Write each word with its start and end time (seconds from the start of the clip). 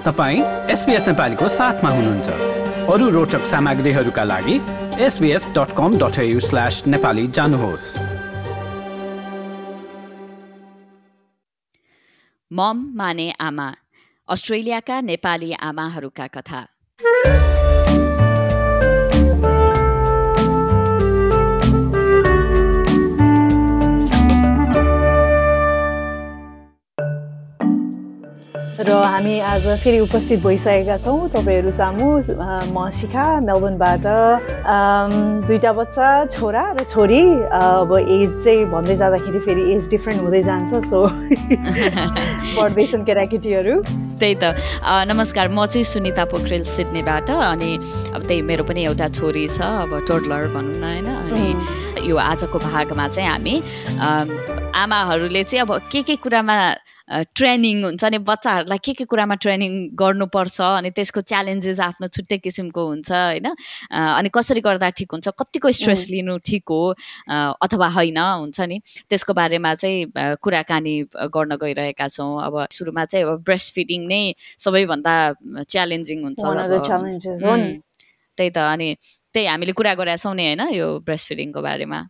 तपाईँ 0.00 0.40
एसपिएस 0.70 1.06
नेपालीको 1.08 1.48
साथमा 1.48 1.90
हुनुहुन्छ। 1.90 2.28
अरू 2.92 3.08
रोचक 3.10 3.42
सामग्रीहरूका 3.46 4.24
लागि 4.24 4.56
SBS 5.00 5.46
dot 5.48 5.76
com 5.76 5.98
dot 5.98 6.16
slash 6.40 6.82
Nepali 6.86 7.26
जानुहोस्। 7.26 7.86
मम 12.52 12.76
माने 12.96 13.30
आमा 13.40 13.68
अस्ट्रेलियाका 14.28 15.00
नेपाली 15.00 15.52
आमाहरूका 15.52 16.26
कथा। 16.26 16.66
र 28.80 28.92
हामी 29.04 29.38
आज 29.44 29.66
फेरि 29.82 29.98
उपस्थित 30.00 30.40
भइसकेका 30.40 30.96
छौँ। 31.04 31.28
तपाईँहरू 31.36 31.70
सामु 31.70 32.08
म 32.72 32.88
शिखा 32.88 33.24
मेलबर्नबाट 33.44 34.04
दुईवटा 35.44 35.72
बच्चा 35.76 36.08
छोरा 36.32 36.64
र 36.80 36.84
छोरी। 36.88 37.22
अब 37.52 37.92
एज 38.00 38.40
चाहिँ 38.40 38.64
भन्दै 38.72 38.96
जाँदाखेरि 38.96 39.40
फेरि 39.44 39.62
एज 39.76 39.88
डिफ्रेन्ट 39.92 40.20
हुँदै 40.24 40.42
जान्छ 40.48 40.80
सो 40.88 41.00
पढ्दैछन् 42.56 43.04
केटाकेटीहरू। 43.04 43.74
त्यही 44.16 44.34
त। 44.40 44.56
नमस्कार 45.12 45.48
म 45.52 45.66
चाहिँ 45.68 45.84
सुनिता 45.84 46.24
पोखरेल 46.32 46.64
सिडनीबाट 46.64 47.30
अनि 47.36 47.72
अब 48.16 48.20
त्यही 48.24 48.40
मेरो 48.48 48.64
पनि 48.64 48.80
एउटा 48.88 49.08
छोरी 49.12 49.44
छ 49.48 49.60
अब 49.60 49.92
टोडलर 50.08 50.48
भनौँ 50.56 50.80
न 50.80 50.84
होइन? 50.88 51.06
अनि 51.28 51.44
यो 52.08 52.16
आजको 52.16 52.58
भागमा 52.58 53.08
चाहिँ 53.08 53.28
हामी 53.30 53.54
आमाहरूले 54.82 55.42
चाहिँ 55.44 55.62
अब 55.62 55.70
के 55.92 56.02
के 56.02 56.16
कुरामा 56.24 56.56
ट्रेनिङ 57.10 57.82
हुन्छ 57.84 58.04
अनि 58.04 58.18
बच्चाहरूलाई 58.22 58.78
के 58.86 58.92
के 58.94 59.04
कुरामा 59.10 59.34
ट्रेनिङ 59.42 59.72
गर्नुपर्छ 59.98 60.60
अनि 60.62 60.90
त्यसको 60.94 61.20
च्यालेन्जेस 61.26 61.80
आफ्नो 61.82 62.06
छुट्टै 62.06 62.38
किसिमको 62.38 62.82
हुन्छ 62.86 63.10
होइन? 63.12 63.46
अनि 63.90 64.28
कसरी 64.30 64.60
गर्दा 64.62 64.88
ठिक 64.94 65.10
हुन्छ 65.12 65.28
कतिको 65.42 65.70
स्ट्रेस 65.78 66.06
लिनु 66.10 66.38
ठिक 66.38 66.64
हो 66.70 66.94
अथवा 67.66 67.88
होइन 67.98 68.18
हुन्छ 68.18 68.60
नि? 68.70 68.78
त्यसको 69.10 69.32
बारेमा 69.34 69.74
चाहिँ 69.74 70.38
कुराकानी 70.38 70.94
गर्न 71.34 71.52
गइरहेका 71.58 72.06
छौँ। 72.06 72.30
अब 72.46 72.54
सुरुमा 72.70 73.04
चाहिँ 73.10 73.26
अब 73.26 73.42
ब्रेस्ट 73.42 73.74
फिडिङ 73.74 74.06
नै 74.06 74.22
सबैभन्दा 74.38 75.14
च्यालेन्जिङ 75.66 76.18
हुन्छ 76.24 76.40
त्यही 78.38 78.50
त 78.50 78.58
अनि 78.58 78.94
त्यही 79.34 79.46
हामीले 79.46 79.72
कुरा 79.72 79.94
गरेका 79.94 80.16
छौँ 80.16 80.34
नि 80.34 80.46
होइन? 80.46 80.60
यो 80.72 80.98
ब्रेस्ट 80.98 81.28
फिडिङको 81.28 81.62
बारेमा। 81.62 82.00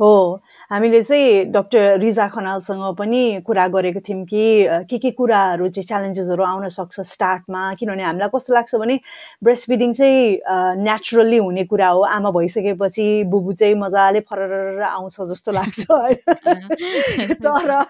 हो। 0.00 0.40
हामीले 0.70 1.02
चाहिँ 1.02 1.44
डक्टर 1.52 1.98
रिजा 2.00 2.26
खनालसँग 2.28 2.96
पनि 2.98 3.40
कुरा 3.46 3.66
गरेको 3.68 4.00
थियौँ 4.00 4.24
कि 4.26 4.66
के 4.90 4.98
के 4.98 5.10
कुराहरू 5.10 5.68
चाहिँ 5.68 5.86
च्यालेन्जेसहरू 5.86 6.42
आउन 6.42 6.68
सक्छ 6.68 7.00
स्टार्टमा 7.00 7.62
किनभने 7.74 8.02
हामीलाई 8.02 8.28
कस्तो 8.34 8.54
लाग्छ 8.54 8.74
भने 8.74 8.98
ब्रेस्ट 9.44 9.66
फिडिङ 9.66 9.92
चाहिँ 9.92 10.38
नेचुरल्ली 10.82 11.36
हुने 11.36 11.64
कुरा 11.64 11.88
हो। 11.88 12.00
आमा 12.02 12.30
भइसकेपछि 12.30 13.06
बुबु 13.30 13.52
चाहिँ 13.52 13.74
मजाले 13.74 14.20
फरर 14.20 14.82
आउँछ 14.82 15.16
जस्तो 15.30 15.52
लाग्छ 15.52 15.86
तर 17.46 17.82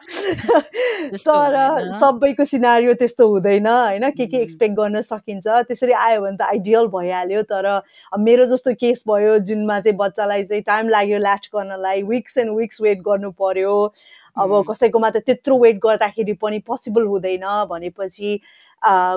तर 1.26 1.90
सबैको 2.00 2.44
सिनारी 2.44 2.94
त्यस्तो 2.94 3.28
हुँदैन 3.28 3.66
होइन? 3.66 4.10
के 4.10 4.26
के 4.26 4.36
एक्सपेक्ट 4.36 4.74
गर्न 4.76 5.00
सकिन्छ? 5.00 5.48
त्यसरी 5.48 5.92
आयो 5.92 6.20
भने 6.20 6.36
त 6.36 6.42
आइडियल 6.42 6.86
भइहाल्यो। 6.92 7.42
तर 7.42 7.80
मेरो 8.18 8.44
जस्तो 8.46 8.74
केस 8.80 9.04
भयो 9.08 9.38
जुनमा 9.48 9.80
चाहिँ 9.80 9.96
बच्चालाई 9.96 10.44
चाहिँ 10.44 10.62
टाइम 10.62 10.88
लाग्यो 10.88 11.18
ल्याच 11.18 11.50
गर्नलाई 11.56 12.02
विक्स 12.02 12.38
एन्ड 12.38 12.50
विक्स 12.56 12.65
वेट 12.82 12.98
गर्नु 13.08 13.30
पर्यो। 13.40 13.74
अब 14.36 14.50
कसैकोमा 14.68 15.10
त 15.10 15.16
त्यत्रो 15.26 15.54
वेट 15.58 15.76
गर्दाखेरि 15.82 16.32
पनि 16.42 16.58
पोसिबल 16.68 17.04
हुँदैन 17.08 17.46
भनेपछि 17.70 18.30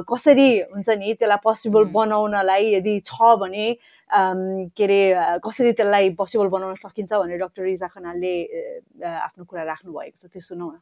कसरी 0.09 0.49
हुन्छ 0.71 0.89
नि 0.89 1.13
त्यसलाई 1.19 1.37
पोसिबल 1.43 1.83
बनाउनलाई 1.93 2.73
यदि 2.73 2.93
छ 3.05 3.35
भने 3.41 3.67
के 4.09 4.83
अरे 4.83 5.01
कसरी 5.45 5.71
त्यसलाई 5.75 6.09
पोसिबल 6.15 6.47
बनाउन 6.55 6.75
सकिन्छ 6.79 7.11
भनेर 7.13 7.37
डक्टर 7.43 7.63
रिजा 7.63 7.87
खनालले 7.93 8.33
आफ्नो 9.03 9.43
कुरा 9.43 9.63
राख्नु 9.63 9.91
भएको 9.91 10.17
छ 10.17 10.31
त्यो 10.31 10.41
सुनौ 10.41 10.69
न। 10.71 10.79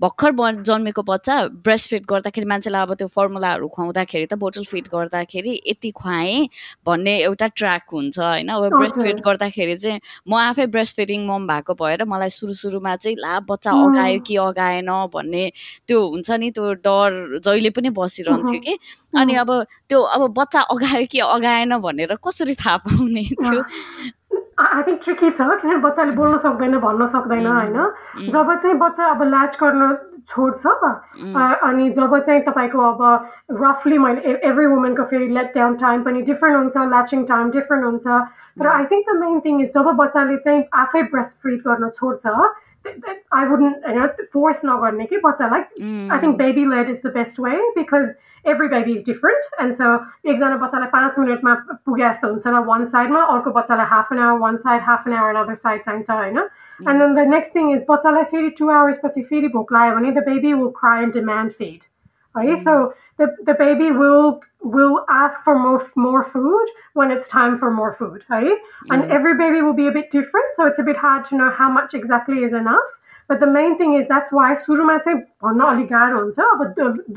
भर्खर 0.00 0.62
जन्मेको 0.62 1.02
बच्चा 1.02 1.34
ब्रेस्ट 1.64 1.90
फिड 1.90 2.04
गर्दाखेरि 2.08 2.46
मान्छेलाई 2.46 2.82
अब 2.82 2.94
त्यो 2.94 3.08
फर्मुलाहरू 3.08 3.68
खुवाउँदाखेरि 3.68 4.26
त 4.26 4.34
बोटल 4.36 4.64
फिड 4.64 4.88
गर्दाखेरि 4.92 5.52
यति 5.66 5.90
खुवाएँ 5.90 6.48
भन्ने 6.86 7.16
एउटा 7.18 7.46
ट्र्याक 7.56 7.82
हुन्छ 7.92 8.18
होइन? 8.18 8.48
अब 8.48 8.76
ब्रेस्ट 8.76 9.00
फिड 9.02 9.20
गर्दाखेरि 9.24 9.76
चाहिँ 9.76 10.00
म 10.28 10.34
आफै 10.36 10.66
ब्रेस्ट 10.68 10.96
फिडिङ 10.96 11.26
मम 11.26 11.46
भएको 11.46 11.74
भएर 11.74 12.04
मलाई 12.04 12.30
सुरु 12.30 12.54
सुरुमा 12.54 12.96
चाहिँ 12.96 13.16
ला 13.16 13.40
बच्चा 13.48 13.70
अगायो 13.70 14.20
कि 14.26 14.36
अगाएन? 14.36 14.90
भन्ने 15.14 15.50
त्यो 15.88 15.98
हुन्छ 16.06 16.30
नि 16.40 16.50
त्यो 16.50 16.72
डर 16.84 17.40
जहिले 17.40 17.70
पनि 17.70 17.90
बसिरहन्थ्यो 17.96 18.60
कि। 18.60 18.78
अनि 19.16 19.34
अब 19.34 19.50
त्यो 19.88 20.00
अब 20.00 20.28
बच्चा 20.38 20.60
अगायो 20.60 21.06
कि 21.10 21.18
अगाएन 21.20 21.76
भनेर 21.80 22.14
कसरी 22.20 22.54
थाहा 22.54 22.76
पाउने 22.84 23.24
थियो 23.24 23.62
आई 24.58 24.82
थिङ्क 24.82 25.00
ट्रिकी 25.04 25.30
छ 25.30 25.46
किनभने 25.60 25.76
बच्चाले 25.84 26.12
बोल्न 26.16 26.38
सक्दैन 26.44 26.78
भन्न 26.80 27.06
सक्दैन 27.14 27.46
होइन? 27.46 27.78
जब 28.30 28.54
चाहिँ 28.56 28.76
बच्चा 28.78 29.06
अब 29.06 29.22
ल्याच 29.22 29.58
गर्न 29.62 29.96
छोड्छ 30.26 30.66
अनि 31.62 31.90
जब 31.98 32.16
चाहिँ 32.18 32.40
तपाईँको 32.46 32.78
अब 32.82 33.02
रफली 33.62 33.98
मैले 33.98 34.32
एभ्री 34.48 34.66
वुमेनको 34.66 35.04
फेरि 35.10 35.28
लेट 35.36 35.52
डाउन 35.54 35.74
टाइम 35.82 36.02
पनि 36.02 36.22
डिफ्रेन्ट 36.30 36.56
हुन्छ 36.56 36.76
ल्याचिङ 36.94 37.24
टाइम 37.26 37.50
डिफ्रेन्ट 37.50 37.84
हुन्छ। 37.84 38.06
तर 38.58 38.66
I 38.66 38.84
think 38.92 39.04
the 39.10 39.16
main 39.20 39.40
thing 39.44 39.60
is 39.62 39.72
जब 39.74 39.92
बच्चाले 40.00 40.36
चाहिँ 40.48 40.64
आफै 40.82 41.02
ब्रेस्ट 41.12 41.42
फिड 41.42 41.60
गर्न 41.68 41.90
छोड्छ 41.90 42.26
आई 43.32 43.46
वुडन्ट 43.46 43.86
होइन 43.86 44.28
फोर्स 44.32 44.64
नगर्ने 44.64 45.06
कि 45.06 45.20
बच्चालाई 45.24 45.60
I 46.10 46.22
think 46.22 46.36
baby 46.38 46.64
led 46.66 46.90
is 46.90 47.02
the 47.04 47.12
best 47.14 47.40
way 47.40 47.56
because 47.76 48.16
every 48.44 48.68
baby 48.68 48.92
is 48.92 49.02
different. 49.02 49.46
And 49.58 49.74
so 49.74 49.86
एकजना 50.24 50.56
बच्चालाई 50.56 50.88
पाँच 50.90 51.18
मिनटमा 51.18 51.54
पुगे 51.82 52.04
जस्तो 52.04 52.28
हुन्छ 52.28 52.46
र 52.46 52.62
वान 52.66 52.84
साइडमा 52.86 53.22
अर्को 53.34 53.50
बच्चालाई 53.52 53.86
half 53.86 54.12
an 54.12 54.18
hour 54.20 54.38
one 54.38 54.56
side 54.64 54.82
half 54.82 55.08
an 55.08 55.14
hour 55.14 55.36
other 55.36 55.54
side 55.56 55.82
चाहिन्छ 55.82 56.10
होइन 56.12 56.38
and 56.38 57.02
then 57.02 57.14
the 57.14 57.26
next 57.30 57.54
thing 57.56 57.72
is 57.72 57.84
बच्चालाई 57.90 58.30
फेरि 58.32 58.50
टु 58.58 58.70
आवर्स 58.72 59.00
पछि 59.04 59.22
फेरि 59.24 59.48
भोक 59.56 59.72
लाग्यो 59.72 59.96
भने 59.96 60.12
the 60.12 60.24
baby 60.28 60.52
will 60.54 60.72
cry 60.78 61.02
and 61.02 61.14
demand 61.14 61.52
feed 61.54 61.84
है 62.35 62.55
so 62.55 62.73
the, 63.21 63.27
the 63.45 63.53
baby 63.53 63.91
will 63.91 64.41
will 64.73 65.05
ask 65.09 65.43
for 65.43 65.53
more 65.59 65.81
more 66.03 66.23
food 66.23 66.71
when 66.99 67.11
it's 67.11 67.27
time 67.27 67.57
for 67.63 67.71
more 67.71 67.91
food 67.91 68.23
right 68.29 68.71
and 68.95 69.11
every 69.17 69.33
baby 69.41 69.61
will 69.61 69.77
be 69.79 69.87
a 69.87 69.91
bit 69.91 70.09
different 70.15 70.59
so 70.59 70.67
it's 70.71 70.83
a 70.83 70.85
bit 70.89 71.01
hard 71.05 71.25
to 71.25 71.39
know 71.41 71.49
how 71.61 71.69
much 71.77 71.97
exactly 72.01 72.43
is 72.49 72.59
enough 72.63 72.99
but 73.29 73.39
the 73.39 73.47
main 73.47 73.75
thing 73.79 73.93
is 73.97 74.07
that's 74.07 74.33
why 74.33 74.55
सुरुमा 74.61 74.97
चाहिँ 74.97 75.19
भन्न 75.43 75.65
अलिक 75.65 75.87
गाह्रो 75.89 76.21
हुन्छ 76.21 76.39
अब 76.39 76.63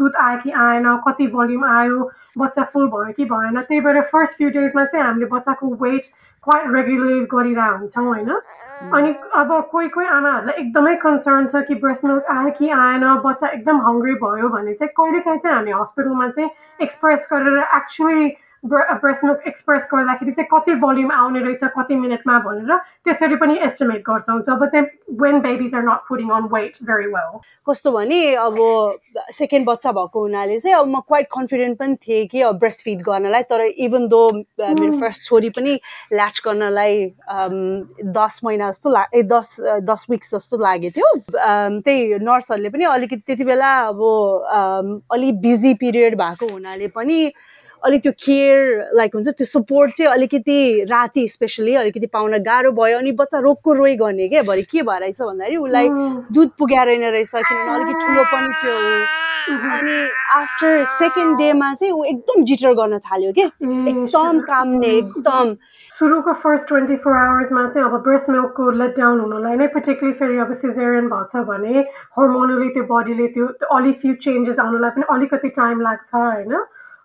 दुध 0.01 0.17
आयो 0.25 0.39
कि 0.43 0.51
आएन 0.65 0.85
कति 1.07 1.27
भोल्युम 1.33 1.65
आयो 1.67 2.11
बच्चा 2.39 2.65
फुल 2.75 2.87
भयो 2.93 3.13
कि 3.17 3.25
भएन 3.33 3.61
त्यही 3.61 3.81
भएर 3.87 4.01
फर्स्ट 4.13 4.37
फ्यु 4.39 4.51
डेजमा 4.59 4.85
चाहिँ 4.85 5.05
हामीले 5.07 5.27
बच्चाको 5.33 5.75
वेट 5.81 6.07
क्वाइट 6.44 6.66
रेगुलर 6.74 7.24
गरिरहेको 7.32 7.78
हुन्छौँ 7.78 8.06
होइन 8.06 8.30
अनि 8.94 9.14
अब 9.36 9.50
कोही 9.72 9.88
कोही 9.90 10.08
आमाहरूलाई 10.10 10.62
एकदमै 10.62 10.96
कन्सर्न 10.98 11.48
छ 11.48 11.64
कि 11.68 11.76
ब्रेस्ट 11.82 12.06
मिल्क 12.06 12.32
आयो 12.32 12.52
कि 12.60 12.70
आएन 12.78 13.08
बच्चा 13.26 13.48
एकदम 13.50 13.82
हङ्ग्री 13.88 14.14
भयो 14.22 14.50
भने 14.50 14.74
चाहिँ 14.74 14.94
कहिलेकाहीँ 14.98 15.40
चाहिँ 15.40 15.56
हामी 15.56 15.72
हस्पिटलमा 15.74 16.30
चाहिँ 16.30 16.50
एक्सप्रेस 16.80 17.28
गरेर 17.34 17.60
एक्चुली 17.76 18.30
ब्रेस्ट 18.66 19.24
मिल्क 19.26 19.44
एक्सप्रेस 19.48 19.90
गर्दाखेरि 19.94 20.32
चाहिँ 20.32 20.48
कति 20.54 20.74
भोल्युम 20.80 21.12
आउने 21.12 21.40
रहेछ 21.40 21.64
कति 21.78 21.96
मिनटमा 21.96 22.38
भनेर 22.40 22.78
त्यसरी 23.06 23.36
पनि 23.36 23.58
एस्टिमेट 23.64 24.02
गर्छौँ। 24.10 24.40
जब 24.48 24.66
चाहिँ 24.66 24.86
when 25.22 25.40
babies 25.42 25.76
are 25.76 25.84
not 25.84 26.02
putting 26.10 26.30
on 26.30 26.44
weight 26.54 26.78
very 26.84 27.08
well 27.14 27.40
कस्तो 27.70 27.92
भने 27.92 28.20
अब 28.36 28.58
सेकेन्ड 29.34 29.68
बच्चा 29.68 29.92
भएको 29.92 30.22
हुनाले 30.22 30.60
चाहिँ 30.60 30.76
अब 30.78 30.88
म 30.88 31.00
क्वाइट 31.08 31.28
कन्फिडेन्ट 31.34 31.78
पनि 31.80 31.96
थिएँ 32.08 32.26
कि 32.28 32.42
अब 32.42 32.60
ब्रेस्ट 32.60 32.84
फिड 32.84 33.02
गर्नलाई 33.04 33.44
तर 33.50 33.62
इभन 33.62 34.08
दो 34.08 34.22
मेरो 34.32 34.92
फर्स्ट 35.00 35.26
छोरी 35.26 35.50
पनि 35.56 35.80
ल्याच 36.14 36.42
गर्नलाई 36.46 37.06
दस 38.20 38.40
महिना 38.44 38.72
जस्तो 38.72 38.90
ला 38.90 39.06
ए 39.14 39.24
दस 39.24 39.56
दस 39.88 40.06
विक्स 40.10 40.36
जस्तो 40.36 40.58
लागेको 40.58 41.00
थियो। 41.00 41.80
त्यही 41.80 42.20
नर्सहरूले 42.20 42.70
पनि 42.70 42.84
अलिकति 42.86 43.24
त्यति 43.28 43.44
बेला 43.44 43.72
अब 43.88 44.04
अलिक 45.12 45.42
बिजी 45.42 45.74
पिरियड 45.80 46.18
भएको 46.18 46.52
हुनाले 46.54 46.88
पनि 46.96 47.32
अलिक 47.84 48.02
त्यो 48.04 48.12
केयर 48.26 48.60
लाइक 48.98 49.16
हुन्छ 49.16 49.28
त्यो 49.40 49.46
सपोर्ट 49.46 49.92
चाहिँ 49.98 50.12
अलिकति 50.12 50.58
राति 50.90 51.28
स्पेसली 51.28 51.76
अलिकति 51.82 52.08
पाउन 52.14 52.38
गाह्रो 52.44 52.72
भयो 52.80 52.98
अनि 52.98 53.12
बच्चा 53.22 53.40
रोगको 53.40 53.74
रोइ 53.74 53.96
गर्ने 54.04 54.28
क्या 54.30 54.42
भरे 54.50 54.62
के 54.72 54.82
भएर 54.90 55.02
रहेछ 55.02 55.22
भन्दाखेरि 55.22 55.58
उसलाई 55.64 55.90
दुध 56.36 56.50
पुग्याएन 56.60 57.04
रहेछ 57.06 57.32
किनभने 57.36 57.74
अलिकति 57.76 58.06
ठुलो 58.06 58.24
पनि 58.34 58.54
थियो 58.62 58.78
अनि 59.50 59.98
आफ्टर 60.36 60.84
सेकेन्ड 60.86 61.38
डेमा 61.38 61.74
चाहिँ 61.74 61.94
ऊ 61.94 62.04
एकदम 62.06 62.44
जिटर 62.50 62.74
गर्न 62.80 62.98
थाल्यो 63.10 63.32
कि 63.38 63.42
एकदम 63.44 64.40
काम्ने 64.50 64.88
एकदम। 64.88 65.56
सुरुको 65.92 66.34
फर्स्ट 66.42 66.68
ट्वेन्टी 66.68 66.96
फोर 67.06 67.16
आवर्समा 67.18 67.66
चाहिँ 67.70 67.88
अब 67.88 67.96
ब्रेस्ट 68.04 68.30
मिल्कको 68.30 68.70
लेट 68.82 68.98
डाउन 69.00 69.20
हुनुलाई 69.20 69.56
नै 69.62 69.68
पर्टिकुलरली 69.78 70.18
फेरि 70.20 70.38
अब 70.46 70.52
सिजेरियन 70.60 71.08
भएको 71.10 71.26
छ 71.32 71.46
भने 71.48 71.86
हर्मोनली 72.20 72.70
त्यो 72.76 72.84
बडीले 72.92 73.28
त्यो 73.38 73.48
अलिक 73.78 73.96
फ्यु 74.02 74.14
चेन्जेस 74.28 74.60
आउनुलाई 74.66 74.92
पनि 75.00 75.10
अलिकति 75.16 75.50
टाइम 75.58 75.82
लाग्छ 75.88 76.14
होइन? 76.16 76.54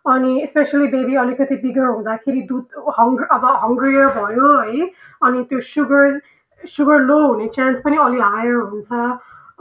अनि 0.04 0.46
स्पेसली 0.46 0.86
बेबी 0.94 1.14
अलिकति 1.16 1.56
बिगर 1.56 1.86
हुँदाखेरि 1.86 2.42
दुध 2.48 2.66
हङ्ग्र 2.98 3.24
अब 3.36 3.44
हङ्ग्रियर 3.64 4.06
भयो 4.16 4.56
है 4.58 4.88
अनि 5.22 5.42
त्यो 5.50 5.60
सुगर 5.68 6.20
सुगर 6.62 6.98
लो 7.00 7.20
हुने 7.26 7.48
चान्स 7.54 7.80
पनि 7.84 7.96
अलि 8.06 8.18
हायर 8.20 8.54
हुन्छ। 8.54 8.92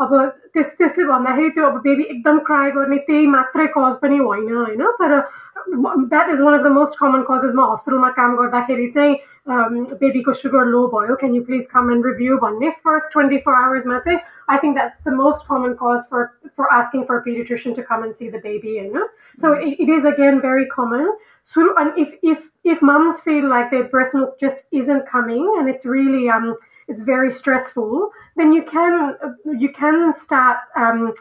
अब 0.01 0.11
त्यस 0.53 0.77
त्यसले 0.77 1.05
भन्दाखेरि 1.05 1.49
त्यो 1.55 1.65
अब 1.65 1.77
बेबी 1.81 2.03
एकदम 2.03 2.39
क्राई 2.49 2.71
गर्ने 2.71 2.97
त्यही 3.07 3.27
मात्रै 3.27 3.67
कज 3.77 3.97
पनि 4.01 4.17
होइन 4.17 4.55
होइन? 4.55 4.83
तर 4.99 5.19
that 5.67 6.29
is 6.29 6.41
one 6.41 6.53
of 6.59 6.63
the 6.63 6.71
most 6.77 6.99
common 6.99 7.21
causes 7.29 7.53
म 7.55 7.71
हस्पिटलमा 7.71 8.09
काम 8.19 8.35
गर्दाखेरि 8.35 8.87
चाहिँ 8.95 9.15
um, 9.45 9.87
baby 9.99 10.23
ko 10.23 10.33
sugar 10.33 10.65
low 10.65 10.89
boyo, 10.89 11.11
oh, 11.11 11.15
can 11.15 11.33
you 11.33 11.43
please 11.43 11.67
come 11.67 11.89
and 11.89 12.03
review 12.03 12.39
one 12.39 12.61
if 12.63 12.75
first 12.77 13.11
24 13.11 13.55
hours 13.55 13.85
mate? 13.85 14.19
I 14.47 14.57
think 14.57 14.75
that's 14.75 15.03
the 15.03 15.11
most 15.11 15.47
common 15.47 15.75
cause 15.75 16.07
for, 16.07 16.37
for 16.55 16.71
asking 16.71 17.05
for 17.05 17.19
a 17.19 17.25
pediatrician 17.25 17.75
to 17.75 17.83
come 17.83 18.03
and 18.03 18.15
see 18.15 18.29
the 18.29 18.39
baby. 18.39 18.69
You 18.69 18.93
know? 18.93 19.07
So 19.35 19.55
mm. 19.55 19.67
it, 19.67 19.81
it 19.81 19.89
is 19.89 20.05
again 20.05 20.41
very 20.41 20.67
common. 20.67 21.17
So 21.43 21.73
and 21.77 21.97
if, 21.97 22.15
if, 22.23 22.51
if 22.63 22.81
mums 22.81 23.21
feel 23.21 23.49
like 23.49 23.69
their 23.69 23.83
breast 23.83 24.15
milk 24.15 24.39
just 24.39 24.69
isn't 24.71 25.07
coming 25.07 25.53
and 25.59 25.67
it's 25.69 25.85
really, 25.85 26.29
um, 26.29 26.55
it's 26.87 27.03
very 27.03 27.31
stressful, 27.31 28.11
then 28.37 28.53
you 28.53 28.63
can, 28.63 29.17
uh, 29.21 29.33
you 29.57 29.71
can 29.71 30.13
start, 30.13 30.59
um, 30.77 31.13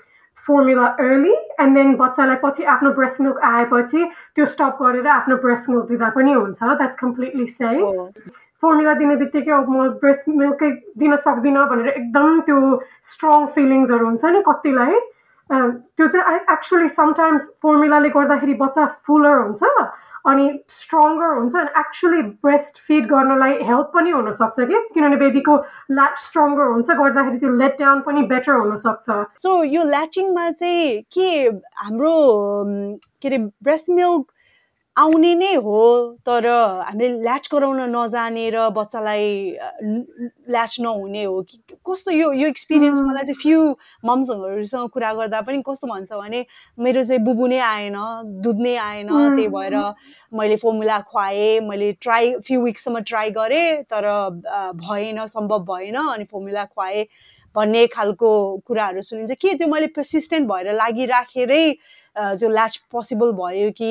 formula 0.46 0.86
early 1.00 1.34
and 1.62 1.76
then 1.76 1.96
बच्चालाई 1.96 2.36
पछि 2.44 2.64
आफ्नो 2.74 2.90
breast 2.92 3.20
milk 3.20 3.38
आएपछि 3.48 4.04
त्यो 4.34 4.46
stop 4.54 4.78
गरेर 4.82 5.06
आफ्नो 5.16 5.36
breast 5.44 5.70
milk 5.70 5.86
दिँदा 5.88 6.08
पनि 6.16 6.32
हुन्छ। 6.32 6.62
द्याट्स 6.62 6.96
कम्प्लिटली 6.98 7.46
सेफ 7.46 8.30
फर्मुला 8.62 8.94
दिने 8.94 9.16
बित्तिकै 9.22 9.52
अब 9.52 9.70
म 9.70 9.88
ब्रेस्ट 10.02 10.28
मिल्कै 10.40 10.70
दिन 10.98 11.16
सक्दिनँ 11.26 11.66
भनेर 11.70 11.88
एकदम 11.88 12.40
त्यो 12.48 12.58
स्ट्रङ 13.12 13.46
फिलिङ्सहरू 13.54 14.06
हुन्छ 14.06 14.24
नि 14.24 14.42
कतिलाई। 14.48 15.00
त्यो 15.52 16.08
चाहिँ 16.08 16.38
एक्चुली 16.52 16.88
समटाइम्स 16.88 17.48
फर्मुलाले 17.62 18.08
गर्दाखेरि 18.16 18.54
बच्चा 18.64 18.86
फुलर 19.06 19.36
हुन्छ 19.42 19.62
अनि 20.30 20.44
स्ट्रङ्गर 20.70 21.30
हुन्छ 21.36 21.54
अनि 21.56 21.70
एक्चुली 21.80 22.22
ब्रेस्ट 22.46 22.80
फिड 22.86 23.06
गर्नलाई 23.12 23.52
हेल्प 23.68 23.90
पनि 23.94 24.10
हुनसक्छ 24.10 24.60
कि? 24.60 24.80
किनभने 24.94 25.16
बेबीको 25.22 25.56
ल्याच 25.90 26.18
स्ट्रङ्गर 26.24 26.66
हुन्छ 26.72 26.90
गर्दाखेरि 27.00 27.38
त्यो 27.38 27.50
लेट 27.62 27.76
डाउन 27.80 28.00
पनि 28.06 28.22
बेटर 28.32 28.52
हुनसक्छ। 28.52 29.10
सो 29.42 29.62
यो 29.64 29.82
ल्याचिङमा 29.88 30.50
चाहिँ 30.50 31.00
के 31.12 31.28
हाम्रो 31.82 32.14
के 33.22 33.28
अरे 33.28 33.38
ब्रेस्ट 33.38 33.90
मिल्क 33.90 34.24
आउने 34.96 35.34
नै 35.34 35.54
हो 35.64 35.82
तर 36.20 36.46
हामीले 36.84 37.08
ल्याच 37.24 37.48
गराउन 37.52 37.80
नजाने 37.96 38.44
र 38.52 38.68
बच्चालाई 38.76 39.24
ल्याच 40.52 40.76
नहुने 40.84 41.22
हो 41.24 41.40
कि 41.48 41.56
कस्तो 41.80 42.10
यो 42.12 42.32
यो 42.36 42.48
एक्सपिरियन्स 42.48 43.00
मलाई 43.00 43.24
चाहिँ 43.24 43.40
फ्यु 43.40 43.60
मम्सहरूसँग 44.04 44.88
कुरा 44.92 45.12
गर्दा 45.16 45.40
पनि 45.48 45.62
कस्तो 45.64 45.86
भन्छ 45.88 46.12
भने 46.12 46.44
मेरो 46.76 47.04
चाहिँ 47.08 47.24
बुबु 47.24 47.46
नै 47.48 47.58
आएन 47.72 47.96
दुध 48.44 48.60
नै 48.60 48.76
आएन 48.76 49.08
त्यही 49.08 49.48
भएर 49.48 49.76
मैले 50.36 50.56
फर्मुला 50.60 50.98
खुवाएँ 51.08 51.60
मैले 51.68 51.92
ट्राई 51.96 52.34
फ्यु 52.44 52.60
विक्ससम्म 52.64 53.00
ट्राई 53.08 53.30
गरेँ 53.40 53.82
तर 53.88 54.04
भएन 54.76 55.24
सम्भव 55.26 55.64
भएन 55.72 55.96
अनि 55.96 56.24
फर्मुला 56.28 56.64
खुवाएँ 56.68 57.04
भन्ने 57.56 57.86
खालको 57.86 58.28
कुराहरू 58.66 59.02
सुनिन्छ। 59.02 59.32
के 59.40 59.54
त्यो 59.56 59.68
मैले 59.68 59.86
पर्सिस्टेन्ट 59.96 60.48
भएर 60.48 60.72
लागिराखेरै 60.74 61.64
जो 62.16 62.48
ल्याच 62.48 62.76
पोसिबल 62.92 63.30
भयो 63.32 63.70
कि 63.76 63.90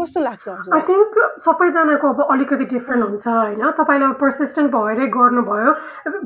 कस्तो 0.00 0.20
लाग्छ 0.20 0.48
आई 0.48 0.80
थिङ्क 0.88 1.16
सबैजनाको 1.44 2.08
अब 2.08 2.20
अलिकति 2.32 2.64
डिफ्रेन्ट 2.64 3.04
हुन्छ 3.04 3.26
होइन? 3.28 3.70
तपाईँले 3.78 4.04
अब 4.04 4.14
पर्सिस्टेन्ट 4.20 4.70
भएरै 4.72 5.06
गर्नुभयो। 5.16 5.72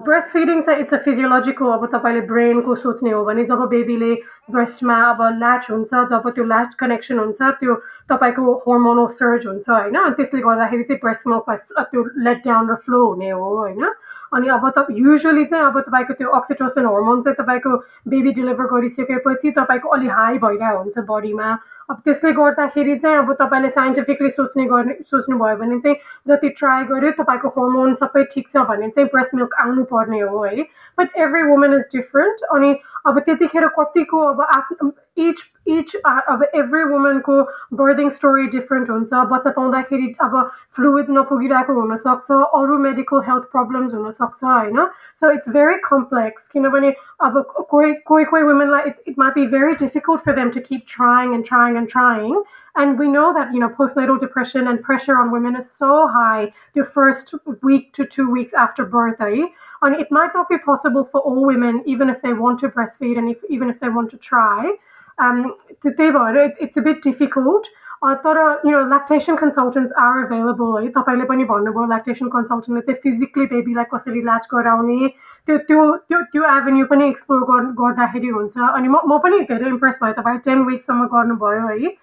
ब्रेस्ट 0.06 0.32
फिडिङ 0.32 0.62
चाहिँ 0.62 0.80
इट्स 0.80 0.94
अ 0.94 0.98
फिजियोलोजिकल 1.04 1.72
अब 1.72 1.86
तपाईँले 1.94 2.20
ब्रेनको 2.30 2.74
सोच्ने 2.84 3.10
हो 3.10 3.24
भने 3.24 3.44
जब 3.50 3.66
बेबीले 3.74 4.12
ब्रेस्टमा 4.50 4.96
अब 5.10 5.22
ल्याच 5.42 5.70
हुन्छ 5.70 6.04
जब 6.14 6.28
त्यो 6.38 6.44
ल्याच 6.44 6.74
कनेक्सन 6.78 7.18
हुन्छ 7.18 7.42
त्यो 7.60 7.74
तपाईँको 8.10 8.54
हर्मोनल 8.66 9.06
सर्ज 9.18 9.46
हुन्छ 9.46 9.68
होइन? 9.70 9.98
त्यसले 10.14 10.40
गर्दाखेरि 10.46 10.82
चाहिँ 10.82 11.00
ब्रेस्ट 11.02 11.26
मिल्कलाई 11.28 11.84
त्यो 11.90 12.04
लेट 12.28 12.46
डाउन 12.46 12.70
र 12.70 12.74
फ्लो 12.86 13.04
हुने 13.06 13.30
हो 13.30 13.48
होइन? 13.58 13.90
अनि 14.32 14.48
अब 14.48 14.68
त 14.78 14.86
युजली 14.90 15.44
चाहिँ 15.44 15.64
अब 15.64 15.80
तपाईँको 15.80 16.14
त्यो 16.14 16.28
अक्सिटोसिन 16.38 16.86
हर्मोन 16.86 17.22
चाहिँ 17.22 17.36
तपाईँको 17.40 17.76
बेबी 18.08 18.32
डेलिभर 18.32 18.66
गरिसकेपछि 18.66 19.50
तपाईँको 19.58 19.88
अलि 19.88 20.08
हाई 20.08 20.38
भइरहेको 20.38 20.78
हुन्छ 20.78 20.98
बडीमा 21.08 21.48
अब 21.90 22.00
त्यसले 22.04 22.32
गर्दाखेरि 22.32 22.96
चाहिँ 22.96 23.16
अब 23.18 23.32
तपाईँले 23.32 23.70
साइन्टिफिकली 23.70 24.30
सोच्ने 24.30 24.64
गर्ने 24.66 24.94
सोच्नुभयो 25.06 25.56
भने 25.56 25.78
चाहिँ 25.80 25.96
जति 26.28 26.48
ट्राई 26.58 26.84
गर्यो 26.84 27.10
तपाईँको 27.22 27.48
हर्मोन 27.48 27.94
सबै 27.94 28.24
ठिक 28.34 28.48
छ 28.50 28.64
भने 28.68 28.88
चाहिँ 28.88 29.08
ब्रेस्ट 29.08 29.34
मिल्क 29.34 29.54
आउनु 29.64 29.84
पर्ने 29.88 30.20
हो 30.20 30.44
है। 30.44 30.62
But 30.98 31.16
every 31.16 31.42
women 31.42 31.74
is 31.74 31.88
different 31.96 32.44
अनि 32.52 32.76
अब 33.06 33.18
त्यतिखेर 33.18 33.66
कतिको 33.78 34.20
अब 34.24 34.40
आफ्नो 34.42 34.90
इच 35.18 35.42
इच 35.68 35.94
अब 36.06 36.42
एभ्री 36.54 36.82
वुमेनको 36.84 37.36
बर्दिङ 37.74 38.08
स्टोरी 38.10 38.46
डिफ्रेन्ट 38.48 38.90
हुन्छ 38.90 39.22
बच्चा 39.30 39.50
पाउँदाखेरि 39.50 40.14
अब 40.20 40.36
फ्लुइड 40.76 41.10
नपुगिरहेको 41.10 41.74
हुनसक्छ 41.74 42.38
अरू 42.58 42.78
मेडिकल 42.78 43.22
हेल्थ 43.28 43.50
प्रब्लम्स 43.52 43.94
हुनसक्छ 43.94 44.44
होइन 44.44 44.86
सो 45.16 45.30
इट्स 45.30 45.48
भेरी 45.50 45.76
कम्प्लेक्स 45.84 46.48
किनभने 46.48 46.94
अब 47.20 47.42
कोही 47.70 47.92
कोही 48.06 48.24
कोही 48.24 48.42
वुमेनलाई 48.42 48.88
it's 48.88 49.04
it 49.08 49.18
might 49.18 49.34
be 49.34 49.46
very 49.48 49.74
difficult 49.80 50.20
for 50.20 50.36
them 50.36 50.50
to 50.50 50.60
keep 50.68 50.84
trying 50.88 51.34
and 51.34 51.46
trying 51.48 51.76
and 51.76 51.88
trying 51.90 52.42
And 52.77 52.97
we 52.97 53.07
know 53.07 53.33
that, 53.33 53.53
you 53.53 53.59
know, 53.59 53.69
postnatal 53.69 54.19
depression 54.19 54.67
and 54.67 54.81
pressure 54.81 55.19
on 55.19 55.31
women 55.31 55.55
is 55.55 55.69
so 55.69 56.07
high 56.07 56.51
the 56.73 56.83
first 56.83 57.35
week 57.61 57.93
to 57.93 58.05
two 58.05 58.31
weeks 58.31 58.53
after 58.53 58.85
birth. 58.85 59.21
Eh? 59.21 59.45
And 59.81 59.95
it 59.95 60.11
might 60.11 60.33
not 60.33 60.49
be 60.49 60.57
possible 60.57 61.03
for 61.03 61.21
all 61.21 61.45
women, 61.45 61.83
even 61.85 62.09
if 62.09 62.21
they 62.21 62.33
want 62.33 62.59
to 62.59 62.69
breastfeed 62.69 63.17
and 63.17 63.29
if, 63.29 63.43
even 63.49 63.69
if 63.69 63.79
they 63.79 63.89
want 63.89 64.09
to 64.11 64.17
try. 64.17 64.75
Um, 65.19 65.55
it's 65.83 66.77
a 66.77 66.81
bit 66.81 67.01
difficult. 67.03 67.67
तर 68.03 68.37
you 68.65 68.71
know 68.71 68.79
lactation 68.87 69.35
consultants 69.35 69.93
are 69.97 70.17
available 70.23 70.83
है 70.83 70.89
तपाईँले 70.95 71.25
पनि 71.25 71.43
भन्नुभयो 71.51 71.85
ल्याक्टेसन 71.87 72.27
कन्सल्टेन्टले 72.33 72.81
चाहिँ 72.87 72.99
physically 73.03 73.45
बेबीलाई 73.51 73.85
कसरी 73.93 74.21
ल्याच 74.21 74.47
गराउने 74.53 75.07
त्यो 75.47 75.57
त्यो 75.69 75.85
त्यो 76.09 76.21
त्यो 76.33 76.43
एभेन्यू 76.55 76.85
पनि 76.89 77.07
एक्सप्लोर 77.09 77.63
गर्दाखेरि 77.79 78.29
हुन्छ 78.39 78.57
अनि 78.59 78.87
म 78.87 78.99
म 79.07 79.19
पनि 79.23 79.39
धेरै 79.51 79.69
इम्प्रेस 79.75 79.99
भयो 80.03 80.19
तपाईँले 80.19 80.43
टेन 80.49 80.65
विक्ससम्म 80.71 81.07
गर्नुभयो 81.15 81.67
है 81.67 81.95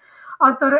तर 0.61 0.79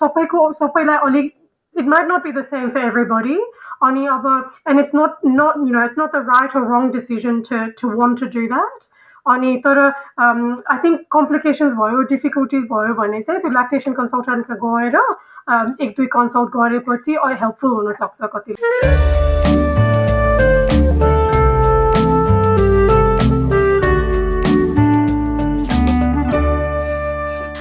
सबैको 0.00 0.52
सबैलाई 0.54 1.06
अलिक 1.10 1.32
it 1.74 1.86
might 1.86 2.06
not 2.06 2.22
be 2.22 2.30
the 2.32 2.42
same 2.44 2.70
for 2.70 2.80
everybody 2.86 3.36
अनि 3.82 4.06
अब 4.14 4.26
and 4.66 4.80
it's 4.80 4.92
not 4.94 5.22
not 5.36 5.56
you 5.58 5.70
know 5.72 5.84
it's 5.84 5.96
not 5.96 6.12
the 6.12 6.20
right 6.22 6.54
or 6.54 6.64
wrong 6.72 6.90
decision 6.96 7.38
to 7.44 7.60
to 7.78 7.92
want 8.00 8.18
to 8.18 8.28
do 8.34 8.42
that 8.48 8.90
अनि 9.26 9.56
तर 9.66 9.78
आई 9.80 10.78
थिङ्क 10.84 11.00
कम्प्लिकेसन्स 11.12 11.74
भयो 11.74 12.02
डिफिकल्टिज 12.12 12.64
भयो 12.72 12.94
भने 12.94 13.20
चाहिँ 13.22 13.40
त्यो 13.40 13.50
ल्याक्टेसन 13.50 13.92
कन्सल्टेन्टमा 14.00 14.56
गएर 14.66 15.84
एक 15.86 15.94
दुई 15.96 16.06
कन्सल्ट 16.18 16.56
गरेपछि 16.56 17.18
हेल्पफुल 17.24 17.74
हुनसक्छ 17.74 18.30
कति 18.36 19.55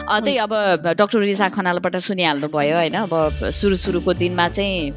त्यही 0.06 0.36
अब 0.38 0.52
डक्टर 0.96 1.18
रिजा 1.18 1.48
खनालबाट 1.50 1.96
सुनिहाल्नु 2.08 2.48
भयो 2.48 2.76
होइन? 2.76 2.96
अब 3.06 3.50
सुरु 3.50 3.76
सुरुको 3.76 4.12
दिनमा 4.14 4.46
चाहिँ 4.48 4.94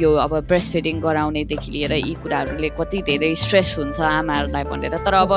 यो 0.00 0.10
अब 0.26 0.32
ब्रेस्ट 0.48 0.72
फिडिङ 0.72 1.00
गराउनेदेखि 1.02 1.70
लिएर 1.72 1.92
यी 1.92 2.14
कुराहरूले 2.22 2.70
कति 2.78 3.02
धेरै 3.06 3.34
स्ट्रेस 3.34 3.68
हुन्छ 3.78 4.00
आमाहरूलाई 4.00 4.64
भनेर। 4.70 4.96
तर 5.02 5.14
अब 5.14 5.32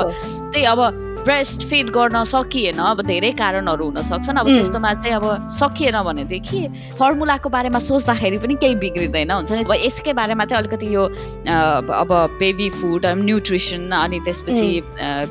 त्यही 0.52 0.64
अब 0.64 0.80
ब्रेस्ट 1.24 1.62
फिड 1.68 1.88
गर्न 1.90 2.22
सकिएन 2.24 2.78
अब 2.84 3.00
धेरै 3.02 3.30
कारणहरू 3.32 3.84
हुन 3.84 4.00
सक्छन् 4.02 4.38
अब 4.38 4.46
त्यस्तोमा 4.46 4.92
चाहिँ 4.94 5.16
अब 5.16 5.48
सकिएन 5.48 5.96
भनेदेखि 6.02 6.60
फर्मुलाको 7.00 7.48
बारेमा 7.48 7.78
सोच्दाखेरि 7.80 8.38
पनि 8.38 8.54
केही 8.60 8.74
बिग्रिँदैन 8.76 9.30
हुन्छ 9.30 9.52
नि। 9.52 9.64
अब 9.64 9.72
यसकै 9.74 10.12
बारेमा 10.12 10.44
चाहिँ 10.44 10.60
अलिकति 10.62 10.94
यो 10.94 11.04
अब 11.94 12.12
बेबी 12.38 12.68
फुड 12.70 13.06
न्युट्रिसन 13.24 13.90
अनि 13.94 14.20
त्यसपछि 14.20 14.68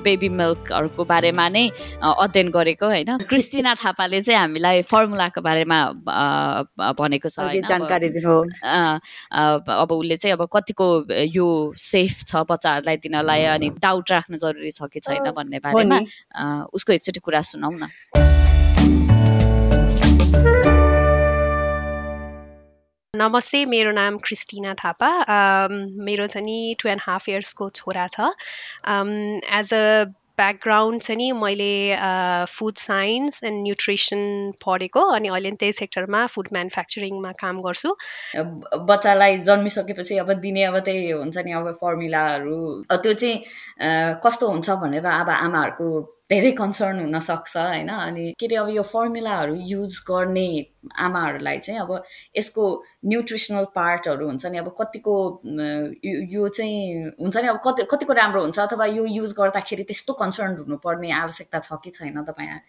बेबी 0.02 0.30
मिल्कहरूको 0.34 1.04
बारेमा 1.06 1.48
नै 1.50 1.66
अध्ययन 2.02 2.50
गरेको 2.50 2.86
होइन? 2.86 3.18
क्रिस्टिना 3.30 3.74
थापाले 3.76 4.22
चाहिँ 4.22 4.40
हामीलाई 4.40 4.82
फर्मुलाको 4.90 5.42
बारेमा 5.42 5.80
भनेको 6.98 7.30
छ 7.30 7.54
जानकारी 7.70 8.10
अब 9.78 9.92
उसले 9.92 10.18
चाहिँ 10.18 10.34
अब 10.38 10.48
कतिको 10.50 10.88
यो 11.38 11.48
सेफ 11.78 12.18
छ 12.26 12.44
बच्चाहरूलाई 12.50 12.98
दिनलाई 12.98 13.44
अनि 13.54 13.70
डाउट 13.78 14.12
राख्नु 14.12 14.38
जरुरी 14.42 14.72
छ 14.72 14.90
कि 14.90 15.00
छैन 15.00 15.32
भन्ने 15.38 15.60
बारे 15.60 15.83
बारेमा 15.86 16.70
उसको 16.74 16.94
एकचोटि 16.94 17.20
कुरा 17.20 17.42
सुनाउ 17.52 17.72
न 17.76 17.88
नमस्ते 23.14 23.60
मेरो 23.70 23.92
नाम 23.92 24.18
क्रिस्टिना 24.18 24.74
थापा। 24.74 25.10
मेरो 26.02 26.26
चाहिँ 26.28 26.46
नि 26.46 26.76
टु 26.82 26.90
एन्ड 26.90 27.02
हाफ 27.06 27.30
इयर्सको 27.30 27.70
छोरा 27.70 28.08
छ। 28.10 28.34
एज 28.90 29.74
अ 29.74 30.10
ब्याकग्राउन्ड 30.38 31.02
चाहिँ 31.02 31.18
नि 31.18 31.32
मैले 31.32 31.74
फुड 32.50 32.76
साइन्स 32.76 33.44
एन्ड 33.44 33.64
न्युट्रिसन 33.64 34.52
पढेको 34.66 35.02
अनि 35.16 35.28
अहिले 35.28 35.52
त्यही 35.62 35.72
सेक्टरमा 35.72 36.26
फुड 36.28 36.48
म्यानुफ्याक्चरिङमा 36.54 37.32
काम 37.42 37.62
गर्छु। 37.62 37.90
बच्चालाई 38.90 39.38
जन्मिसकेपछि 39.50 40.18
अब 40.18 40.34
दिने 40.42 40.64
अब 40.64 40.80
त्यही 40.80 41.12
हुन्छ 41.12 41.38
नि 41.38 41.52
अब 41.52 41.72
फर्मुलाहरू 41.82 42.60
त्यो 42.94 43.14
चाहिँ 43.14 44.18
कस्तो 44.26 44.48
हुन्छ 44.50 44.70
भनेर 44.82 45.06
अब 45.06 45.30
आमाहरूको 45.30 45.88
धेरै 46.34 46.52
कन्सर्न 46.60 47.00
हुनसक्छ 47.00 47.58
होइन? 47.58 47.90
अनि 47.90 48.24
के 48.40 48.46
अरे 48.46 48.56
अब 48.58 48.70
यो 48.76 48.84
फर्मुलाहरू 48.92 49.56
युज 49.72 50.00
गर्ने 50.10 50.48
आमाहरूलाई 51.08 51.58
चाहिँ 51.66 51.80
अब 51.80 51.92
यसको 52.38 52.64
न्युट्रिसनल 53.12 53.66
पार्टहरू 53.76 54.28
हुन्छ 54.28 54.46
नि 54.54 54.58
अब 54.58 54.70
कतिको 54.80 55.16
यो 56.36 56.48
चाहिँ 56.58 56.80
हुन्छ 57.22 57.36
नि 57.38 57.48
अब 57.48 57.60
कति 57.68 57.84
कतिको 57.92 58.14
राम्रो 58.14 58.42
हुन्छ 58.42 58.60
अथवा 58.60 58.86
यो 58.86 59.06
युज 59.18 59.34
गर्दाखेरि 59.38 59.84
त्यस्तो 59.92 60.14
कन्सर्न 60.24 60.58
हुनुपर्ने 60.64 61.12
आवश्यकता 61.20 61.60
छ 61.60 61.80
कि 61.84 61.90
छैन? 62.00 62.24
तपाईँ 62.24 62.60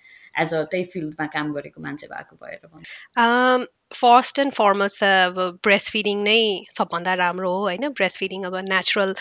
एज 0.43 0.55
अ 0.55 0.63
त्यही 0.71 0.85
फिल्डमा 0.93 1.27
काम 1.33 1.53
गरेको 1.55 1.81
मान्छे 1.87 2.07
भएको 2.13 2.37
भएर 2.45 3.67
फर्स्ट 3.95 4.39
एन्ड 4.39 4.53
फरमोस्ट 4.53 5.01
त 5.01 5.05
अब 5.05 5.59
ब्रेस्ट 5.65 5.91
फिडिङ 5.93 6.23
नै 6.23 6.39
सबभन्दा 6.77 7.15
राम्रो 7.21 7.51
हो 7.51 7.61
होइन? 7.65 7.89
ब्रेस्ट 7.99 8.19
फिडिङ 8.19 8.45
अब 8.45 8.57
नेचुरल 8.71 9.15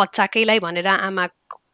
बच्चाकैलाई 0.00 0.58
भनेर 0.66 0.86
आमा 0.96 1.26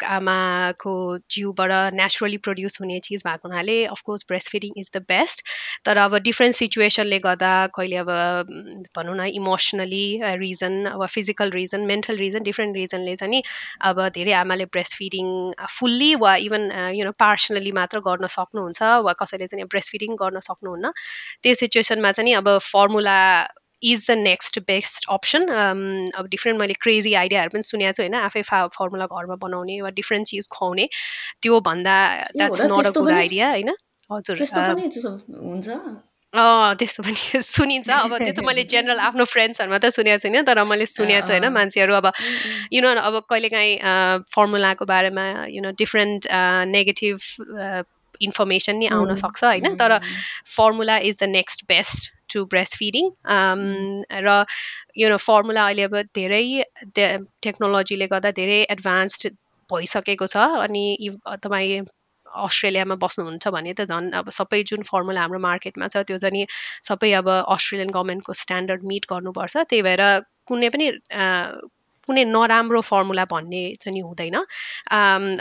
आमाको 0.04 0.94
जिउबाट 1.30 1.94
नेचुरली 1.94 2.36
प्रड्युस 2.38 2.78
हुने 2.80 2.98
चिज 3.00 3.22
भएको 3.26 3.48
हुनाले 3.48 3.76
of course 3.86 4.24
breast 4.28 4.50
feeding 4.50 4.72
is 4.76 4.90
the 4.96 5.02
best 5.08 5.42
तर 5.84 5.96
अब 5.98 6.16
डिफ्रेन्ट 6.22 6.56
सिचुएसनले 6.56 7.18
गर्दा 7.18 7.52
कहिले 7.74 7.96
अब 7.96 8.10
भनौँ 8.96 9.16
न 9.16 9.26
इमोसनली 9.34 10.06
रिजन 10.36 10.84
अब 10.84 11.06
physical 11.06 11.50
reason 11.50 11.86
mental 11.86 12.16
reason 12.16 12.42
different 12.42 12.76
रिजनले 12.76 13.16
चाहिँ 13.16 13.30
नि 13.30 13.42
अब 13.82 14.08
धेरै 14.08 14.32
आमाले 14.32 14.64
ब्रेस्ट 14.72 14.96
फिडिङ 14.96 15.26
फुल्ली 15.78 16.14
वा 16.24 16.34
इभन 16.48 16.70
यु 16.94 17.04
नो 17.04 17.12
पार्सनली 17.18 17.72
मात्र 17.72 18.00
गर्न 18.08 18.26
सक्नुहुन्छ 18.36 18.82
वा 19.04 19.12
कसैले 19.22 19.46
चाहिँ 19.46 19.66
ब्रेस्ट 19.66 19.90
फिडिङ 19.92 20.14
गर्न 20.16 20.40
सक्नुहुन्न। 20.40 20.92
त्यो 21.42 21.54
सिचुएसनमा 21.54 22.12
चाहिँ 22.12 22.34
अब 22.34 22.58
formula 22.62 23.18
is 23.82 24.06
the 24.08 24.16
next 24.18 24.58
best 24.68 25.06
option 25.10 25.46
अब 26.18 26.26
डिफ्रेन्ट 26.28 26.60
मैले 26.60 26.74
क्रेजी 26.80 27.14
आइडियाहरू 27.14 27.50
पनि 27.50 27.62
सुनेको 27.62 27.92
छु 27.92 28.02
होइन? 28.02 28.14
आफै 28.14 28.42
फा 28.42 28.66
फर्मुला 28.78 29.06
घरमा 29.06 29.36
बनाउने 29.42 29.80
वा 29.82 29.90
डिफ्रेन्ट 29.98 30.26
चिज 30.26 30.48
खुवाउने 30.52 30.88
त्यो 31.42 31.60
भन्दा 31.60 31.96
that's 32.36 32.62
not 32.62 32.86
a 32.86 32.90
good 33.00 33.12
idea 33.12 33.50
होइन? 33.50 33.74
हजुर 34.10 34.36
त्यस्तो 36.78 37.02
पनि 37.02 37.40
सुनिन्छ। 37.42 37.88
अब 37.88 38.16
त्यस्तो 38.18 38.42
मैले 38.42 38.64
जेनरल 38.72 38.98
आफ्नो 39.00 39.24
फ्रेन्ड्सहरूमा 39.24 39.78
त 39.78 39.88
सुनेको 39.96 40.18
छैन 40.24 40.42
तर 40.44 40.60
मैले 40.64 40.86
सुनेको 40.96 41.26
छु 41.26 41.32
होइन? 41.32 41.48
मान्छेहरू 41.48 41.94
अब 41.94 42.12
यु 42.72 42.82
नो 42.82 42.90
अब 43.00 43.14
कहिलेकाहीँ 43.30 43.78
फर्मुलाको 44.34 44.84
बारेमा 44.84 45.24
you 45.48 45.62
know 45.62 45.70
different 45.78 46.28
negative 46.74 47.16
information 48.20 48.76
नि 48.76 48.86
आउन 48.92 49.14
सक्छ 49.24 49.44
होइन? 49.44 49.74
तर 49.80 49.98
formula 50.56 50.98
is 51.08 51.16
the 51.22 51.32
next 51.32 51.64
best 51.68 52.12
to 52.32 52.44
breast 52.52 52.76
feeding 52.78 53.06
र 54.26 54.44
यो 55.02 55.16
फर्मुला 55.16 55.66
अहिले 55.66 55.82
अब 55.90 55.94
धेरै 56.18 56.42
टेक्नोलोजीले 56.98 58.06
गर्दा 58.14 58.30
धेरै 58.40 58.60
एडभान्स्ड 58.76 59.30
भइसकेको 59.70 60.26
छ। 60.26 60.36
अनि 60.64 60.84
तपाईँ 61.44 61.86
अस्ट्रेलियामा 62.26 62.94
बस्नुहुन्छ 63.02 63.48
भने 63.48 63.72
त 63.72 63.84
झन् 63.88 64.12
अब 64.20 64.28
सबै 64.38 64.62
जुन 64.68 64.82
फर्मुला 64.90 65.20
हाम्रो 65.24 65.38
मार्केटमा 65.40 65.88
छ 65.88 66.04
त्यो 66.08 66.18
चाहिँ 66.24 66.46
सबै 66.88 67.10
अब 67.20 67.28
अस्ट्रेलियन 67.56 67.90
गभर्मेन्टको 67.96 68.32
स्ट्यान्डर्ड 68.42 68.82
मिट 68.84 69.04
गर्नुपर्छ। 69.12 69.56
त्यही 69.68 69.82
भएर 69.88 70.02
कुनै 70.48 70.68
पनि 70.74 70.86
कुनै 72.08 72.24
नराम्रो 72.24 72.80
फर्मुला 72.80 73.24
भन्ने 73.32 73.62
चाहिँ 73.80 74.02
हुँदैन। 74.02 74.36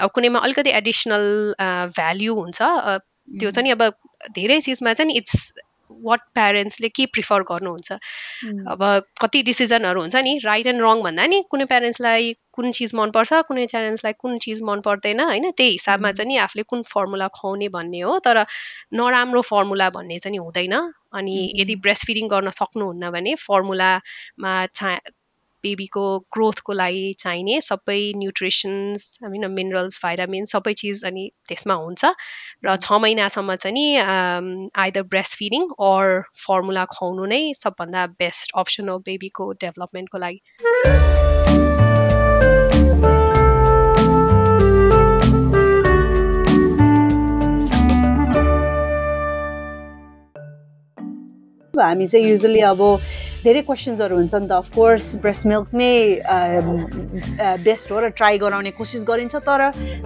अब 0.03 0.09
कुनैमा 0.15 0.39
अलिकति 0.47 0.71
एडिसनल 0.79 1.25
भ्याल्यु 1.95 2.33
हुन्छ। 2.39 2.59
त्यो 3.39 3.49
चाहिँ 3.51 3.63
नि 3.67 3.71
अब 3.75 3.83
धेरै 4.35 4.59
चिजमा 4.67 4.93
चाहिँ 4.93 5.15
इट्स 5.19 5.35
वाट 5.91 6.21
प्यारेन्ट्सले 6.33 6.89
के 6.89 7.05
प्रिफर 7.13 7.41
गर्नुहुन्छ? 7.51 7.91
अब 8.73 8.83
कति 9.21 9.41
डिसिजनहरू 9.43 10.01
हुन्छ 10.01 10.15
नि 10.27 10.37
राइट 10.45 10.67
एन्ड 10.67 10.81
रङ 10.81 11.01
भन्दा 11.03 11.25
नि 11.27 11.41
कुनै 11.51 11.65
प्यारेन्ट्सलाई 11.65 12.33
कुन 12.53 12.71
चिज 12.71 12.91
मनपर्छ 12.95 13.41
कुनै 13.47 13.65
प्यारेन्ट्सलाई 13.71 14.13
कुन 14.19 14.37
चिज 14.45 14.61
मन 14.69 14.81
पर्दैन 14.87 15.19
होइन? 15.21 15.51
त्यही 15.57 15.71
हिसाबमा 15.71 16.11
चाहिँ 16.11 16.27
नि 16.27 16.37
आफूले 16.45 16.63
कुन 16.69 16.81
फर्मुला 16.93 17.27
खुवाउने 17.37 17.67
भन्ने 17.77 18.01
हो 18.01 18.17
तर 18.25 18.43
नराम्रो 18.93 19.41
फर्मुला 19.51 19.89
भन्ने 19.97 20.17
चाहिँ 20.19 20.39
हुँदैन। 20.39 20.75
अनि 21.13 21.35
यदि 21.55 21.75
ब्रेस्ट 21.85 22.05
फिडिङ 22.07 22.27
गर्न 22.27 22.49
सक्नुहुन्न 22.51 23.11
भने 23.11 23.35
फर्मुलामा 23.47 24.53
छा 24.73 24.97
बेबीको 25.63 26.05
ग्रोथको 26.33 26.73
लागि 26.73 27.05
चाहिने 27.19 27.59
सबै 27.61 27.99
न्युट्रिसन्स 28.17 29.01
होइन 29.23 29.45
मिनरल्स 29.51 29.99
भाइटामिन्स 30.03 30.51
सबै 30.55 30.73
चिज 30.81 31.03
अनि 31.05 31.23
त्यसमा 31.49 31.75
हुन्छ। 31.83 32.13
र 32.65 32.75
छ 32.77 32.99
महिनासम्म 33.03 33.55
चाहिँ 33.55 33.73
नि 33.73 33.85
either 34.85 35.03
breast 35.13 35.37
feeding 35.37 35.63
or 35.91 36.21
formula 36.45 36.85
खुवाउनु 36.93 37.25
नै 37.33 37.41
सबभन्दा 37.63 38.05
बेस्ट 38.23 38.57
अप्सन 38.63 38.89
हो 38.89 38.97
बेबीको 39.07 39.51
डेभलपमेन्टको 39.63 40.17
लागि। 40.17 40.39
हामी 51.73 52.05
चाहिँ 52.07 52.25
युजली 52.27 52.59
अब 52.67 52.79
धेरै 53.47 53.61
क्वेसन्सहरू 53.63 54.15
हुन्छ 54.19 54.33
नि 54.35 54.47
त 54.47 54.51
अफकोर्स 54.59 55.05
ब्रेस्ट 55.23 55.43
मिल्क 55.47 55.67
नै 55.79 55.91
बेस्ट 57.63 57.91
हो 57.91 57.97
र 58.03 58.05
ट्राई 58.19 58.37
गराउने 58.43 58.71
कोसिस 58.75 59.07
गरिन्छ 59.07 59.35
तर 59.47 59.61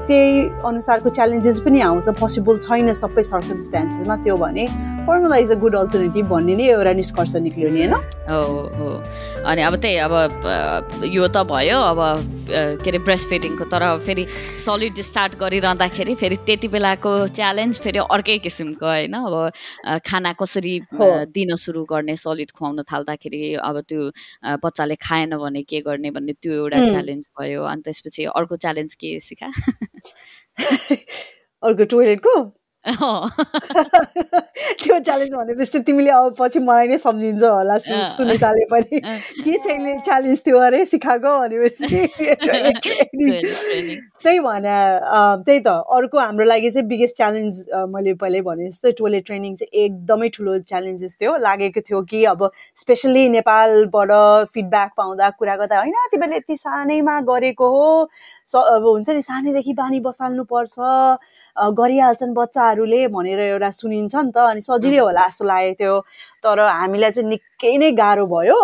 त्यही 0.05 0.29
अनुसारको 0.69 1.09
च्यालेन्जेस 1.09 1.57
पनि 1.65 1.79
आउँछ। 1.81 2.21
पोसिबल 2.21 2.55
छैन 2.61 2.93
सबै 3.01 3.23
सर्कमस्टान्सेसमा 3.33 4.15
त्यो 4.21 4.35
भने। 4.45 4.65
Formula 5.09 5.37
is 5.41 5.51
a 5.51 5.57
good 5.57 5.75
alternative 5.81 6.25
भन्ने 6.29 6.55
नै 6.61 6.65
एउटा 6.77 6.93
निष्कर्ष 7.01 7.35
निक्ल्यो 7.47 7.69
नि 7.73 7.81
होइन? 7.81 7.95
हो 8.29 8.41
हो। 8.77 8.89
अनि 9.49 9.61
अब 9.65 9.75
त्यही 9.81 9.97
अब 10.05 10.13
यो 11.09 11.27
त 11.33 11.37
भयो 11.49 11.79
अब 11.81 11.99
के 12.51 12.89
अरे 12.89 12.99
ब्रेस्ट 12.99 13.29
फिडिङको 13.29 13.65
तर 13.65 13.83
फेरि 14.05 14.25
सलिड 14.65 15.01
स्टार्ट 15.01 15.35
गरिरहँदाखेरि 15.39 16.15
फेरि 16.15 16.37
त्यति 16.45 16.67
बेलाको 16.67 17.11
च्यालेन्ज 17.27 17.79
फेरि 17.81 17.99
अर्कै 18.11 18.37
किसिमको 18.39 18.85
होइन? 18.85 19.13
अब 19.13 19.99
खाना 20.05 20.33
कसरी 20.41 20.75
दिन 21.31 21.55
सुरु 21.55 21.83
गर्ने 21.91 22.15
सलिड 22.15 22.51
खुवाउन 22.51 22.81
थाल्दाखेरि 22.93 23.53
अब 23.55 23.81
त्यो 23.89 24.11
बच्चाले 24.63 24.95
खाएन 24.95 25.37
भने 25.37 25.63
के 25.63 25.81
गर्ने 25.81 26.11
भन्ने 26.11 26.33
त्यो 26.41 26.53
एउटा 26.53 26.85
च्यालेन्ज 26.85 27.29
भयो। 27.41 27.63
अनि 27.63 27.81
त्यसपछि 27.81 28.23
अर्को 28.35 28.55
च्यालेन्ज 28.55 28.95
के 28.95 29.19
सिका 29.19 29.51
अर्को 31.63 31.83
टोइलेटको 31.85 32.33
त्यो 34.81 34.97
च्यालेन्ज 35.05 35.33
भनेपछि 35.35 35.79
तिमीले 35.87 36.09
अब 36.11 36.33
पछि 36.39 36.59
मलाई 36.65 36.87
नै 36.87 36.97
सम्झिन्छ 36.97 37.43
होला 37.43 37.77
सुनिताले 37.77 38.65
पनि। 38.71 38.99
के 39.45 39.57
चाहिँ 39.65 39.99
च्यालेन्ज 40.01 40.41
थियो 40.47 40.57
अरे 40.57 40.85
सिकाएको 40.85 41.39
भनेपछि। 41.39 41.85
त्यही 44.21 44.39
भने 44.39 44.77
त्यही 45.45 45.59
त। 45.59 45.67
अर्को 45.97 46.19
हाम्रो 46.19 46.45
लागि 46.45 46.71
चाहिँ 46.71 46.87
बिगेस्ट 46.87 47.17
च्यालेन्ज 47.17 47.65
मैले 47.93 48.13
पहिल्यै 48.17 48.41
भने 48.49 48.69
जस्तै 48.69 48.91
टोइलेट 48.97 49.25
ट्रेनिङ 49.25 49.55
चाहिँ 49.61 49.85
एकदमै 49.85 50.29
ठुलो 50.33 50.57
च्यालेन्जेस 50.73 51.15
थियो। 51.21 51.37
लागेको 51.37 51.81
थियो 51.85 52.01
कि 52.09 52.23
अब 52.33 52.49
स्पेसल्ली 52.81 53.29
नेपालबाट 53.37 54.11
फिडब्याक 54.53 54.91
पाउँदा 54.97 55.29
कुरा 55.37 55.55
गर्दा 55.61 55.79
होइन 55.79 55.93
तिमीले 56.11 56.35
यति 56.35 56.55
सानैमा 56.57 57.19
गरेको 57.29 57.65
हो 57.77 58.09
अब 58.47 58.83
हुन्छ 58.85 59.09
नि 59.09 59.21
सानैदेखि 59.21 59.73
बानी 59.73 59.99
बसाल्नुपर्छ 60.07 60.75
गरिहाल्छन् 61.79 62.33
बच्चाहरूले 62.35 63.07
भनेर 63.15 63.39
एउटा 63.39 63.69
सुनिन्छ 63.79 64.15
नि 64.15 64.31
त 64.35 64.37
अनि 64.51 64.61
सजिलै 64.61 64.97
होला 64.97 65.27
जस्तो 65.27 65.45
लागेको 65.45 65.75
थियो। 65.79 65.95
तर 66.43 66.59
हामीलाई 66.59 67.11
चाहिँ 67.11 67.29
निकै 67.29 67.73
नै 67.77 67.91
गाह्रो 68.01 68.25
भयो। 68.27 68.59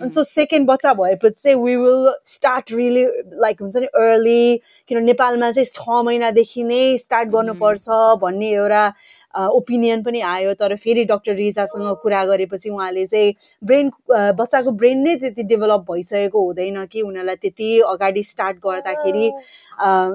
अनि 0.00 0.10
सो 0.10 0.22
सेकेन्ड 0.24 0.68
बच्चा 0.68 0.92
भएपछि 0.94 1.42
चाहिँ 1.42 1.56
we 1.58 1.76
will 1.76 2.10
start 2.26 2.72
really 2.72 3.04
like 3.42 3.62
हुन्छ 3.62 3.76
नि 3.76 3.86
अर्ली 3.86 4.56
किन 4.88 5.04
नेपालमा 5.04 5.50
चाहिँ 5.52 5.66
छ 5.66 6.02
महिनादेखि 6.06 6.62
नै 6.62 6.98
स्टार्ट 6.98 7.28
गर्नुपर्छ 7.28 7.88
भन्ने 8.22 8.50
एउटा 8.50 8.92
ओपिनियन 9.34 10.02
पनि 10.02 10.20
आयो। 10.20 10.52
तर 10.54 10.74
फेरि 10.76 11.04
डक्टर 11.04 11.34
रिजासँग 11.34 11.96
कुरा 12.02 12.24
गरेपछि 12.26 12.70
उहाँले 12.70 13.06
चाहिँ 13.06 13.34
ब्रेन 13.64 13.90
बच्चाको 14.10 14.70
ब्रेन 14.78 15.02
नै 15.02 15.14
त्यति 15.16 15.42
डेभलप 15.42 15.84
भइसकेको 15.90 16.44
हुँदैन 16.46 16.84
कि 16.86 17.02
उनीहरूलाई 17.02 17.36
त्यति 17.36 17.78
अगाडि 17.90 18.22
स्टार्ट 18.22 18.56
गर्दाखेरि 18.66 19.30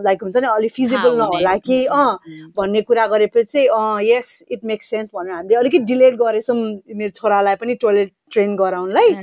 लाइक 0.07 0.23
हुन्छ 0.23 0.35
नि 0.37 0.47
अलिक 0.47 0.71
फिजिबल 0.71 1.17
नहोला 1.17 1.55
कि 1.67 1.83
अँ 1.85 2.17
भन्ने 2.57 2.81
कुरा 2.81 3.07
गरेपछि 3.07 3.65
अँ 3.67 4.01
यस 4.03 4.43
इट 4.51 4.65
मेक्स 4.65 4.89
सेन्स 4.89 5.11
भनेर 5.15 5.33
हामीले 5.33 5.55
अलिकति 5.55 5.83
डिलेट 5.93 6.15
गरेछौँ। 6.23 6.57
मेरो 6.95 7.09
छोरालाई 7.15 7.55
पनि 7.55 7.75
टोइलेट 7.81 8.11
ट्रेन 8.33 8.55
गराउनलाई। 8.55 9.13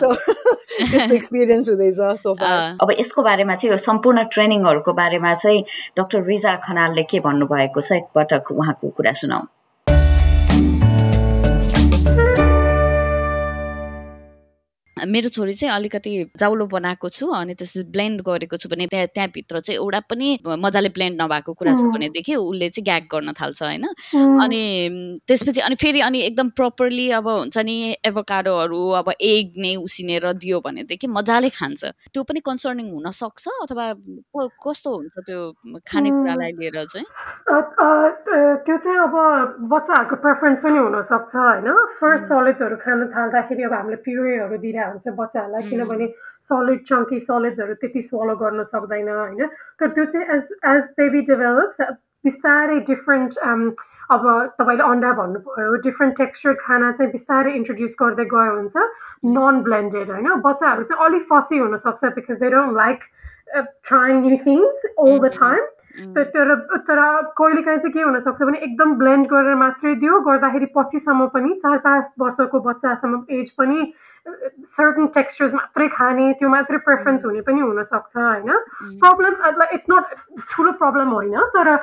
सो 0.00 0.14
त्यस्तो 0.14 1.14
एक्सपिरियन्स 1.14 1.68
हुँदैछ 1.68 2.00
सोफा 2.22 2.54
अब 2.82 2.90
यसको 2.98 3.22
बारेमा 3.22 3.54
चाहिँ 3.54 3.72
यो 3.72 3.78
सम्पूर्ण 3.78 4.24
ट्रेनिङहरूको 4.32 4.92
बारेमा 4.94 5.34
चाहिँ 5.34 5.64
डक्टर 5.98 6.22
रिजा 6.24 6.56
खनालले 6.64 7.02
के 7.10 7.20
भन्नुभएको 7.20 7.80
छ? 7.80 7.92
एकपटक 7.92 8.52
उहाँको 8.52 8.88
कुरा 8.98 9.12
सुनाऊ 9.22 9.46
मेरो 15.06 15.28
छोरी 15.28 15.52
चाहिँ 15.52 15.74
अलिकति 15.74 16.10
जाउलो 16.38 16.66
बनाएको 16.66 17.08
छु 17.08 17.26
अनि 17.30 17.54
त्यसपछि 17.54 17.90
ब्लेन्ड 17.92 18.20
गरेको 18.26 18.56
छु 18.56 18.68
भने 18.68 18.86
त्यहाँ 18.86 19.06
त्यहाँभित्र 19.14 19.60
चाहिँ 19.60 19.78
एउटा 19.78 20.00
पनि 20.10 20.28
मजाले 20.64 20.88
ब्लेन्ड 20.96 21.22
नभएको 21.22 21.52
कुरा 21.54 21.74
छ 21.74 21.82
भनेदेखि 21.94 22.34
उसले 22.34 22.68
चाहिँ 22.68 22.84
ग्याग 22.84 23.04
गर्न 23.12 23.32
थाल्छ 23.40 23.62
होइन? 23.62 23.84
अनि 24.42 24.62
त्यसपछि 25.28 25.60
अनि 25.60 25.74
फेरि 25.82 26.00
अनि 26.00 26.18
एकदम 26.22 26.48
प्रपरली 26.58 27.10
अब 27.18 27.28
हुन्छ 27.28 27.58
नि 27.68 27.76
एभोकाडोहरू 28.06 28.80
अब 29.00 29.08
एग 29.20 29.52
नै 29.58 29.74
उसिनेर 29.76 30.32
दियो 30.42 30.60
भनेदेखि 30.64 31.06
मजाले 31.06 31.48
खान्छ। 31.58 31.84
त्यो 32.12 32.22
पनि 32.22 32.40
कन्सर्निङ 32.48 32.86
हुन 32.94 33.10
सक्छ 33.10 33.44
अथवा 33.62 33.86
कस्तो 34.64 34.90
हुन्छ 34.96 35.16
त्यो 35.28 35.40
खानेकुरालाई 35.86 36.52
लिएर 36.58 36.78
चाहिँ? 36.84 37.06
त्यो 38.64 38.76
चाहिँ 38.76 38.98
अब 38.98 39.14
बच्चाहरूको 39.72 40.16
प्रेफरेन्स 40.24 40.58
पनि 40.64 40.78
हुनसक्छ 40.78 41.34
होइन? 41.36 41.68
फर्स्ट 42.00 42.24
सलिड्सहरू 42.28 42.76
खान 42.84 42.98
थाल्दाखेरि 43.14 43.62
अब 43.68 43.72
हामीले 43.72 43.96
प्युरेहरू 44.06 44.56
दिइरहेको 44.58 44.87
हुन्छ 44.88 45.14
बच्चाहरूलाई 45.20 45.68
किनभने 45.70 46.08
सलिड 46.48 46.82
चङ्की 46.90 47.18
सलिड्सहरू 47.28 47.74
त्यति 47.84 48.02
स्वलो 48.08 48.36
गर्न 48.42 48.64
सक्दैन 48.72 49.08
होइन? 49.14 49.46
तर 49.80 49.88
त्यो 49.96 50.04
चाहिँ 50.12 50.26
एज 50.36 50.52
एज 50.74 50.92
बेबी 51.00 51.20
डेभलप्स 51.30 51.80
बिस्तारै 52.24 52.78
डिफ्रेन्ट 52.86 53.32
अब 54.10 54.22
तपाईँले 54.58 54.84
अन्डा 54.84 55.12
भन्नुभयो 55.16 55.74
डिफ्रेन्ट 55.86 56.16
टेक्स्चर्ड 56.18 56.58
खाना 56.60 56.90
चाहिँ 56.92 57.12
बिस्तारै 57.12 57.52
इन्ट्रोड्युस 57.58 57.96
गर्दै 58.00 58.24
गयो 58.34 58.54
हुन्छ 58.56 58.76
नन 59.36 59.62
ब्लेन्डेड 59.68 60.10
होइन? 60.10 60.28
बच्चाहरू 60.46 60.82
चाहिँ 60.90 61.06
अलिक 61.06 61.26
फसी 61.32 61.58
हुनसक्छ 61.58 62.12
because 62.16 62.40
they 62.44 62.50
don't 62.56 62.76
like 62.76 63.04
trying 63.88 64.22
new 64.22 64.38
things 64.46 64.84
all 64.86 65.18
the 65.18 65.30
time 65.36 65.62
तर 65.98 66.54
तर 66.88 67.00
कहिलेकाहीँ 67.38 67.78
चाहिँ 67.78 67.92
के 67.92 68.02
हुनसक्छ 68.02 68.42
भने 68.42 68.58
एकदम 68.60 68.94
ब्लेन्ड 68.98 69.26
गरेर 69.26 69.54
मात्रै 69.56 69.94
दियो 69.96 70.20
गर्दाखेरि 70.20 70.66
पछिसम्म 70.74 71.26
पनि 71.34 71.54
चार 71.62 71.78
पाँच 71.78 72.12
वर्षको 72.20 72.60
बच्चासम्म 72.60 73.24
एज 73.30 73.50
पनि 73.58 73.92
सर्टन 74.68 75.06
टेक्स्चर्स 75.14 75.54
मात्रै 75.54 75.86
खाने 75.88 76.32
त्यो 76.38 76.48
मात्रै 76.48 76.78
प्रेफरेन्स 76.86 77.24
हुने 77.24 77.40
पनि 77.40 77.60
हुनसक्छ 77.60 78.16
होइन? 78.16 78.50
प्रब्लम 79.00 79.62
इट्स 79.72 79.86
नट 79.90 80.04
ठुलो 80.50 80.72
प्रब्लम 80.82 81.08
होइन 81.10 81.36
तर 81.54 81.74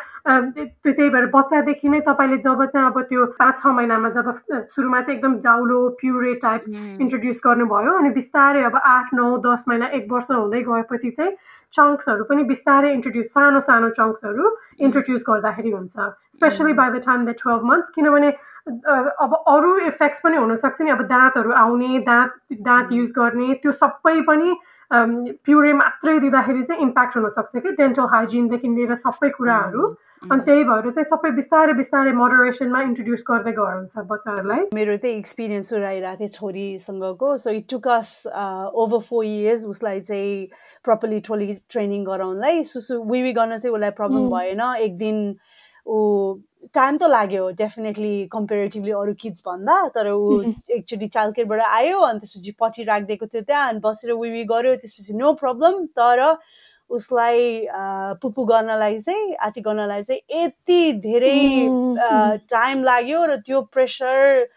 त्यही 0.85 1.09
भएर 1.09 1.25
बच्चादेखि 1.33 1.89
नै 1.89 1.99
तपाईँले 2.07 2.37
जब 2.37 2.63
चाहिँ 2.65 2.87
अब 2.87 3.01
त्यो 3.09 3.25
पाँच 3.39 3.59
छ 3.59 3.73
महिनामा 3.79 4.09
जब 4.09 4.31
सुरुमा 4.69 5.01
चाहिँ 5.01 5.17
एकदम 5.19 5.39
जाउलो 5.39 5.79
प्युरे 6.01 6.33
टाइप 6.45 6.69
इन्ट्रोड्युस 7.01 7.41
गर्नुभयो 7.45 7.97
अनि 7.97 8.09
बिस्तारै 8.13 8.63
अब 8.63 8.79
आठ 8.85 9.13
नौ 9.13 9.35
दस 9.45 9.65
महिना 9.69 9.87
एक 9.99 10.11
वर्ष 10.11 10.31
हुँदै 10.31 10.61
गएपछि 10.63 11.11
चाहिँ 11.11 11.35
चङ्क्सहरू 11.77 12.27
पनि 12.29 12.43
बिस्तारै 12.51 12.91
इन्ट्रोड्युस 12.97 13.31
सानो 13.37 13.59
सानो 13.67 13.89
चङ्क्सहरू 13.99 14.51
इन्ट्रोड्युस 14.87 15.25
गर्दाखेरि 15.29 15.71
हुन्छ। 15.71 16.09
Specially 16.37 16.73
by 16.81 16.89
the 16.89 17.01
time 17.07 17.25
the 17.25 17.35
twelve 17.41 17.71
months 17.71 17.97
किनभने 17.97 18.29
अब 19.25 19.35
अरू 19.47 19.75
इफेक्ट्स 19.87 20.25
पनि 20.25 20.37
हुनसक्छ 20.37 20.81
नि 20.81 20.91
अब 20.91 21.01
दाँतहरू 21.09 21.51
आउने 21.63 21.99
दाँत 22.07 22.61
दाँत 22.69 22.91
युज 22.91 23.11
गर्ने 23.17 23.53
त्यो 23.65 23.71
सबै 23.81 24.15
पनि 24.29 24.55
प्युरे 24.93 25.73
मात्रै 25.73 26.19
दिँदाखेरि 26.19 26.63
चाहिँ 26.63 26.81
इम्प्याक्ट 26.81 27.17
हुनसक्छ 27.17 27.57
कि? 27.57 27.71
डेन्टल 27.81 28.05
हाइजिनदेखि 28.11 28.67
लिएर 28.75 28.95
सबै 28.95 29.29
कुराहरू। 29.37 29.83
अनि 30.31 30.41
त्यही 30.45 30.63
भएर 30.63 30.89
चाहिँ 30.91 31.09
सबै 31.09 31.31
बिस्तारै 31.37 31.73
बिस्तारै 31.73 32.11
मोडरेसनमा 32.21 32.81
इन्ट्रोड्युस 32.81 33.23
गर्दै 33.29 33.51
गयो 33.51 33.65
हुन्छ 33.65 34.05
बच्चाहरूलाई। 34.11 34.61
मेरो 34.73 34.97
त्यही 34.97 35.17
एक्सपिरियन्स 35.17 35.69
सुनाइरहेको 35.69 36.19
थिएँ 36.19 36.33
छोरीसँगको। 36.37 37.29
So 37.37 37.49
it 37.49 37.65
took 37.69 38.09
over 38.29 39.01
four 39.09 39.25
years 39.25 39.65
उसलाई 39.73 39.99
चाहिँ 40.01 40.47
प्रपरली 40.85 41.19
टोली 41.27 41.53
ट्रेनिङ 41.69 42.03
गराउनलाई। 42.05 42.63
सुसु 42.63 43.03
विवी 43.03 43.33
गर्न 43.33 43.57
चाहिँ 43.57 43.73
उसलाई 43.75 43.91
प्रब्लम 44.01 44.29
भएन। 44.33 44.61
एक 44.85 44.97
दिन 44.97 45.17
ऊ 45.85 45.97
टाइम 46.73 46.97
त 46.97 47.09
लाग्यो 47.09 47.49
डेफिनेटली 47.57 48.13
कम्पेरिटिभली 48.31 48.91
अरू 48.93 49.13
किड्स 49.19 49.43
भन्दा 49.47 49.77
तर 49.95 50.09
ऊ 50.09 50.41
एकचोटि 50.77 51.07
चालकेबाट 51.07 51.61
आयो 51.61 51.99
अनि 52.01 52.19
त्यसपछि 52.19 52.51
पट्टि 52.59 52.83
राखिदिएको 52.85 53.25
थियो 53.25 53.41
त्यहाँ 53.43 53.67
अनि 53.69 53.79
बसेर 53.83 54.13
विवी 54.15 54.43
गऱ्यो 54.51 54.75
त्यसपछि 54.75 55.13
नो 55.15 55.33
प्रब्लम 55.41 55.85
तर 55.99 56.23
उसलाई 56.89 57.67
पुपु 58.21 58.45
गर्नलाई 58.45 58.99
चाहिँ 58.99 59.35
आची 59.41 59.61
गर्नलाई 59.61 60.03
चाहिँ 60.03 60.43
यति 60.43 60.81
धेरै 61.01 61.39
टाइम 62.49 62.83
लाग्यो 62.83 63.25
र 63.25 63.35
त्यो 63.45 63.61
pressure 63.73 64.47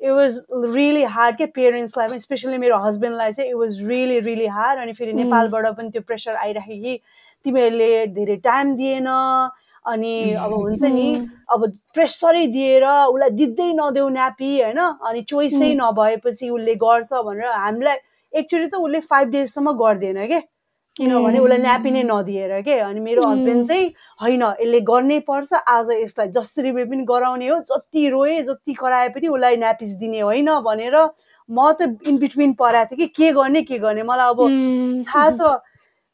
it 0.00 0.10
was 0.12 0.44
really 0.52 1.02
hard 1.16 1.36
के 1.36 1.46
पेरेन्ट्सलाई 1.56 2.08
पनि 2.08 2.18
स्पेसली 2.20 2.58
मेरो 2.58 2.78
हस्बेन्डलाई 2.84 3.32
चाहिँ 3.32 3.50
it 3.50 3.56
was 3.56 3.82
really 3.88 4.20
really 4.20 4.46
hard 4.54 4.80
अनि 4.80 4.92
फेरि 4.92 5.12
नेपालबाट 5.14 5.66
पनि 5.76 5.90
त्यो 5.90 6.02
प्रेसर 6.06 6.36
आइराख्यो 6.36 6.76
कि 6.82 7.00
तिमीहरूले 7.44 8.06
धेरै 8.16 8.36
टाइम 8.44 8.74
दिएन 8.76 9.08
अनि 9.84 10.14
अब 10.32 10.52
हुन्छ 10.62 10.82
नि 10.84 11.08
अब 11.50 11.66
प्रेसरै 11.94 12.46
दिएर 12.46 12.84
उसलाई 12.86 13.30
दिँदै 13.40 13.72
नदेऊ 13.80 14.08
न्यापी 14.08 14.50
होइन? 14.60 14.78
अनि 14.78 15.22
चोइसै 15.28 15.74
नभएपछि 15.80 16.48
उसले 16.50 16.74
गर्छ 16.84 17.12
भनेर 17.26 17.46
हामीलाई 17.66 17.96
एक्चुली 18.32 18.66
त 18.66 18.74
उसले 18.78 19.00
फाइभ 19.00 19.28
डेजसम्म 19.28 19.72
गर्दैन 19.78 20.26
के? 20.26 20.40
किनभने 20.96 21.38
उसलाई 21.38 21.58
न्यापी 21.58 21.90
नै 21.90 22.02
नदिएर 22.04 22.60
के? 22.62 22.78
अनि 22.78 23.00
मेरो 23.00 23.22
हस्बेन्ड 23.28 23.66
चाहिँ 23.68 23.86
होइन 24.22 24.42
यसले 24.42 24.80
गर्नै 24.92 25.18
पर्छ 25.28 25.52
आज 25.66 25.90
यसलाई 25.98 26.28
जसरी 26.36 26.72
भए 26.72 26.84
पनि 26.84 27.04
गराउने 27.08 27.48
हो 27.48 27.58
जति 27.70 28.08
रोए 28.14 28.40
जति 28.48 28.72
कराए 28.80 29.08
पनि 29.16 29.28
उसलाई 29.28 29.56
न्यापिस 29.56 29.92
दिने 29.98 30.20
होइन 30.20 30.50
भनेर 30.62 30.96
म 31.48 31.72
त 31.80 31.96
इन 32.08 32.18
बिट्विन 32.18 32.52
पराएको 32.60 32.96
थिएँ 32.96 33.08
कि 33.08 33.12
के 33.16 33.32
गर्ने 33.32 33.62
के 33.62 33.78
गर्ने? 33.78 34.02
मलाई 34.02 34.28
अब 34.30 34.40
थाहा 35.08 35.30
छ 35.30 35.60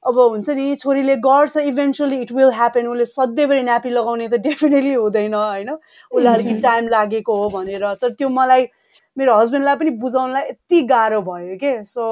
अब 0.08 0.18
हुन्छ 0.18 0.50
नि 0.50 0.74
छोरीले 0.76 1.16
गर्छ 1.24 1.56
इभेन्चुली 1.56 2.16
इट 2.16 2.32
विल 2.32 2.50
ह्यापन 2.54 2.86
उसले 2.86 3.04
सधैँभरि 3.06 3.62
न्यापी 3.62 3.90
लगाउने 3.90 4.28
त 4.28 4.40
डेफिनेटली 4.48 4.94
हुँदैन 4.94 5.34
होइन? 5.34 5.70
उसलाई 6.10 6.34
अलिकति 6.34 6.60
टाइम 6.60 6.88
लागेको 6.88 7.36
हो 7.42 7.48
भनेर। 7.50 7.86
तर 7.94 8.12
त्यो 8.12 8.28
मलाई 8.28 8.66
मेरो 9.18 9.34
हस्बेन्डलाई 9.38 9.76
पनि 9.76 9.90
बुझाउनलाई 9.98 10.44
यति 10.48 10.82
गाह्रो 10.86 11.20
भयो 11.28 11.56
के? 11.58 11.72
सो 11.84 12.02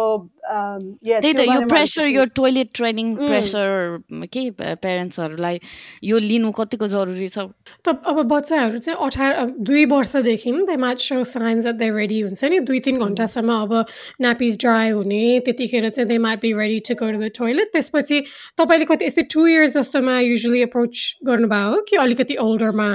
त्यही 0.42 1.32
त 1.32 1.40
यो 1.40 1.60
प्रेसर 1.68 2.06
यो 2.06 2.24
टोइलेट 2.34 2.68
ट्रेनिङ 2.74 3.14
प्रेसर 3.16 4.26
के 4.32 4.42
पेरेन्ट्सहरूलाई 4.82 5.60
यो 6.04 6.18
लिनु 6.18 6.50
कतिको 6.58 6.86
जरुरी 6.86 7.28
छ? 7.28 7.46
त 7.84 7.94
अब 8.06 8.22
बच्चाहरू 8.32 8.78
चाहिँ 8.78 8.98
अठार 9.06 9.30
दुई 9.70 9.84
वर्षदेखि 9.94 10.52
they 10.66 10.76
might 10.76 10.98
show 10.98 11.22
signs 11.32 11.66
at 11.66 11.74
they 11.82 11.90
ready 11.96 12.20
हुन्छ 12.20 12.44
नि। 12.44 12.60
दुई 12.66 12.80
तिन 12.86 12.98
घन्टासम्म 13.06 13.50
अब 13.62 13.72
नापिज 14.20 14.58
ड्राई 14.60 14.90
हुने 14.90 15.22
त्यतिखेर 15.46 15.88
चाहिँ 15.88 16.08
they 16.08 16.18
might 16.18 16.40
be 16.42 16.52
ready 16.62 16.80
to 16.88 16.94
go 17.02 17.10
the 17.18 17.30
toilet 17.38 17.72
त्यसपछि 17.72 18.20
तपाईँले 18.58 18.84
कति 18.92 19.04
यस्तै 19.06 19.22
टु 19.34 19.46
इयर्स 19.46 19.76
जस्तोमा 19.76 20.18
युजली 20.20 20.62
एप्रोच 20.62 20.94
गर्नुभयो 21.26 21.70
हो 21.70 21.80
कि 21.88 21.96
अलिकति 21.96 22.36
ओल्डरमा 22.46 22.88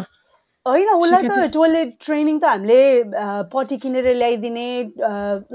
होइन 0.66 0.90
उसलाई 0.94 1.24
त 1.28 1.46
टोइलेट 1.54 1.94
ट्रेनिङ 2.06 2.40
त 2.40 2.46
हामीले 2.46 2.82
पट्टी 3.54 3.78
किनेर 3.86 4.14
ल्याइदिने 4.16 4.66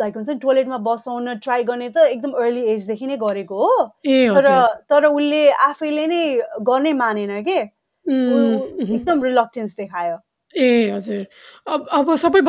लाइक 0.02 0.16
हुन्छ 0.16 0.28
नि 0.28 0.38
टोइलेटमा 0.44 0.78
बसाउन 0.88 1.34
ट्राई 1.46 1.64
गर्ने 1.64 1.88
त 1.90 2.06
एकदम 2.14 2.32
अर्ली 2.44 2.64
एजदेखि 2.74 3.06
नै 3.06 3.16
गरेको 3.22 3.56
हो। 3.64 3.76
तर 4.04 4.48
तर 4.90 5.06
उसले 5.06 5.42
आफैले 5.70 6.06
नै 6.14 6.22
गर्नै 6.70 6.92
मानेन 7.02 7.42
के? 7.48 7.58
एकदम 8.06 9.22
रिलक्टेन्स 9.24 9.76
देखायो। 9.76 10.16
ए 10.56 10.90
हजुर। 10.90 11.26
अब 11.66 11.86
अब 11.92 12.14
सबै 12.16 12.40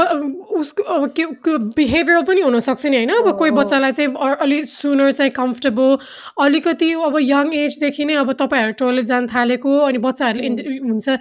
उसको 0.58 0.84
अब 0.84 1.08
के 1.18 1.58
बिहेभियर 1.76 2.22
पनि 2.24 2.42
हुनसक्छ 2.42 2.86
नि 2.86 2.98
होइन? 2.98 3.10
अब 3.10 3.38
कोही 3.38 3.52
बच्चालाई 3.52 3.92
चाहिँ 3.92 4.36
अलिक 4.42 4.66
सुनर 4.70 5.12
चाहिँ 5.12 5.32
कम्फर्टेबल 5.32 5.98
अलिकति 6.46 6.92
अब 7.08 7.18
यङ 7.22 7.54
एजदेखि 7.54 8.06
नै 8.06 8.16
अब 8.16 8.32
तपाईँहरू 8.42 8.74
टोइलेट 8.80 9.06
जान 9.06 9.28
थालेको 9.28 9.78
अनि 9.88 9.98
बच्चाहरूले 9.98 10.48
हुन्छ 10.80 11.18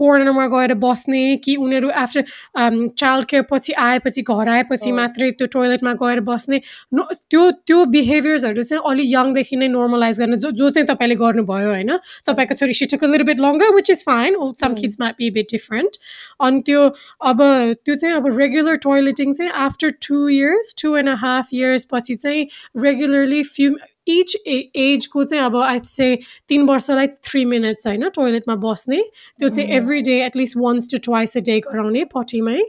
कोर्नरमा 0.00 0.46
गएर 0.54 0.74
बस्ने 0.86 1.22
कि 1.44 1.54
उनीहरू 1.56 1.90
आफ्टर 2.04 2.24
चाइल्ड 2.58 3.26
केयर 3.30 3.42
पछि 3.50 3.72
आएपछि 3.86 4.22
घर 4.22 4.48
आएपछि 4.48 4.92
मात्रै 4.92 5.30
त्यो 5.38 5.46
टोइलेटमा 5.54 5.92
गएर 6.02 6.20
बस्ने 6.30 6.60
त्यो 6.94 7.50
त्यो 7.66 7.84
बिहेभियर्सहरू 7.94 8.62
चाहिँ 8.62 8.82
अलिक 8.90 9.12
यङदेखि 9.12 9.56
नै 9.56 9.68
नर्मलाइज 9.68 10.20
गर्ने 10.20 10.36
जो 10.38 10.50
जो 10.62 10.70
चाहिँ 10.70 10.88
तपाईँले 10.88 11.20
गर्नुभयो 11.22 11.70
होइन? 11.70 11.96
तपाईँको 12.26 12.54
छोरी 12.54 12.74
she took 12.74 13.04
little 13.04 13.24
bit 13.30 13.40
longer 13.40 13.74
which 13.74 13.90
is 13.90 14.04
fine 14.06 14.36
some 14.60 14.74
kids 14.82 15.00
might 15.00 15.14
be 15.18 15.30
bit 15.30 15.52
different 15.52 16.02
अनि 16.40 16.60
त्यो 16.60 16.82
अब 17.24 17.42
त्यो 17.84 17.94
चाहिँ 17.94 18.14
अब 18.16 18.26
रेगुलर 18.38 18.76
टोइलेटिङ 18.76 19.32
चाहिँ 19.32 19.52
after 19.60 19.90
two 20.08 20.28
years 20.28 20.74
two 20.82 20.96
and 20.96 21.08
half 21.18 21.48
years 21.52 21.88
पछि 21.92 22.14
चाहिँ 22.14 22.46
रेगुलरली 22.82 23.42
फ्यु 23.42 23.74
इच 24.06 24.36
एजको 24.46 25.24
चाहिँ 25.24 25.44
अब 25.44 25.56
आई 25.56 25.78
चाहिँ 25.78 26.16
तिन 26.48 26.62
वर्षलाई 26.66 27.06
थ्री 27.24 27.44
मिनट्स 27.44 27.86
होइन 27.86 28.08
टोइलेटमा 28.14 28.54
बस्ने। 28.64 29.02
त्यो 29.38 29.48
चाहिँ 29.48 29.70
every 29.76 30.00
day 30.02 30.20
at least 30.24 30.56
once 30.56 30.90
to 30.90 30.98
twice 31.04 31.36
a 31.36 31.40
day 31.40 31.58
गराउने 31.60 32.04
पट्टीमै। 32.14 32.60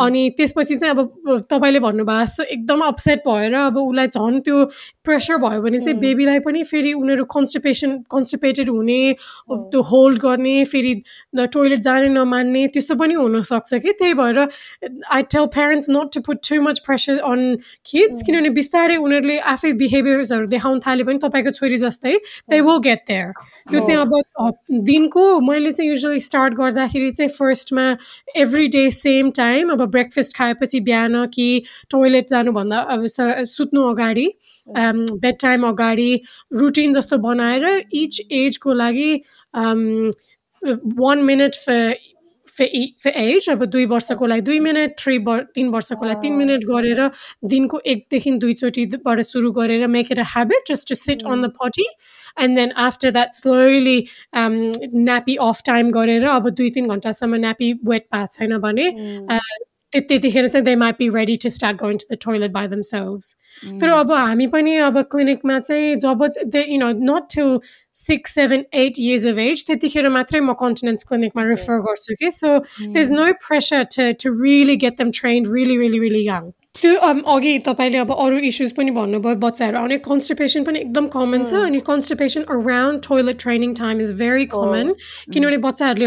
अनि 0.00 0.28
त्यसपछि 0.36 0.76
चाहिँ 0.76 0.94
अब 0.94 1.44
तपाईँले 1.50 1.80
भन्नुभएको 1.80 2.24
जस्तो 2.24 2.42
एकदम 2.44 2.80
अपसेट 2.86 3.18
भएर 3.28 3.54
अब 3.54 3.76
उसलाई 3.78 4.06
झन् 4.08 4.40
त्यो 4.40 4.64
प्रेसर 5.04 5.36
भयो 5.38 5.62
भने 5.62 5.78
चाहिँ 5.78 5.98
बेबीलाई 5.98 6.38
पनि 6.46 6.62
फेरि 6.64 6.92
उनीहरू 6.92 7.24
कन्स्टिपेसन 7.34 7.96
कन्स्टिपेटेड 8.10 8.68
हुने 8.68 9.00
त्यो 9.50 9.82
होल्ड 9.90 10.18
गर्ने 10.22 10.64
फेरि 10.64 10.94
टोइलेट 11.36 11.80
जाने 11.80 12.08
नमान्ने 12.08 12.66
त्यस्तो 12.68 12.94
पनि 12.94 13.14
हुनसक्छ 13.14 13.74
कि। 13.74 13.92
त्यही 13.92 14.14
भएर 14.14 14.38
I 14.38 15.22
tell 15.32 15.46
parents 15.54 15.90
not 15.90 16.14
to 16.14 16.20
put 16.26 16.38
too 16.48 16.60
much 16.62 16.78
pressure 16.86 17.18
on 17.30 17.54
kids 17.86 18.22
किनभने 18.22 18.50
बिस्तारै 18.58 18.96
उनीहरूले 18.98 19.38
आफै 19.52 19.72
बिहेभियर्सहरू 19.80 20.46
देखाउँदै 20.48 20.76
थाल्यो 20.86 21.06
भने 21.06 21.18
तपाईँको 21.18 21.50
छोरी 21.50 21.78
जस्तै 21.78 22.14
दे 22.50 22.60
विल 22.60 22.78
गेट 22.84 23.02
देयर 23.08 23.32
त्यो 23.70 23.80
चाहिँ 23.80 24.00
अब 24.00 24.54
दिनको 24.86 25.24
मैले 25.40 25.72
चाहिँ 25.72 25.90
युजली 25.90 26.20
स्टार्ट 26.20 26.54
गर्दाखेरि 26.54 27.10
चाहिँ 27.12 27.30
फर्स्टमा 27.30 27.86
एभ्री 28.36 28.66
डे 28.68 28.90
सेम 28.92 29.30
टाइम 29.36 29.72
अब 29.72 29.84
ब्रेकफास्ट 29.90 30.36
खाएपछि 30.36 30.80
बिहान 30.82 31.26
कि 31.34 31.48
टोइलेट 31.90 32.28
जानुभन्दा 32.30 32.80
अब 32.88 33.06
सुत्नु 33.48 33.84
अगाडि 33.90 34.26
बेड 34.68 35.36
टाइम 35.40 35.68
अगाडि 35.68 36.10
रुटिन 36.54 36.92
जस्तो 36.94 37.18
बनाएर 37.18 37.66
इच 37.94 38.20
एजको 38.32 38.74
लागि 38.74 39.12
वान 40.98 41.22
मिनट 41.22 41.54
फे 42.58 43.10
एज 43.16 43.48
अब 43.50 43.64
दुई 43.66 43.84
वर्षको 43.86 44.26
लागि 44.26 44.40
दुई 44.42 44.58
मिनट 44.60 44.94
थ्री 44.98 45.18
वर 45.24 45.42
तिन 45.54 45.68
वर्षको 45.68 46.06
लागि 46.06 46.20
तिन 46.22 46.34
मिनट 46.34 46.64
गरेर 46.66 47.00
दिनको 47.46 47.80
एकदेखि 47.86 48.30
दुईचोटिबाट 48.38 49.20
सुरु 49.24 49.52
गरेर 49.52 49.86
make 49.88 50.12
it 50.12 50.18
a 50.18 50.28
habit 50.28 50.72
just 50.72 50.88
to 50.88 50.94
sit 50.96 51.22
on 51.26 51.42
the 51.42 51.52
potty 51.60 51.86
and 52.40 52.56
then 52.56 52.72
after 52.80 53.10
that 53.10 53.32
slowly 53.34 53.98
nappy 54.36 55.36
off 55.42 55.62
time 55.66 55.90
गरेर 55.92 56.24
अब 56.30 56.48
दुई 56.52 56.70
तिन 56.70 56.88
घन्टासम्म 56.88 57.42
न्यापी 57.46 57.72
वेट 57.84 58.06
पाएको 58.10 58.34
छैन 58.34 58.58
भने 58.58 58.90
अ, 59.92 59.98
त्य- 59.98 60.02
त्यतिखेर 60.08 60.48
चाहिँ 60.48 60.64
they 60.64 60.74
might 60.76 60.96
be 60.98 61.08
ready 61.14 61.36
to 61.42 61.48
start 61.50 61.76
going 61.82 61.96
to 61.98 62.14
the 62.14 62.18
toilet 62.24 62.50
by 62.52 62.66
themselves 62.68 63.34
तर 63.80 63.88
अब 63.90 64.12
हामी 64.12 64.46
पनि 64.54 64.76
अब 64.88 65.00
क्लिनिकमा 65.12 65.58
चाहिँ 65.60 65.94
जब 66.04 66.24
they 66.56 66.64
you 66.68 66.78
know 66.78 66.90
not 67.12 67.28
to 67.36 67.46
six 67.96 68.34
seven 68.34 68.64
eight 68.82 68.98
years 68.98 69.26
of 69.26 69.38
age 69.46 69.64
त्यतिखेर 69.66 70.08
मात्रै 70.18 70.40
म 70.40 70.52
कन्टिनेन्स 70.60 71.04
क्लिनिकमा 71.08 71.44
रिफर 71.48 71.80
गर्छु 71.88 72.14
कि 72.20 72.30
so 72.40 72.52
they 72.58 73.00
is 73.00 73.10
no 73.12 73.32
pressure 73.48 73.82
to 73.96 74.12
to 74.24 74.34
really 74.42 74.76
get 74.84 74.98
them 75.02 75.10
trained 75.20 75.52
really 75.54 75.76
really 75.78 75.98
really 76.06 76.26
young 76.28 76.50
त्यो 76.74 76.94
अघि 77.34 77.58
तपाईँले 77.66 77.98
अब 77.98 78.12
अरू 78.14 78.36
इस्युज 78.48 78.72
पनि 78.72 78.90
भन्नुभयो 78.94 79.34
बच्चाहरू 79.42 79.78
आउने। 79.78 79.96
कन्स्टिपेसन 79.98 80.64
पनि 80.64 80.78
एकदम 80.78 81.06
कमन 81.10 81.44
छ 81.44 81.54
अनि 81.66 81.80
constipation 81.86 82.42
around 82.54 83.00
toilet 83.06 83.38
training 83.42 83.72
time 83.74 84.00
is 84.00 84.12
very 84.18 84.44
common 84.52 84.92
किनभने 85.34 85.56
बच्चाहरूले 85.58 86.06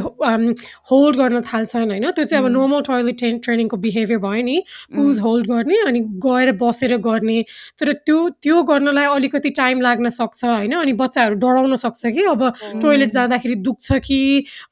होल्ड 0.92 1.18
गर्न 1.18 1.42
थाल्छन् 1.44 1.92
होइन? 1.92 2.12
त्यो 2.12 2.26
चाहिँ 2.26 2.46
अब 2.46 2.52
नर्मल 2.52 2.82
टोइलेट 2.88 3.18
ट्रेन 3.20 3.40
ट्रेनिङको 3.40 3.78
बिहेभियर 3.78 4.20
भयो 4.20 4.44
नि 4.44 4.58
पुज 4.96 5.20
होल्ड 5.20 5.48
गर्ने 5.52 5.78
अनि 5.88 6.00
गएर 6.26 6.52
बसेर 6.62 6.96
गर्ने। 7.10 7.42
तर 7.80 7.92
त्यो 8.08 8.20
त्यो 8.40 8.62
गर्नलाई 8.72 9.06
अलिकति 9.16 9.50
टाइम 9.60 9.82
लाग्न 9.82 10.10
सक्छ 10.20 10.46
होइन? 10.46 10.74
अनि 10.80 10.94
बच्चाहरू 11.04 11.36
डराउन 11.44 11.76
सक्छ 11.84 12.06
कि 12.06 12.24
अब 12.32 12.48
टोइलेट 12.82 13.12
जाँदाखेरि 13.12 13.56
दुख्छ 13.68 14.00
कि 14.08 14.22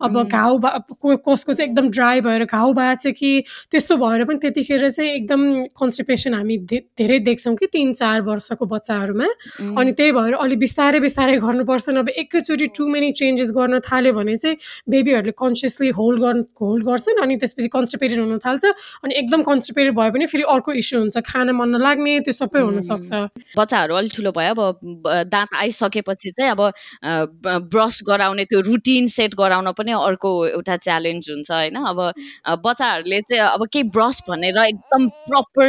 अब 0.02 0.21
घाउ 0.23 0.58
कसको 1.04 1.54
चाहिँ 1.54 1.69
एकदम 1.69 1.89
ड्राई 1.91 2.21
भएर 2.21 2.45
घाउ 2.45 2.73
भएको 2.73 2.95
छ 3.04 3.13
कि 3.19 3.43
त्यस्तो 3.71 3.97
भएर 3.97 4.25
पनि 4.25 4.38
त्यतिखेर 4.39 4.89
चाहिँ 4.89 5.12
एकदम 5.12 5.45
कन्स्टिपेसन 5.80 6.34
हामी 6.34 6.58
धेरै 6.68 7.20
देख्छौँ 7.20 7.56
कि 7.56 7.65
तिन 7.74 7.94
चार 7.94 8.22
वर्षको 8.22 8.65
बच्चाहरूमा। 8.65 9.28
अनि 9.80 9.92
त्यही 9.92 10.12
भएर 10.12 10.34
अलिक 10.36 10.60
बिस्तारै 10.60 11.00
बिस्तारै 11.00 11.38
गर्नुपर्छ। 11.39 11.89
अब 12.00 12.10
एकैचोटि 12.22 12.68
टु 12.78 12.88
मेनी 12.88 13.12
चेन्जेस 13.13 13.52
गर्न 13.56 13.80
थाल्यो 13.88 14.13
भने 14.13 14.38
चाहिँ 14.38 14.58
बेबीहरूले 14.89 15.34
कन्सियसली 15.39 15.89
होल्ड 15.98 16.20
गर् 16.22 16.42
होल्ड 16.62 16.84
गर्छन् 16.86 17.22
अनि 17.24 17.36
त्यसपछि 17.42 17.70
कन्स्टिपेटेड 17.74 18.20
हुन 18.20 18.38
थाल्छ। 18.46 18.65
अनि 19.04 19.13
एकदम 19.15 19.42
कन्स्टिपेटेड 19.44 19.94
भयो 19.96 20.12
भने 20.12 20.26
फेरि 20.28 20.44
अर्को 20.50 20.72
इस्यु 20.82 21.00
हुन्छ। 21.00 21.18
खान 21.26 21.50
मन 21.56 21.70
नलाग्ने 21.76 22.20
त्यो 22.26 22.34
सबै 22.34 22.62
हुनसक्छ 22.62 23.58
बच्चाहरू 23.58 23.96
अलिक 23.96 24.12
ठुलो 24.15 24.32
भयो। 24.32 24.54
अब 24.54 25.28
दाँत 25.30 25.50
आइसकेपछि 25.56 26.32
चाहिँ 26.32 26.52
अब 26.52 26.62
ब्रस 27.72 28.02
गराउने 28.08 28.44
त्यो 28.46 28.60
रुटिन 28.68 29.08
सेट 29.10 29.36
गराउन 29.39 29.72
पनि 29.78 29.92
अर्को 29.92 30.30
एउटा 30.48 30.76
च्यालेन्ज 30.76 31.30
हुन्छ 31.30 31.52
होइन? 31.52 31.76
अब 31.76 32.00
बच्चाहरूले 32.65 33.20
चाहिँ 33.22 33.44
अब 33.44 33.65
केही 33.74 33.84
ब्रस 33.89 34.22
भनेर 34.30 34.58
एकदम 34.60 35.08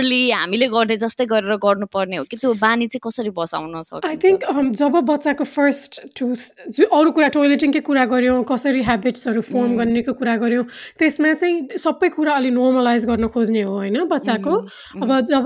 प्रपरली 0.01 0.31
हामीले 0.33 0.67
गर्ने 0.69 0.97
जस्तै 0.99 1.25
गरेर 1.27 1.57
गर्नुपर्ने 1.59 2.17
हो 2.17 2.25
कि 2.25 2.37
त्यो 2.37 2.53
बानी 2.57 2.87
चाहिँ 2.87 3.01
कसरी 3.01 3.31
बसाउन 3.33 3.75
आई 3.75 3.83
सकिन्छ 3.83 4.25
थिङ्क 4.25 4.73
जब 4.75 4.97
बच्चाको 5.05 5.45
फर्स्ट 5.47 6.01
टुथ 6.17 6.81
अरू 6.91 7.11
कुरा 7.11 7.29
टोइलेटिङकै 7.29 7.81
कुरा 7.81 8.05
गऱ्यौँ 8.07 8.43
कसरी 8.45 8.83
ह्याबिट्सहरू 8.83 9.41
फर्म 9.43 9.77
गर्नेको 9.77 10.13
कुरा 10.15 10.37
गऱ्यौँ 10.37 10.65
त्यसमा 10.99 11.33
चाहिँ 11.35 11.79
सबै 11.79 12.09
कुरा 12.11 12.35
अलिक 12.35 12.53
नर्मलाइज 12.53 13.05
गर्न 13.07 13.29
खोज्ने 13.29 13.63
हो 13.63 13.75
होइन 13.75 14.05
बच्चाको? 14.07 14.55
अब 14.97 15.11
जब 15.23 15.45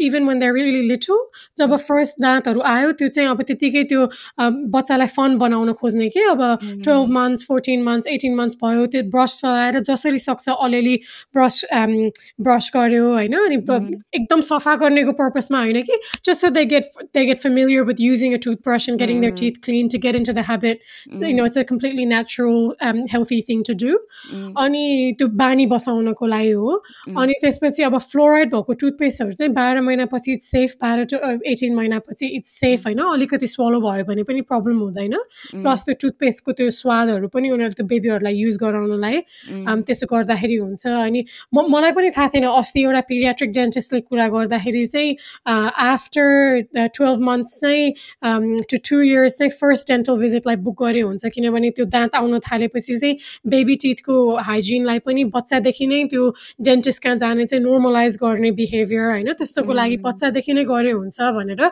even 0.00 0.24
when 0.24 0.38
they're 0.38 0.52
really 0.54 0.82
little 0.88 1.18
job 1.58 1.76
first 1.82 2.20
दाँतहरू 2.20 2.60
आयो 2.66 2.92
त्यो 2.98 3.08
चाहिँ 3.10 3.28
अब 3.30 3.42
त्यतिकै 3.42 3.84
त्यो 3.84 4.06
बच्चालाई 4.70 5.14
फन 5.16 5.38
बनाउन 5.38 5.72
खोज्ने 5.74 6.08
कि 6.08 6.26
अब 6.26 6.42
twelve 6.60 7.10
months 7.12 7.46
fourteen 7.46 7.82
months 7.84 8.06
eighteen 8.08 8.34
months 8.36 8.62
भयो 8.64 8.86
त्यो 8.88 9.02
ब्रस 9.10 9.40
चलाएर 9.40 9.80
जसरी 9.84 10.18
सक्छ 10.20 10.48
अलिअलि 10.58 10.96
ब्रस 11.34 11.64
ब्रस 12.40 12.70
गर्यो 12.74 13.06
होइन 13.12 13.34
अनि 13.52 13.56
ब- 13.62 14.00
एकदम 14.14 14.40
सफा 14.42 14.74
गर्नेको 14.76 15.12
पर्पसमा 15.14 15.58
होइन 15.60 15.82
कि 15.82 15.98
just 16.24 16.40
so 16.40 16.50
they 16.50 16.64
get 16.66 16.90
they 17.14 17.24
get 17.26 17.38
familiar 17.38 17.82
with 17.84 18.00
using 18.00 18.34
a 18.34 18.38
tooth 18.44 18.62
brush 18.64 18.88
and 18.88 18.98
getting 18.98 19.20
their 19.20 19.32
teeth 19.40 19.60
clean 19.64 19.88
to 19.88 19.98
get 19.98 20.16
into 20.24 20.32
the 20.32 20.44
habit 20.48 20.80
you 21.22 21.36
know 21.36 21.46
it's 21.46 21.58
a 21.58 21.62
completely 21.64 22.06
natural 22.06 23.06
healthy 23.12 23.40
thing 23.48 23.62
to 23.62 23.74
do 23.84 23.96
अनि 24.56 24.84
त्यो 25.18 25.28
बानी 25.42 25.66
बसाउनको 25.66 26.26
लागि 26.26 26.50
हो 26.52 26.76
अनि 27.16 27.32
त्यसपछि 27.42 27.82
अब 27.82 27.98
fluoride 28.06 28.54
भएको 28.54 28.72
टुथपेस्टहरू 28.82 29.32
चाहिँ 29.34 29.52
बाह्र 29.52 29.80
महिनापछि 29.82 30.32
इट्स 30.32 30.50
सेफ 30.50 30.74
बाह्र 30.82 31.04
टु 31.12 31.16
एटिन 31.52 31.74
महिनापछि 31.74 32.26
इट्स 32.36 32.50
सेफ 32.60 32.86
होइन 32.86 32.98
अलिकति 33.06 33.46
स्वलो 33.48 33.80
भयो 33.80 34.04
भने 34.04 34.22
पनि 34.24 34.40
प्रब्लम 34.50 34.78
हुँदैन 34.78 35.16
प्लस 35.54 35.84
त्यो 35.84 35.94
टुथपेस्टको 36.02 36.52
त्यो 36.52 36.70
स्वादहरू 36.72 37.28
पनि 37.28 37.50
उनीहरूले 37.50 37.74
त्यो 37.74 37.86
बेबीहरूलाई 37.86 38.34
युज 38.36 38.56
गराउनलाई 38.58 39.18
um, 39.18 39.82
त्यसो 39.86 40.06
गर्दाखेरि 40.06 40.56
हुन्छ 40.56 40.86
अनि 40.86 41.24
म 41.54 41.64
मलाई 41.70 41.92
पनि 41.92 42.10
थाहा 42.16 42.28
थिएन 42.34 42.46
अस्ति 42.52 42.82
एउटा 42.82 43.00
पिरियाट्रिक 43.42 43.50
डेन्टिस्टले 43.54 44.00
कुरा 44.02 44.26
गर्दाखेरि 44.28 44.86
चाहिँ 44.86 45.16
आफ्टर 45.46 46.88
टुवेल्भ 46.88 47.20
मन्थ्स 47.20 47.60
चाहिँ 47.60 47.92
टु 48.62 48.76
टु 48.88 49.00
इयर्स 49.02 49.38
चाहिँ 49.38 49.50
फर्स्ट 49.52 49.88
डेन्टल 49.88 50.16
भिजिटलाई 50.18 50.56
बुक 50.58 50.82
गरे 50.82 51.00
हुन्छ 51.02 51.26
किनभने 51.28 51.70
त्यो 51.72 51.84
दाँत 51.86 52.14
आउन 52.14 52.38
थालेपछि 52.40 52.98
चाहिँ 52.98 53.16
बेबी 53.46 53.74
टिथको 53.76 54.14
हाइजिनलाई 54.42 54.98
पनि 55.00 55.24
बच्चादेखि 55.30 55.86
नै 55.86 56.02
त्यो 56.06 56.28
डेन्टिस्ट 56.62 57.02
कहाँ 57.02 57.16
जाने 57.18 57.46
चाहिँ 57.46 57.64
नर्मलाइज 57.64 58.16
गर्ने 58.22 58.50
बिहेभियर 58.52 59.10
होइन 59.10 59.32
त्यस्तोको 59.34 59.72
लागि 59.72 59.96
बच्चादेखि 60.02 60.52
नै 60.52 60.64
गरे 60.64 60.92
हुन्छ 60.92 61.30
भनेर 61.32 61.62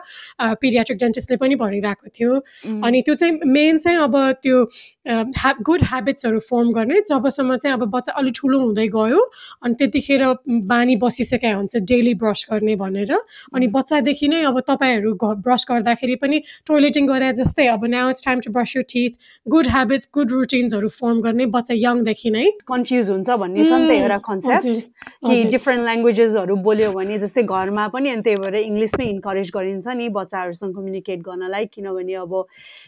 पिरियाट्रिक 0.57 0.97
डेन्टिस्टले 0.99 1.37
पनि 1.37 1.55
भनिरहेको 1.55 2.07
थियो 2.11 2.39
अनि 2.81 3.01
त्यो 3.01 3.15
चाहिँ 3.15 3.39
मेन 3.49 3.77
चाहिँ 3.79 3.97
अब 3.99 4.17
त्यो 4.43 4.63
ह्या 5.07 5.53
गुड 5.63 5.81
ह्याबिट्सहरू 5.83 6.39
फर्म 6.41 6.71
गर्ने 6.71 6.99
जबसम्म 7.07 7.55
चाहिँ 7.57 7.73
अब 7.73 7.85
बच्चा 7.91 8.13
अलिक 8.13 8.33
ठुलो 8.35 8.59
हुँदै 8.59 8.87
गयो 8.89 9.21
अनि 9.61 9.73
त्यतिखेर 9.75 10.23
बानी 10.67 10.95
बसिसकेको 10.97 11.60
हुन्छ 11.61 11.83
डेली 11.91 12.13
ब्रस 12.21 12.45
गर्ने 12.51 12.75
भनेर। 12.75 13.13
अनि 13.53 13.67
बच्चादेखि 13.77 14.27
नै 14.27 14.41
अब 14.51 14.59
तपाईँहरू 14.67 15.13
ब्रस 15.45 15.65
गर्दाखेरि 15.69 16.15
पनि 16.21 16.41
टोइलेटिङ 16.67 17.07
गरे 17.07 17.31
जस्तै 17.39 17.67
अब 17.67 17.85
now 17.93 18.09
it's 18.09 18.25
time 18.25 18.39
to 18.41 18.51
brush 18.51 18.75
you 18.75 18.83
teeth 18.93 19.11
good 19.47 19.67
habits 19.71 20.09
good 20.13 20.31
रुटिन्सहरू 20.31 20.89
form 20.91 21.21
गर्ने 21.21 21.45
बच्चा 21.55 21.75
यङदेखि 21.77 22.29
नै। 22.31 22.45
कन्फ्युज 22.67 23.09
हुन्छ 23.11 23.29
भन्ने 23.43 23.63
छ 23.63 23.71
नि 23.73 23.87
त 23.87 23.91
एउटा 23.99 24.17
कन्सेप्ट 24.27 24.83
कि। 25.27 25.43
डिफ्रेन्ट 25.51 25.83
ल्याङ्ग्वेजेसहरू 25.85 26.55
बोल्यो 26.67 26.91
भने 26.91 27.19
जस्तै 27.19 27.43
घरमा 27.43 27.87
पनि 27.95 28.09
अनि 28.09 28.21
त्यही 28.27 28.37
भएर 28.43 28.55
इङ्ग्लिसमै 28.61 29.05
इन्करेज 29.05 29.51
गरिन्छ 29.55 29.87
नि 30.01 30.09
बच्चाहरूसँग 30.17 30.75
कम्युनिकेट 30.75 31.19
गर्नलाई। 31.29 31.65
किनभने 31.73 32.15
अब 32.21 32.33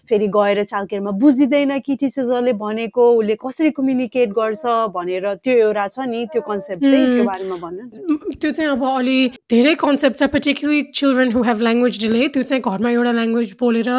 फेरि 0.10 0.28
गएर 0.36 0.64
चालकेरमा 0.66 1.12
बुझिँदैन 1.24 1.78
कि 1.86 1.96
टिचर्सहरूले 2.02 2.54
भनेको 2.60 3.04
उसले 3.20 3.36
कसरी 3.44 3.72
कम्युनिकेट 3.80 4.30
गर्छ 4.40 4.64
भनेर 4.96 5.26
त्यो 5.44 5.54
एउटा 5.58 5.88
छ 5.88 6.08
नि 6.10 6.26
त्यो 6.34 6.42
कन्सेप्ट 6.50 6.84
चाहिँ 6.84 7.06
त्यो 7.14 7.24
बारेमा 7.26 7.58
भन्नु 7.64 8.18
त्यो 8.42 8.52
चाहिँ 8.64 8.78
अब 8.78 8.84
अलि 8.88 9.18
धेरै 9.52 9.76
कन्सेप्ट 9.76 10.18
छ 10.18 10.30
particularly 10.34 10.82
children 10.96 11.32
who 11.32 11.44
have 11.44 11.62
language 11.68 12.00
delay 12.00 12.28
त्यो 12.34 12.44
चाहिँ 12.44 12.64
घरमा 12.64 12.90
एउटा 12.92 13.12
ल्याङ्ग्वेज 13.20 13.56
बोलेर 13.60 13.90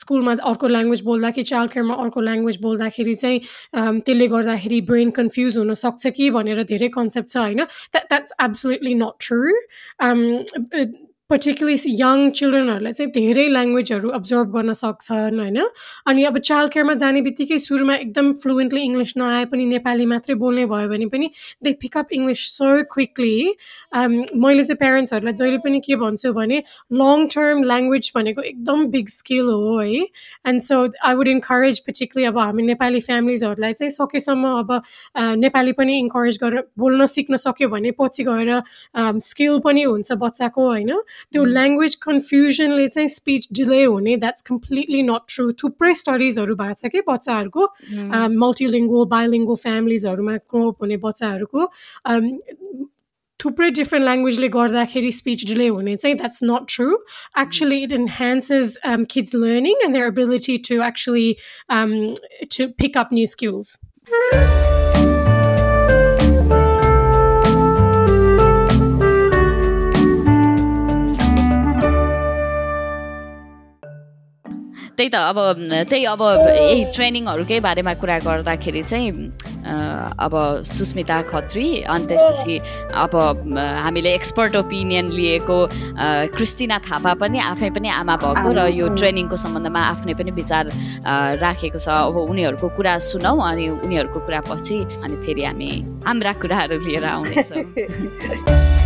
स्कुलमा 0.00 0.34
अर्को 0.52 0.68
ल्याङ्ग्वेज 0.68 1.02
बोल्दा 1.10 1.30
कि 1.36 1.42
चाइल्ड 1.52 1.72
केयरमा 1.72 1.94
अर्को 2.04 2.20
ल्याङ्ग्वेज 2.20 2.56
बोल्दाखेरि 2.62 3.14
चाहिँ 3.24 3.40
त्यसले 3.74 4.26
गर्दाखेरि 4.36 4.80
ब्रेन 4.90 5.10
कन्फ्युज 5.20 5.58
हुनसक्छ 5.58 6.14
कि 6.16 6.30
भनेर 6.38 6.62
धेरै 6.72 6.88
कन्सेप्ट 6.98 7.28
छ 7.30 7.36
होइन? 7.36 7.64
That 7.92 8.10
that's 8.14 8.32
absolutely 8.48 8.94
not 9.04 9.14
true 9.20 9.40
particularly 11.30 11.90
young 12.00 12.30
चिल्ड्रेनहरूलाई 12.38 12.92
चाहिँ 12.92 13.10
धेरै 13.12 13.46
ल्याङ्ग्वेजहरू 13.48 14.08
अब्जर्भ 14.18 14.48
गर्न 14.54 14.72
सक्छन् 14.78 15.38
होइन? 15.40 15.58
अनि 16.10 16.24
अब 16.30 16.38
चाइल्ड 16.40 16.72
केयरमा 16.72 16.94
जाने 17.02 17.20
बित्तिकै 17.22 17.58
सुरुमा 17.64 17.94
एकदम 17.96 18.32
फ्लुएन्टली 18.42 18.82
इङ्ग्लिस 18.82 19.12
नआए 19.16 19.44
पनि 19.52 19.66
नेपाली 19.72 20.06
मात्रै 20.12 20.34
बोल्ने 20.42 20.64
भयो 20.72 20.88
भने 20.90 21.06
पनि 21.12 21.30
they 21.64 21.72
pick up 21.82 22.12
English 22.18 22.42
so 22.52 22.70
quickly 22.94 23.36
मैले 24.44 24.64
चाहिँ 24.64 24.78
प्यारेन्ट्सहरूलाई 24.82 25.38
जहिले 25.40 25.58
पनि 25.66 25.80
के 25.86 25.96
भन्छु 26.02 26.32
भने 26.40 26.58
लङ 27.02 27.26
टर्म 27.34 27.62
ल्याङ्ग्वेज 27.70 28.10
भनेको 28.16 28.42
एकदम 28.50 28.84
बिग 28.96 29.08
स्किल 29.10 29.46
हो 29.50 29.78
है? 29.78 30.02
And 30.46 30.60
so 30.62 30.80
I 31.10 31.14
would 31.14 31.28
encourage 31.34 31.78
particularly 31.86 32.28
अब 32.32 32.38
हामी 32.38 32.62
नेपाली 32.64 33.00
फ्यामिलिजहरूलाई 33.08 33.78
चाहिँ 33.80 33.90
सकेसम्म 33.98 34.52
अब 34.58 34.74
नेपाली 35.44 35.72
पनि 35.78 35.98
इन्करेज 35.98 36.38
गरेर 36.42 36.66
बोल्न 36.78 37.06
सिक्न 37.14 37.42
सक्यो 37.46 37.68
भने 37.76 37.90
पछि 38.00 38.24
गएर 38.24 38.52
स्किल 39.30 39.58
पनि 39.64 39.82
हुन्छ 39.84 40.20
बच्चाको 40.26 40.68
होइन? 40.68 40.92
त्यो 41.26 41.44
ल्याङ्ग्वेज 41.50 41.94
कन्फ्युजनले 42.02 42.88
चाहिँ 42.90 43.08
स्पिच 43.10 43.48
डिले 43.52 43.82
हुने 43.84 44.16
द्याट्स 44.18 44.42
कम्प्लिटली 44.44 45.02
नट 45.04 45.26
ट्रु 45.30 45.50
थुप्रै 45.60 45.94
स्टडिजहरू 45.96 46.56
भएको 46.56 46.80
छ 46.80 46.92
कि 46.92 47.02
बच्चाहरूको 47.08 47.66
मल्टिलिङ्गो 48.38 49.04
बायोलिङ्गो 49.10 49.58
फ्यामिलिजहरूमा 49.60 50.36
ग्रोप 50.48 50.82
हुने 50.82 50.96
बच्चाहरूको 51.00 51.68
um, 52.06 52.30
थुप्रै 53.40 53.68
डिफ्रेन्ट 53.72 54.04
ल्याङ्ग्वेजले 54.04 54.48
गर्दाखेरि 54.54 55.12
स्पिच 55.12 55.44
डिले 55.50 55.68
हुने 55.68 55.94
चाहिँ 55.96 56.16
that's 56.16 56.42
not 56.44 56.66
true 56.68 56.88
actually 57.40 57.78
it 57.82 57.92
enhances 57.92 58.78
kids 59.10 59.34
learning 59.36 59.86
and 59.86 59.94
their 59.94 60.06
ability 60.08 60.58
to 60.68 60.82
actually 60.84 61.30
to 62.50 62.68
pick 62.76 62.98
up 62.98 63.14
new 63.14 63.32
skills 63.34 64.69
त्यही 75.00 75.08
त 75.08 75.16
अब 75.16 75.38
त्यही 75.88 76.04
अब 76.04 76.22
यही 76.60 76.84
ट्रेनिङहरूकै 76.92 77.58
बारेमा 77.64 77.92
कुरा 78.04 78.18
गर्दाखेरि 78.20 78.82
चाहिँ 78.84 79.32
अब 80.20 80.34
सुस्मिता 80.68 81.16
खत्री 81.32 81.88
अनि 81.88 82.04
त्यसपछि 82.10 82.56
अब 83.04 83.14
हामीले 83.56 84.10
एक्सपर्ट 84.14 84.56
ओपिनियन 84.60 85.08
लिएको 85.16 85.58
क्रिस्टिना 86.36 86.78
थापा 86.84 87.12
पनि 87.16 87.38
आफै 87.40 87.70
पनि 87.76 87.88
आमा 87.88 88.16
भएको 88.24 88.48
र 88.52 88.68
यो 88.76 88.86
ट्रेनिङको 89.00 89.36
सम्बन्धमा 89.40 89.80
आफ्नै 89.92 90.14
पनि 90.20 90.30
विचार 90.36 90.64
राखेको 91.40 91.78
छ। 91.80 91.88
अब 91.88 92.16
उनीहरूको 92.20 92.68
कुरा 92.76 92.94
सुनौ 93.00 93.36
अनि 93.40 93.64
उनीहरूको 93.80 94.20
कुरा 94.20 94.40
पछि 94.52 94.76
अनि 95.04 95.16
फेरि 95.24 95.42
हामी 95.48 95.70
हाम्रा 96.04 96.32
कुराहरू 96.44 96.76
लिएर 96.84 97.04
आउनेछौँ। 97.08 97.64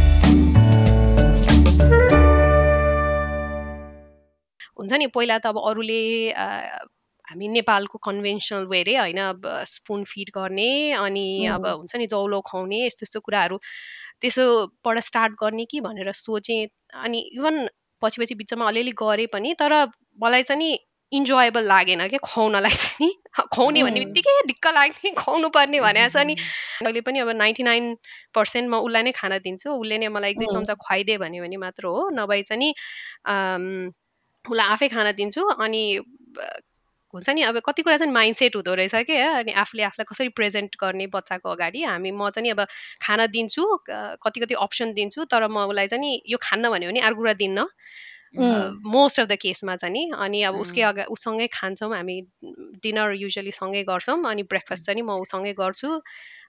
हुन्छ 4.77 4.93
नि 4.95 5.07
पहिला 5.09 5.39
त 5.39 5.47
अब 5.47 5.59
अरूले 5.65 6.01
हामी 7.25 7.49
नेपालको 7.49 7.99
कन्भेन्सनल 7.99 8.65
वेरै 8.67 8.97
होइन 8.97 9.21
अब 9.27 9.47
स्पुन 9.67 10.05
फिड 10.05 10.31
गर्ने 10.35 10.71
अनि 10.93 11.27
अब 11.49 11.67
हुन्छ 11.67 11.97
नि 11.97 12.07
जौलो 12.07 12.41
खुवाउने 12.41 12.81
यस्तो 12.87 13.05
यस्तो 13.05 13.21
कुराहरू 13.21 13.59
त्यसोबाट 14.21 14.99
स्टार्ट 15.01 15.33
गर्ने 15.41 15.65
कि 15.65 15.81
भनेर 15.81 16.13
सोचेँ 16.13 16.67
अनि 17.03 17.21
इभन 17.33 17.69
पछि 18.03 18.23
पछि 18.23 18.35
बिचमा 18.35 18.69
अलिअलि 18.69 18.93
गरेँ 18.99 19.27
पनि 19.33 19.55
तर 19.59 19.73
मलाई 20.21 20.43
चाहिँ 20.43 20.59
नि 20.59 20.79
इन्जोएबल 21.13 21.65
लागेन 21.65 22.07
क्या 22.09 22.19
खुवाउनलाई 22.19 22.71
चाहिँ 22.73 23.07
नि। 23.07 23.13
खुवाउने 23.55 23.83
भन्ने 23.83 24.01
बित्तिकै 24.01 24.35
दिक्क 24.47 24.67
लाग्ने 24.75 25.11
खुवाउनु 25.15 25.49
पर्ने 25.49 25.81
भनेको 25.81 26.09
छ 26.09 26.25
नि 26.27 26.35
अहिले 26.83 27.01
पनि 27.01 27.19
अब 27.19 27.31
नाइन्टी 27.37 27.63
नाइन 27.63 27.85
पर्सेन्ट 28.35 28.71
म 28.71 28.81
उसलाई 28.87 29.03
नै 29.03 29.13
खाना 29.13 29.39
दिन्छु 29.39 29.69
उसले 29.73 29.99
नै 29.99 30.09
मलाई 30.09 30.31
एक 30.31 30.39
दुई 30.39 30.49
चम्चा 30.55 30.75
खुवाइदियो 30.75 31.19
भने 31.19 31.41
भने 31.41 31.57
मात्र 31.57 31.87
हो। 31.87 32.09
नभए 32.13 32.43
चाहिँ 32.43 32.59
नि 32.59 32.69
उसलाई 34.45 34.67
आफै 34.69 34.89
खाना 34.89 35.13
दिन्छु 35.13 35.43
अनि 35.59 35.83
हुन्छ 37.15 37.31
नि 37.31 37.43
अब 37.43 37.59
कति 37.67 37.83
कुरा 37.83 37.97
चाहिँ 37.97 38.13
माइन्ड 38.13 38.37
सेट 38.37 38.57
हुँदो 38.57 38.75
रहेछ 38.75 38.95
क्या 39.07 39.31
अनि 39.39 39.53
आफूले 39.55 39.83
आफूलाई 39.85 40.07
कसरी 40.11 40.29
प्रेजेन्ट 40.35 40.77
गर्ने 40.81 41.07
बच्चाको 41.15 41.49
अगाडि 41.51 41.83
हामी 41.85 42.11
म 42.11 42.31
चाहिँ 42.31 42.51
अब 42.51 42.67
खाना 43.03 43.27
दिन्छु 43.31 43.63
कति 43.89 44.41
कति 44.41 44.55
अप्सन 44.59 44.93
दिन्छु 44.95 45.25
तर 45.31 45.47
म 45.47 45.71
उसलाई 45.71 45.87
चाहिँ 45.87 46.03
नि 46.03 46.23
यो 46.27 46.39
खान्न 46.43 46.71
भन्यो 46.71 46.91
भने 46.91 47.01
अर्को 47.01 47.21
कुरा 47.21 47.33
दिन्न। 47.39 47.67
मोस्ट 48.35 49.21
अफ 49.21 49.27
द 49.29 49.37
केसमा 49.39 49.77
चाहिँ 49.77 49.93
नि 49.95 50.11
अनि 50.11 50.43
अब 50.43 50.55
उसकै 50.59 50.83
अगा 50.83 51.05
उसँगै 51.07 51.47
खान्छौँ 51.55 51.95
हामी 51.95 52.17
डिनर 52.83 53.15
युजली 53.15 53.53
सँगै 53.55 53.83
गर्छौँ 53.87 54.19
अनि 54.27 54.43
ब्रेकफास्ट 54.51 54.87
चाहिँ 54.87 55.03
म 55.03 55.23
उसँगै 55.23 55.53
गर्छु। 55.55 56.03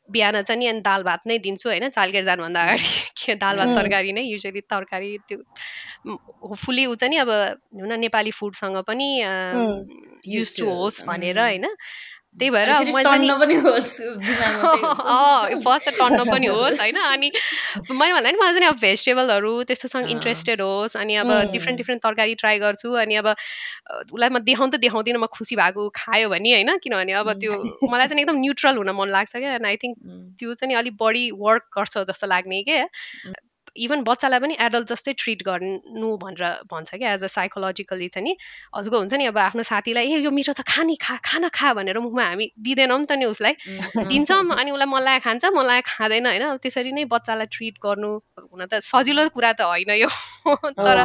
बिहान 0.09 0.41
चाहिँ 0.41 0.59
नि 0.59 0.67
अनि 0.67 0.81
दाल 0.81 1.03
भात 1.03 1.27
नै 1.27 1.37
दिन्छु 1.39 1.69
होइन 1.69 1.89
चालकेर 1.89 2.23
जानुभन्दा 2.23 2.61
अगाडि 2.61 2.89
के 3.25 3.35
दाल 3.35 3.57
भात 3.57 3.75
तरकारी 3.75 4.11
नै 4.13 4.21
युजली 4.21 4.61
तरकारी 4.61 5.17
त्यो 5.27 5.39
होपफुल्ली 6.43 6.85
ऊ 6.85 6.95
चाहिँ 6.95 7.09
नि 7.09 7.17
अब 7.17 7.31
न 7.75 7.99
नेपाली 7.99 8.31
फुडसँग 8.31 8.77
पनि 8.87 9.09
युज 10.27 10.57
टु 10.59 10.65
होस् 10.69 11.03
भनेर 11.05 11.39
होइन। 11.39 11.65
त्यही 12.39 12.49
भएर 12.51 12.69
फर्स्ट 15.65 15.87
त 15.87 15.93
टन्न 15.99 16.23
पनि 16.31 16.47
होस् 16.47 16.79
होइन? 16.79 16.97
अनि 16.97 17.31
मैले 17.91 18.13
भन्दा 18.13 18.31
नि 18.31 18.37
मलाई 18.37 18.53
चाहिँ 18.53 18.69
अब 18.69 18.77
भेजिटेबलहरू 18.81 19.63
त्यस्तोसँग 19.63 20.09
इन्ट्रेस्टेड 20.11 20.61
होस् 20.61 20.97
अनि 20.97 21.15
अब 21.15 21.31
डिफ्रेन्ट 21.51 21.77
डिफ्रेन्ट 21.77 22.03
तरकारी 22.03 22.35
ट्राई 22.35 22.59
गर्छु 22.59 22.91
अनि 22.93 23.15
अब 23.15 23.35
उसलाई 24.11 24.29
म 24.29 24.39
देखाउनु 24.43 24.71
त 24.71 24.75
देखाउँदिनँ 24.81 25.19
म 25.19 25.25
खुसी 25.31 25.55
भएको 25.55 25.89
खायो 25.95 26.29
भने 26.29 26.53
होइन? 26.53 26.77
किनभने 26.83 27.13
अब 27.13 27.31
त्यो 27.39 27.53
मलाई 27.91 28.07
चाहिँ 28.07 28.21
एकदम 28.21 28.37
न्युट्रल 28.39 28.77
हुन 28.77 28.89
मन 28.91 29.09
लाग्छ 29.09 29.35
क्या 29.35 29.53
एन्ड 29.55 29.65
आई 29.65 29.75
थिङ्क 29.77 29.97
त्यो 30.39 30.53
चाहिँ 30.53 30.75
अलिक 30.75 30.93
बढी 30.99 31.31
वर्क 31.39 31.63
गर्छ 31.77 31.97
जस्तो 32.11 32.27
लाग्ने 32.27 32.63
क्या। 32.63 32.87
इभन 33.75 34.01
बच्चालाई 34.03 34.39
पनि 34.39 34.55
एडल्ट 34.59 34.87
जस्तै 34.87 35.13
ट्रिट 35.13 35.43
गर्नु 35.43 36.09
भनेर 36.17 36.43
भन्छ 36.71 36.95
क्या 36.95 37.13
एज 37.13 37.23
अ 37.23 37.27
साइकोलोजिकली 37.27 38.07
चाहिँ 38.07 38.23
नि। 38.23 38.35
हजुरको 38.77 38.97
हुन्छ 38.97 39.13
नि 39.13 39.25
अब 39.25 39.37
आफ्नो 39.37 39.63
साथीलाई 39.63 40.13
ए 40.13 40.19
यो 40.19 40.31
मिठो 40.31 40.53
छ 40.53 40.61
खाने 40.63 40.95
खा 40.95 41.15
खाना 41.23 41.49
खा 41.49 41.73
भनेर 41.73 41.99
मुखमा 41.99 42.25
हामी 42.25 42.51
दिँदैनौँ 42.59 42.99
नि 42.99 43.05
त 43.05 43.19
नि 43.19 43.25
उसलाई। 43.25 43.53
दिन्छौँ 44.11 44.39
अनि 44.55 44.71
उसलाई 44.71 44.87
मलाई 44.87 45.19
खान्छ 45.19 45.45
मलाई 45.55 45.81
खाँदैन 45.81 46.25
होइन। 46.25 46.57
त्यसरी 46.57 46.91
नै 46.91 47.05
बच्चालाई 47.05 47.47
ट्रिट 47.51 47.75
गर्नु 47.83 48.11
हुन 48.39 48.65
त 48.65 48.79
सजिलो 48.81 49.27
कुरा 49.29 49.51
त 49.53 49.61
होइन 49.67 49.91
यो। 49.99 50.09
तर 50.77 50.97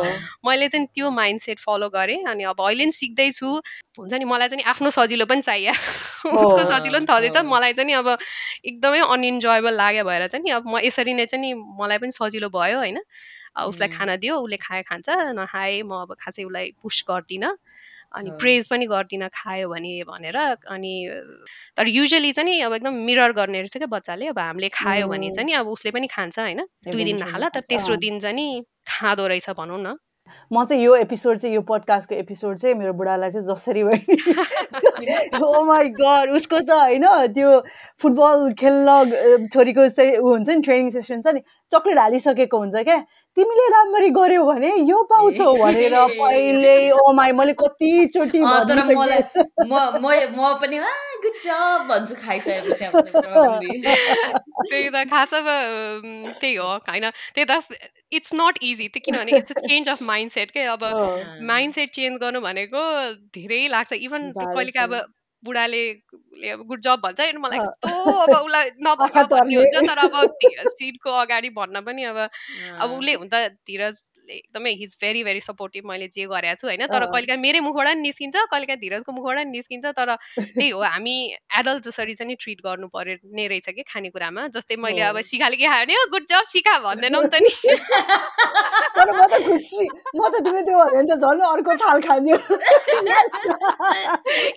मैले 0.46 0.68
चाहिँ 0.68 0.86
त्यो 0.94 1.10
माइन्ड 1.10 1.40
सेट 1.40 1.58
फलो 1.58 1.88
गरेँ 1.90 2.24
अनि 2.24 2.44
अब 2.44 2.60
अहिले 2.60 2.84
पनि 2.84 2.92
सिक्दैछु। 2.92 3.48
हुन्छ 3.98 4.12
नि 4.14 4.24
मलाई 4.24 4.48
चाहिँ 4.48 4.64
आफ्नो 4.64 4.90
सजिलो 4.90 5.26
पनि 5.26 5.42
चाहियो। 5.42 5.72
उसको 6.44 6.64
सजिलो 6.64 6.98
पनि 6.98 7.06
छँदैछ 7.06 7.36
मलाई 7.44 7.72
चाहिँ 7.72 7.94
अब 7.94 8.08
एकदमै 8.64 9.00
अनइन्जोएबल 9.08 9.74
लाग्यो 9.74 10.04
भएर 10.04 10.26
चाहिँ 10.28 10.44
नि 10.44 10.50
अब 10.50 10.64
म 10.66 10.78
यसरी 10.84 11.14
नै 11.14 11.26
चाहिँ 11.26 11.40
नि 11.40 11.50
मलाई 11.80 11.98
पनि 11.98 12.12
सजिलो 12.12 12.48
भयो 12.60 12.78
होइन। 12.78 12.98
उसलाई 13.60 13.88
खाना 13.88 14.16
दियो 14.16 14.34
उसले 14.36 14.56
खाए 14.56 14.82
खान्छ 14.84 15.08
नखाए 15.36 15.82
म 15.82 16.04
अब 16.04 16.14
खासै 16.20 16.44
उसलाई 16.44 16.66
पुस 16.82 17.04
गर्दिनँ। 17.08 17.56
अनि 18.10 18.30
प्रेज 18.42 18.66
पनि 18.66 18.86
गर्दिनँ 18.90 19.28
खायो 19.30 19.68
भने 19.70 20.02
भनेर। 20.02 20.36
अनि 20.66 20.94
तर 21.78 21.88
युजली 21.88 22.32
चाहिँ 22.32 22.50
नि 22.50 22.60
अब 22.66 22.72
एकदम 22.74 22.94
मिरर 23.06 23.32
गर्ने 23.32 23.58
रहेछ 23.60 23.76
क्या 23.76 23.86
बच्चाले। 23.86 24.26
अब 24.34 24.38
हामीले 24.38 24.68
खायो 24.74 25.06
भने 25.06 25.30
चाहिँ 25.30 25.46
नि 25.46 25.52
अब 25.54 25.66
उसले 25.70 25.90
पनि 25.94 26.06
खान्छ 26.10 26.38
होइन। 26.38 26.60
दुई 26.90 27.04
दिन 27.04 27.22
नखाला 27.22 27.48
तर 27.54 27.60
तेस्रो 27.70 27.96
दिन 28.02 28.18
चाहिँ 28.18 28.34
नि 28.34 28.46
खाँदो 28.82 29.26
रहेछ 29.26 29.50
भनौँ 29.54 29.78
न। 29.78 29.94
म 30.52 30.64
चाहिँ 30.64 30.82
यो 30.82 30.94
एपिसोड 30.96 31.38
चाहिँ 31.38 31.54
यो 31.54 31.60
पडकास्टको 31.62 32.14
एपिसोड 32.14 32.58
चाहिँ 32.58 32.74
मेरो 32.74 32.92
बुढालाई 32.98 33.30
चाहिँ 33.30 33.46
जसरी 33.46 33.82
भयो 33.82 35.46
ओ 35.46 35.62
माई 35.64 35.88
गड 35.94 36.30
उसको 36.34 36.58
त 36.66 36.70
होइन 36.70 37.06
त्यो 37.34 37.50
फुटबल 37.98 38.52
खेल्न 38.58 39.46
छोरीको 39.46 39.88
चाहिँ 39.88 40.18
ऊ 40.18 40.26
हुन्छ 40.30 40.48
नि 40.50 40.60
ट्रेनिङ 40.62 40.90
सेसन 40.90 41.22
छ 41.22 41.34
नि। 41.34 41.40
चक्लेट 41.72 41.98
हालिसकेको 41.98 42.58
हुन्छ 42.58 42.76
क्या 42.84 42.98
तिमीले 43.36 43.66
राम्ररी 43.72 44.10
गर्यौ 44.10 44.44
भने 44.46 44.70
यो 44.86 45.02
पाउँछौ 45.10 45.52
भनेर 45.56 45.94
पहिले 46.20 46.74
ओ 46.90 47.12
माई 47.14 47.32
मैले 47.40 47.52
कतिचोटि 47.60 48.38
तर 48.70 48.78
मलाई 48.96 49.22
म 49.70 49.72
म 50.34 50.54
पनि 50.62 50.78
गुड 51.22 51.36
जब 51.44 51.86
भन्छु 51.90 52.14
खाइसकेपछि 52.24 52.84
त्यही 54.68 54.88
त 54.88 54.96
खास 55.10 55.34
अब 55.34 55.46
त्यही 56.40 56.54
हो 56.54 56.68
होइन। 56.88 57.10
त्यही 57.34 57.46
त 57.50 57.52
इट्स 58.18 58.34
नट 58.34 58.58
इजी 58.62 58.86
त्यो 58.88 59.00
किनभने 59.04 59.30
it's 59.38 59.52
a 59.52 59.60
change 59.68 59.88
of 59.88 60.02
mind 60.02 60.30
set 60.32 60.50
के? 60.50 60.62
अब 60.74 60.82
माइन्ड 61.46 61.74
सेट 61.74 61.88
चेन्ज 61.94 62.20
गर्नु 62.20 62.40
भनेको 62.40 62.82
धेरै 63.36 63.62
लाग्छ। 63.68 63.92
इभन 63.92 64.30
कहिले 64.38 64.80
अब 64.80 64.92
बुढाले 65.44 65.82
अब 66.52 66.62
गुड 66.66 66.80
जब 66.80 67.00
भन्छ। 67.04 67.20
होइन 67.20 67.38
मलाई 67.38 67.58
यस्तो 67.58 67.88
अब 68.12 68.44
उसलाई 68.44 68.70
नभन्नु 68.86 69.26
भन्ने 69.26 69.54
हुन्छ 69.54 69.76
तर 69.88 69.98
अब 69.98 70.14
सिटको 70.76 71.10
अगाडि 71.10 71.50
भन्न 71.50 71.80
पनि 71.80 72.04
अब 72.04 72.18
अब 72.80 72.90
उसले 72.90 73.14
हुन 73.14 73.28
त 73.28 73.34
धीरजले 73.66 74.19
एकदमै 74.30 74.72
हिज 74.80 74.96
भेरी 75.00 75.22
भेरी 75.24 75.40
सपोर्टिभ 75.40 75.84
मैले 75.86 76.08
जे 76.08 76.26
गरेको 76.26 76.60
छु 76.60 76.66
होइन? 76.66 76.86
तर 76.86 77.04
कहिलेकाहीँ 77.06 77.40
मेरै 77.40 77.60
मुखबाट 77.60 77.88
नि 77.88 78.02
निस्किन्छ 78.02 78.36
कहिलेकाहीँ 78.50 78.80
धीरजको 78.80 79.12
मुखबाट 79.12 79.38
नि 79.38 79.50
निस्किन्छ 79.50 79.86
तर 79.98 80.14
त्यही 80.38 80.68
हो 80.70 80.80
हामी 80.90 81.16
एडल्ट 81.58 81.84
जसरी 81.84 82.14
चाहिँ 82.14 82.36
ट्रिट 82.36 82.60
गर्नु 82.64 82.86
पर्ने 82.88 83.46
रहेछ 83.46 83.68
कि 83.70 83.82
खानेकुरामा। 83.82 84.46
जस्तै 84.54 84.76
मैले 84.76 85.02
अब 85.10 85.20
सिकाले 85.22 85.56
के 85.56 85.66
खायो 85.66 85.84
भने 85.84 85.94
गुड 86.10 86.24
जब 86.28 86.44
सिका 86.52 86.78
भन्दैनौँ 86.78 87.24
त 87.26 87.34
नि। 87.40 87.52
तर 88.96 89.08
म 89.12 89.26
त 89.26 89.34
खुसी 89.46 89.84
म 90.16 90.28
त 90.28 90.34
तिमीले 90.44 90.62
त्यो 90.66 90.76
भन्यो 90.78 90.94
भने 90.94 91.08
त 91.08 91.18
झन् 91.20 91.40
अर्को 91.50 91.72
थाल 91.82 91.98
खान्यो। 92.00 92.36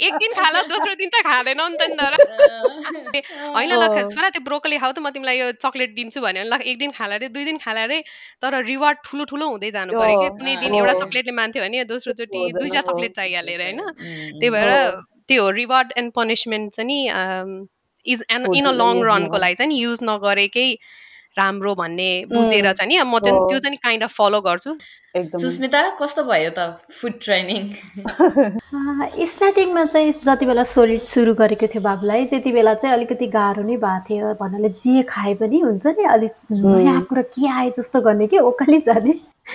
एक 0.07 0.13
दिन 0.15 0.31
खाला 0.33 0.61
दोस्रो 0.69 0.93
दिन 0.95 1.09
त 1.09 1.23
खाँदैनौ 1.23 1.67
नि 1.67 1.77
त 1.77 1.83
नि 1.89 1.95
तर। 1.97 2.13
होइन 3.53 3.71
ल 3.73 3.87
छोरा 4.13 4.29
त्यो 4.29 4.41
ब्रोकली 4.43 4.77
खाऊ 4.77 4.91
त 4.91 4.99
म 4.99 5.09
तिमीलाई 5.13 5.37
यो 5.37 5.51
चक्लेट 5.63 5.95
दिन्छु 5.95 6.21
भन्यो 6.21 6.43
ल 6.43 6.61
एक 6.63 6.77
दिन 6.77 6.91
खाला 6.91 7.15
अरे 7.15 7.27
दुई 7.29 7.45
दिन 7.45 7.57
खाला 7.57 7.83
अरे 7.83 7.99
तर 8.41 8.63
रिवार्ड 8.63 8.97
ठुलो 9.05 9.23
ठुलो 9.25 9.45
हुँदै 9.63 9.71
जानु 9.71 9.91
पऱ्यो 9.95 10.19
कि? 10.19 10.29
कुनै 10.37 10.55
दिन 10.59 10.75
एउटा 10.75 10.93
चक्लेटले 10.99 11.33
मान्थ्यो 11.39 11.63
भने 11.63 11.83
दोस्रोचोटि 11.87 12.39
दुईवटा 12.59 12.81
चक्लेट 12.81 13.11
चाहिहालेर 13.15 13.61
होइन? 13.61 13.79
त्यही 14.39 14.49
भएर 14.49 14.71
त्यो 15.27 15.49
रिवार्ड 15.51 15.93
एन्ड 15.97 16.11
पनिसमेन्ट 16.15 16.73
चाहिँ 16.75 16.87
नि 16.87 16.99
is 18.05 18.25
an 18.29 18.47
in 18.53 18.65
a 18.65 18.71
long 18.75 19.01
रनको 19.07 19.37
लागि 19.37 19.55
चाहिँ 19.55 19.71
नि 19.71 19.79
युज 19.79 19.99
नगरेकै 20.03 20.67
राम्रो 21.37 21.75
भन्ने 21.75 22.09
बुझेर 22.27 22.71
चाहिँ 22.73 22.89
नि 22.89 22.99
म 22.99 23.19
चाहिँ 23.19 23.39
त्यो 23.49 23.59
चाहिँ 23.59 23.77
काइन्ड 23.83 24.03
अफ 24.03 24.13
फलो 24.17 24.41
गर्छु। 24.41 24.75
सुस्मिता 25.15 25.81
कस्तो 26.01 26.23
भयो 26.25 26.49
त 26.57 26.59
फुड 26.89 27.13
ट्रेनिङ 27.21 27.63
स्टार्टिङमा 29.29 29.83
चाहिँ 29.85 30.13
जति 30.25 30.45
बेला 30.45 30.63
सोलिड 30.65 31.01
सुरु 31.05 31.33
गरेको 31.37 31.67
थियो 31.69 31.81
बाबुलाई 31.83 32.25
त्यति 32.33 32.51
बेला 32.51 32.73
चाहिँ 32.81 32.95
अलिकति 32.95 33.27
गाह्रो 33.29 33.63
नै 33.63 33.77
भएको 33.77 34.09
थियो। 34.09 34.33
भन्नाले 34.41 34.69
जे 34.73 35.03
खाए 35.05 35.33
पनि 35.37 35.59
हुन्छ 35.61 35.85
नि 35.85 36.03
अलिक 36.17 36.33
नयाँ 36.49 37.01
कुरा 37.05 37.21
के 37.29 37.45
आए 37.45 37.69
जस्तो 37.77 38.01
गर्ने 38.01 38.27
कि 38.27 38.39
ओकाली 38.41 38.79
जाने। 38.89 39.13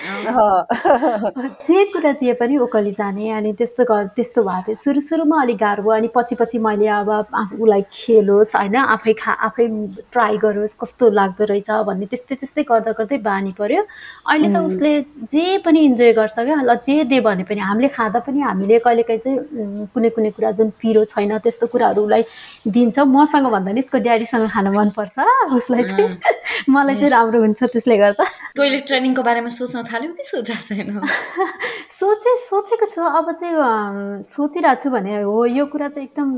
जे 1.65 1.83
कुरा 1.91 2.11
दिए 2.21 2.33
पनि 2.39 2.57
ओकली 2.63 2.91
जाने 2.93 3.29
अनि 3.41 3.53
त्यस्तो 3.59 3.83
गर 3.83 4.07
त्यस्तो 4.15 4.43
भएको 4.43 4.63
थियो। 4.67 4.75
सुरु 4.79 5.01
सुरुमा 5.01 5.41
अलिक 5.41 5.57
गाह्रो 5.57 5.83
भयो 5.83 5.91
अनि 5.91 6.09
पछि 6.15 6.35
पछि 6.39 6.59
मैले 6.61 6.87
अब 6.87 7.09
उसलाई 7.09 7.83
खेलोस् 7.91 8.55
होइन 8.55 8.75
आफै 8.95 9.13
खा 9.19 9.31
आफै 9.49 9.67
ट्राई 10.13 10.37
गरोस् 10.39 10.79
कस्तो 10.79 11.09
लाग्दो 11.09 11.43
रहेछ 11.51 11.69
भन्ने 11.89 12.05
त्यस्तै 12.05 12.35
त्यस्तै 12.37 12.63
गर्दा 12.69 12.91
गर्दै 13.01 13.17
बानी 13.27 13.51
पर्यो। 13.59 13.81
अहिले 14.29 14.47
त 14.53 14.57
उसले 14.69 14.91
जे 15.25 15.48
पनि 15.65 15.79
इन्जोय 15.85 16.11
गर्छ 16.13 16.35
क्या। 16.39 16.61
ल 16.61 16.75
जे 16.85 17.03
दे 17.09 17.19
भने 17.19 17.43
पनि 17.43 17.59
हामीले 17.59 17.87
खाँदा 17.89 18.19
पनि 18.27 18.39
हामीले 18.41 18.79
कहिलेकाहीँ 18.79 19.19
चाहिँ 19.19 19.87
कुनै 19.93 20.09
कुनै 20.15 20.29
कुरा 20.37 20.51
जुन 20.57 20.69
पिरो 20.81 21.03
छैन 21.09 21.37
त्यस्तो 21.43 21.67
कुराहरू 21.67 22.01
उसलाई 22.03 22.23
दिन्छौँ। 22.69 23.05
मसँग 23.05 23.47
भन्दा 23.51 23.71
नि 23.71 23.81
उसको 23.81 23.97
ड्याडीसँग 23.97 24.47
खान 24.53 24.67
मनपर्छ। 24.77 25.17
उसलाई 25.57 25.83
चाहिँ 25.83 26.17
मलाई 26.73 26.95
चाहिँ 26.95 27.09
राम्रो 27.11 27.39
हुन्छ 27.41 27.63
त्यसले 27.63 27.97
गर्दा। 27.97 28.23
टोइलेट 28.55 28.87
ट्रेनिङको 28.87 29.21
बारेमा 29.23 29.49
सोच्न 29.49 29.83
थाल्यो 29.91 30.11
कि 30.13 30.23
सोचा 30.23 30.55
छैन? 30.67 30.99
सोचे 31.99 32.31
सोचेको 32.47 32.85
छु। 32.85 33.01
अब 33.01 33.31
चाहिँ 33.39 34.23
सोचिरहेको 34.23 34.83
छु 34.83 34.89
भने 34.89 35.21
हो 35.23 35.45
यो 35.45 35.65
कुरा 35.65 35.87
चाहिँ 35.89 36.07
एकदम 36.07 36.29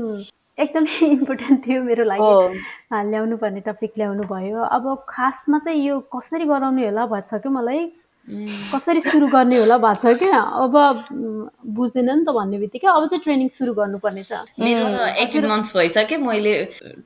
एकदमै 0.58 1.06
इम्पोर्टेन्ट 1.16 1.66
थियो 1.66 1.82
मेरो 1.82 2.04
लागि। 2.04 2.60
ल्याउनु 3.10 3.36
पर्ने 3.36 3.60
टपिक 3.66 3.92
ल्याउनु 3.98 4.22
भयो 4.28 4.60
अब 4.76 4.84
खासमा 5.08 5.58
चाहिँ 5.64 5.80
यो 5.86 5.98
कसरी 6.12 6.44
गराउने 6.44 6.84
होला 6.86 7.06
भन्छ 7.06 7.34
क्या 7.34 7.50
मलाई? 7.50 7.80
कसरी 8.28 9.00
सुरु 9.00 9.26
गर्ने 9.28 9.56
होला 9.58 9.76
भएको 9.78 10.00
छ 10.02 10.18
क्या? 10.18 10.38
अब 10.62 10.74
बुझ्दैन 11.74 12.10
नि 12.10 12.24
त 12.24 12.28
भन्ने 12.36 12.58
बित्तिकै 12.58 12.88
अब 12.88 13.06
चाहिँ 13.10 13.22
ट्रेनिङ 13.22 13.48
सुरु 13.50 13.72
गर्नुपर्ने 13.74 14.22
छ 14.22 14.32
मेरो 14.62 14.86
एटिन 15.24 15.46
मन्थ्स 15.46 15.76
भइसक्यो। 15.76 16.18
मैले 16.22 16.54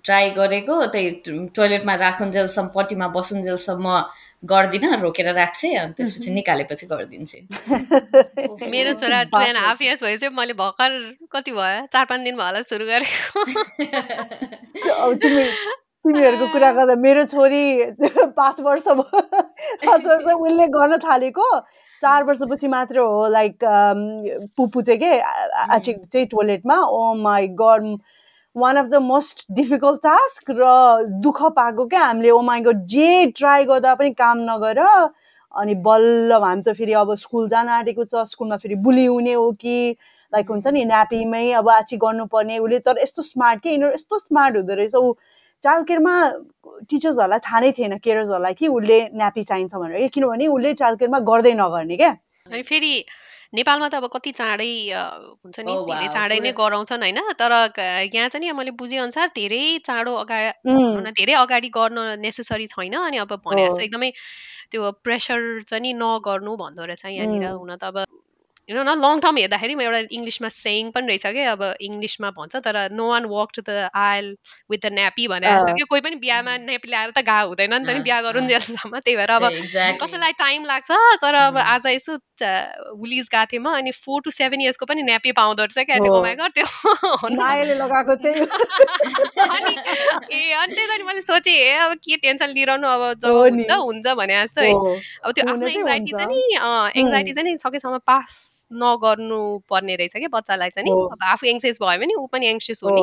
ट्राई 0.05 0.31
गरेको 0.37 0.75
त्यही 0.93 1.11
टोइलेटमा 1.57 1.95
राखुन्जेलसम्म 2.05 2.69
पट्टीमा 2.77 3.07
बसुन्जेलसम्म 3.17 3.87
गर्दिनँ 4.45 5.01
रोकेर 5.03 5.29
राख्छे 5.35 5.69
अनि 5.77 5.93
त्यसपछि 5.97 6.31
निकालेपछि 6.31 6.87
गरिदिन्छु 6.87 7.39
मेरो 8.75 8.93
छोरा 9.01 9.23
टु 9.33 9.41
एन्ड 9.41 9.59
हाफ 9.59 9.83
इयर्स 9.83 10.03
भएपछि 10.05 10.29
मैले 10.37 10.53
भर्खर 10.61 10.91
कति 11.33 11.53
भयो? 11.53 11.87
चार 11.93 12.05
पाँच 12.13 12.21
दिन 12.21 12.37
भयो 12.37 12.47
होला 12.47 12.63
सुरु 12.69 12.85
गरेको। 12.93 13.39
तिमीहरूको 16.07 16.47
कुरा 16.53 16.71
गर्दा 16.73 16.95
मेरो 17.03 17.25
छोरी 17.27 17.63
पाँच 18.39 18.61
वर्ष 18.63 18.87
भयो 18.89 19.21
पाँच 19.21 20.07
वर्ष 20.07 20.27
उसले 20.35 20.67
गर्न 20.71 20.97
थालेको। 21.05 21.49
चार 22.01 22.25
वर्षपछि 22.29 22.69
मात्र 22.69 22.99
हो 22.99 23.27
लाइक 23.29 23.65
पुपु 24.57 24.83
चाहिँ 24.83 25.01
के 25.01 25.19
आची 25.19 25.93
चाहिँ 25.93 26.27
टोइलेटमा 26.27 26.77
ओ 26.87 27.15
my 27.23 27.47
god 27.61 27.97
one 28.57 28.77
of 28.77 28.87
the 28.87 29.03
most 29.03 29.45
difficult 29.53 30.01
task 30.03 30.51
र 30.51 30.65
दुःख 31.25 31.43
पाएको 31.57 31.87
क्या 31.87 32.03
हामीले। 32.05 32.31
ओ 32.31 32.41
माई 32.41 32.61
गड 32.61 32.85
जे 32.95 33.27
ट्राई 33.37 33.65
गर्दा 33.65 33.95
पनि 33.95 34.11
काम 34.15 34.39
नगर। 34.51 34.79
अनि 35.55 35.75
बल्ल 35.83 36.33
हामी 36.43 36.63
त 36.63 36.73
फेरि 36.77 36.93
अब 37.03 37.15
स्कुल 37.17 37.49
जान 37.49 37.69
आँटेको 37.69 38.05
छ 38.05 38.25
स्कुलमा 38.31 38.57
फेरि 38.63 38.75
बुली 38.87 39.05
हुने 39.07 39.33
हो 39.33 39.51
कि? 39.61 39.97
लाइक 40.33 40.51
हुन्छ 40.51 40.67
नि 40.69 40.85
न्यापीमै 40.85 41.51
अब 41.61 41.69
आची 41.71 41.97
गर्नुपर्ने। 41.97 42.59
उसले 42.59 42.79
तर 42.85 42.99
यस्तो 43.03 43.23
स्मार्ट 43.23 43.63
के 43.63 43.71
यिनीहरू 43.71 43.95
यस्तो 43.95 44.19
स्मार्ट 44.19 44.57
हुँदो 44.57 44.75
रहेछ। 44.75 44.95
ऊ 44.95 45.13
चाइल्ड 45.63 45.87
केयरमा 45.89 46.15
टिचर्सहरूलाई 46.91 47.39
थाहा 47.47 47.61
नै 47.61 47.71
थिएन 47.79 47.97
केयर्सहरूलाई 47.99 48.55
कि 48.55 48.67
उसले 48.69 48.99
न्यापी 49.15 49.43
चाहिन्छ 49.43 49.75
भनेर। 49.75 50.01
कि 50.01 50.09
किनभने 50.17 50.47
उसले 50.47 50.75
चाइल्ड 50.81 50.99
केयरमा 50.99 51.19
गर्दै 51.31 51.53
नगर्ने 51.55 51.97
क्या। 51.97 52.13
अनि 52.47 52.63
फेरि 52.63 52.93
नेपालमा 53.55 53.89
त 53.89 53.95
अब 53.95 54.07
कति 54.13 54.31
चाँडै 54.37 54.71
हुन्छ 54.93 55.57
नि 55.65 55.73
धेरै 55.89 56.09
चाँडै 56.13 56.39
नै 56.45 56.53
गराउँछन् 56.53 57.03
होइन? 57.03 57.21
तर 57.41 57.53
यहाँ 58.15 58.29
चाहिँ 58.29 58.43
नि 58.43 58.53
मैले 58.53 58.71
बुझेअनुसार 58.75 59.27
धेरै 59.33 59.63
चाँडो 59.87 60.13
अगाडि 60.23 61.11
धेरै 61.15 61.35
अगाडि 61.41 61.69
गर्न 61.79 61.99
नेसेसरी 62.21 62.67
छैन 62.75 62.95
अनि 63.01 63.17
अब 63.25 63.33
भने 63.47 63.67
जस्तो 63.67 63.83
एकदमै 63.87 64.11
त्यो 64.71 64.91
प्रेसर 65.07 65.41
चाहिँ 65.71 65.83
नि 65.83 65.93
नगर्नु 65.95 66.53
भन्दो 66.59 66.85
रहेछ 66.85 67.05
यहाँनिर 67.07 67.47
हुन 67.55 67.77
त 67.77 67.85
अब 67.85 68.05
यु 68.69 68.83
न 68.83 68.95
लङ 68.99 69.21
टर्म 69.21 69.37
हेर्दाखेरि 69.39 69.75
एउटा 69.81 69.99
इङ्ग्लिसमा 70.11 70.49
सेङ 70.53 70.91
पनि 70.91 71.07
रहेछ 71.09 71.27
क्या 71.29 71.51
अब 71.53 71.63
इङ्ग्लिसमा 71.81 72.31
भन्छ 72.35 72.63
तर 72.63 72.79
no 72.93 73.05
one 73.09 73.25
work 73.33 73.51
to 73.55 73.63
the 73.63 73.91
oil 73.97 74.31
with 74.71 74.81
the 74.81 74.93
nappy 74.93 75.27
भने 75.29 75.47
जस्तो 75.49 75.75
कि 75.75 75.85
कोही 75.85 76.01
पनि 76.01 76.17
बिहामा 76.19 76.57
न्यापी 76.65 76.89
ल्याएर 76.89 77.11
त 77.11 77.23
गा 77.23 77.39
हुँदैन 77.43 77.75
नि 77.77 77.87
त 77.87 77.95
नि 77.95 78.03
बिहा 78.03 78.21
गरुन् 78.23 78.49
जेलसम्म 78.49 78.99
त्यही 79.01 79.17
भएर 79.17 79.31
अब 79.33 79.45
कसैलाई 80.03 80.33
टाइम 80.41 80.65
लाग्छ 80.65 80.99
तर 81.23 81.35
अब 81.43 81.59
आज 81.67 81.87
यसो 81.89 82.19
वुलिज 82.97 83.29
गएको 83.29 83.47
थिएँ 83.47 83.63
म 83.63 83.71
अनि 83.73 83.91
फोर 83.99 84.21
टु 84.21 84.31
सेभेन 84.33 84.61
इयर्सको 84.61 84.87
पनि 84.87 85.03
न्यापी 85.05 85.33
पाउँदो 85.33 85.65
रहेछ 85.65 85.87
क्या 85.87 86.35
गर्थ्यो 86.37 86.67
लगाएको 87.77 88.13
अनि 89.47 89.73
ए 90.33 90.53
अनि 90.55 90.75
त्यही 90.75 90.87
त 90.91 91.07
मैले 91.07 91.21
सोचेँ 91.23 91.55
ए 91.55 91.73
अब 91.79 91.95
के 92.03 92.17
टेन्सन 92.19 92.51
लिइरहनु 92.51 92.89
अब 92.89 93.03
जब 93.21 93.37
हुन्छ 93.37 93.71
हुन्छ 93.71 94.07
भने 94.17 94.43
जस्तो। 94.43 94.63
है। 94.63 94.73
अब 95.25 95.33
त्यो 95.33 95.49
आफ्नो 95.49 95.67
एङ्जाइटी 95.69 96.13
चाहिँ 96.13 96.29
नि 96.29 97.01
एङ्जाइटी 97.01 97.33
चाहिँ 97.33 97.51
नि 97.51 97.57
सकेसम्म 97.59 97.99
पास 98.07 98.56
नगर्नु 98.71 99.41
पर्ने 99.71 99.97
रहेछ 99.97 100.13
कि 100.17 100.29
बच्चालाई 100.29 100.71
चाहिँ। 100.71 100.91
नि 100.91 100.93
अब 101.13 101.19
आफू 101.33 101.47
एङ्सियस 101.47 101.79
भयो 101.83 101.99
भने 102.01 102.15
ऊ 102.15 102.27
पनि 102.33 102.47
एङ्सियस 102.47 102.81
हो। 102.85 102.91
नि 102.91 103.03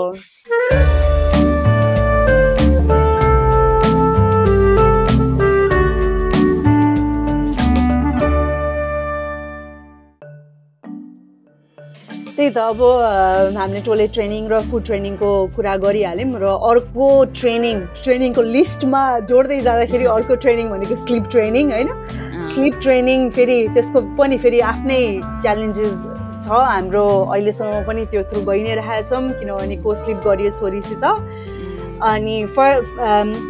त्यही 12.36 12.49
त 12.49 12.58
अब 12.58 12.80
हामीले 13.58 13.82
टोइलेट 13.82 14.12
ट्रेनिङ 14.13 14.47
र 14.52 14.60
फुड 14.69 14.84
ट्रेनिङको 14.86 15.32
कुरा 15.56 15.76
गरिहाल्यौँ 15.78 16.39
र 16.41 16.45
अर्को 16.69 17.08
ट्रेनिङ 17.39 17.80
ट्रेनिङको 18.04 18.41
लिस्टमा 18.41 19.04
जोड्दै 19.32 19.60
जाँदाखेरि 19.62 20.06
अर्को 20.17 20.36
ट्रेनिङ 20.36 20.69
भनेको 20.69 20.95
स्लिप 21.06 21.30
ट्रेनिङ 21.32 21.71
होइन? 21.71 21.89
स्लिप 22.53 22.75
ट्रेनिङ 22.81 23.29
फेरि 23.35 23.55
त्यसको 23.75 23.99
पनि 24.17 24.37
फेरि 24.41 24.59
आफ्नै 24.71 24.97
च्यालेन्जेस 25.43 25.93
छ। 26.43 26.59
हाम्रो 26.71 27.05
अहिलेसम्म 27.33 27.79
पनि 27.87 28.05
त्यो 28.11 28.21
थ्रु 28.29 28.41
गइ 28.49 28.59
नै 28.65 28.73
रहेका 28.79 29.01
छौँ 29.09 29.21
किनभने 29.39 29.77
को 29.85 29.95
स्लिप 30.01 30.19
गरियो 30.27 30.51
छोरीसित। 30.59 31.05
अनि 32.03 32.45
फ 32.45 32.59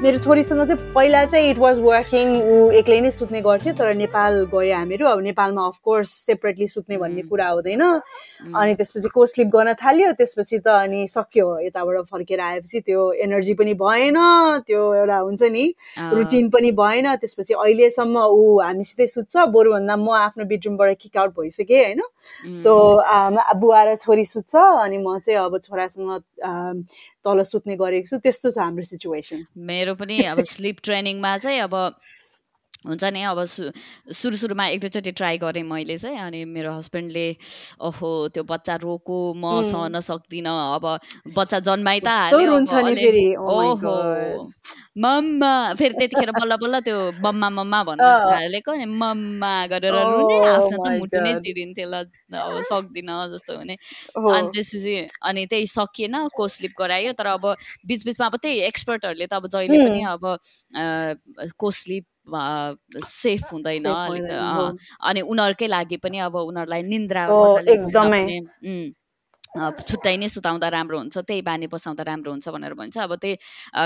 मेरो 0.02 0.18
छोरीसँग 0.22 0.62
चाहिँ 0.68 0.94
पहिला 0.94 1.24
चाहिँ 1.26 1.50
इट 1.50 1.58
वाज 1.58 1.80
वर्किङ 1.82 2.28
ऊ 2.38 2.70
एक्लै 2.80 3.00
नै 3.02 3.12
सुत्ने 3.12 3.42
गर्थ्यो 3.42 3.74
तर 3.74 3.94
नेपाल 3.98 4.34
गयो 4.54 4.76
हामीहरू। 4.76 5.06
अब 5.08 5.20
नेपालमा 5.26 5.66
अफकोर्स 5.68 6.10
सेपरेटली 6.26 6.68
सुत्ने 6.68 6.98
भन्ने 6.98 7.22
कुरा 7.30 7.48
हुँदैन। 7.50 7.82
अनि 7.82 8.76
त्यसपछि 8.76 9.10
को 9.10 9.26
स्लिप 9.26 9.48
गर्न 9.56 9.74
थाल्यो 9.74 10.12
त्यसपछि 10.22 10.58
त 10.60 10.68
अनि 10.86 11.08
सक्यो। 11.10 11.48
यताबाट 11.66 12.06
फर्केर 12.14 12.40
आएपछि 12.40 12.80
त्यो 12.86 13.02
एनर्जी 13.26 13.54
पनि 13.58 13.74
भएन 13.82 14.18
त्यो 14.70 14.82
एउटा 15.02 15.18
हुन्छ 15.18 15.44
नि 15.50 15.66
रुटिन 16.14 16.50
पनि 16.54 16.72
भएन। 16.78 17.16
त्यसपछि 17.18 17.54
अहिलेसम्म 17.54 18.16
ऊ 18.30 18.60
हामीसितै 18.62 19.08
सुत्छ 19.08 19.50
बरुभन्दा 19.50 19.96
म 19.98 20.10
आफ्नो 20.30 20.46
बेडरुमबाट 20.46 20.98
किक 21.02 21.18
आउट 21.18 21.32
भइसकेँ 21.40 21.82
होइन। 21.84 22.02
सो 22.62 22.72
बुवा 23.58 23.84
र 23.84 23.96
छोरी 23.98 24.26
सुत्छ 24.26 24.56
अनि 24.56 24.98
म 25.02 25.18
चाहिँ 25.26 25.40
अब 25.42 25.58
छोरासँग 25.58 26.22
तल 27.26 27.42
सुत्ने 27.44 27.76
गरेको 27.78 28.08
छु 28.10 28.18
त्यस्तो 28.20 28.52
छ 28.52 28.58
हाम्रो 28.60 28.84
सिचुएसन। 28.84 29.46
मेरो 29.70 29.96
पनि 29.96 30.18
अब 30.34 30.44
स्लिप 30.54 30.78
ट्रेनिङमा 30.84 31.38
चाहिँ 31.38 31.60
अब 31.60 31.76
हुन्छ 32.88 33.04
नि? 33.16 33.22
अब 33.24 33.44
सु 33.46 33.64
सुरु 34.20 34.36
सुरुमा 34.38 34.66
एक 34.76 34.80
दुईचोटि 34.82 35.12
ट्राई 35.20 35.38
गरेँ 35.44 35.64
मैले 35.64 35.98
चाहिँ 35.98 36.20
अनि 36.20 36.44
मेरो 36.46 36.72
हस्बेन्डले 36.78 37.28
ओहो 37.88 38.10
त्यो 38.36 38.44
बच्चा 38.44 38.76
रोको 38.84 39.18
म 39.40 39.62
सहन 39.72 40.00
सक्दिनँ 40.00 40.56
अब 40.76 40.86
बच्चा 41.38 41.60
जन्माइ 41.68 42.00
त 42.04 42.08
हाल्यो 42.08 42.60
ओहो। 43.40 43.96
मम्मा 44.94 45.52
फेरि 45.74 45.96
त्यतिखेर 46.00 46.32
बल्ल 46.38 46.56
बल्ल 46.62 46.80
त्यो 46.86 46.98
मम्मा 47.26 47.50
मम्मा 47.50 47.80
भन्न 47.84 48.10
थालेको 48.30 48.74
नि 48.78 48.86
मम्मा 48.86 49.54
गरेर 49.74 49.96
रुने 50.14 50.38
आफ्नो 50.54 50.78
त 50.86 50.88
मुटु 51.02 51.18
नै 51.26 51.34
चिरिन्थ्यो 51.42 51.88
ल 51.90 52.06
अब 52.38 52.62
सक्दिनँ 52.70 53.18
जस्तो 53.34 53.58
हुने। 53.58 53.74
अनि 53.74 54.48
त्यसपछि 54.54 54.96
अनि 55.30 55.46
त्यही 55.50 55.66
सकिएन 55.74 56.16
को 56.38 56.48
स्लिप 56.48 56.74
गरायो 56.80 57.12
तर 57.18 57.28
अब 57.34 57.46
बिचबिचमा 57.90 58.26
अब 58.28 58.36
त्यही 58.38 58.60
एक्सपर्टहरूले 58.70 59.26
त 59.26 59.34
अब 59.34 59.48
जहिले 59.50 59.78
पनि 59.82 60.02
अब 60.14 60.24
को 61.58 61.72
स्लिप 61.82 62.06
सेफ 62.26 63.42
हुँदैन 63.52 63.86
अनि 63.86 65.22
उनीहरूकै 65.22 65.68
लागि 65.68 65.98
पनि 66.00 66.18
अब 66.24 66.36
उनीहरूलाई 66.36 66.84
निन्द्रा 66.84 67.24
एकदमै। 67.68 68.26
छुट्टै 69.54 70.16
नै 70.18 70.28
सुताउँदा 70.34 70.68
राम्रो 70.74 70.98
हुन्छ 70.98 71.18
त्यही 71.30 71.42
बानी 71.46 71.68
बसाउँदा 71.70 72.04
राम्रो 72.04 72.32
हुन्छ 72.32 72.50
भनेर 72.50 72.74
भन्छ। 72.74 72.98
अब 72.98 73.14
त्यही 73.22 73.38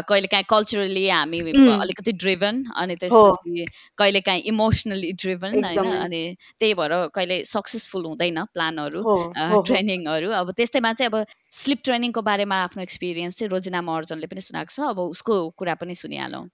कहिलेकाहीँ 0.08 0.45
कल्चरली 0.47 1.04
हामी 1.10 1.39
अलिकति 1.76 2.12
ड्रिभन 2.23 2.56
अनि 2.71 2.95
त्यसपछि 2.95 3.65
कहिलेकाहीँ 4.00 4.41
इमोसनली 4.47 5.12
ड्रिभन 5.12 5.52
होइन? 5.63 5.91
अनि 6.08 6.21
त्यही 6.60 6.73
भएर 6.80 7.12
कहिले 7.12 7.43
सक्सेसफुल 7.52 8.06
हुँदैन 8.06 8.39
प्लानहरू 8.56 9.04
ट्रेनिङहरू 9.67 10.30
अब 10.39 10.52
त्यस्तैमा 10.56 10.93
चाहिँ 10.93 11.12
अब 11.12 11.28
स्लिप 11.52 11.80
ट्रेनिङको 11.84 12.21
बारेमा 12.23 12.56
आफ्नो 12.63 12.88
एक्सपिरियन्स 12.88 13.34
चाहिँ 13.39 13.52
रोजिना 13.52 13.82
महर्जनले 13.84 14.28
पनि 14.32 14.41
सुनाएको 14.47 14.71
छ। 14.71 14.88
अब 14.88 15.00
उसको 15.12 15.34
कुरा 15.52 15.76
पनि 15.84 15.95
सुनिहालौँ। 16.00 16.47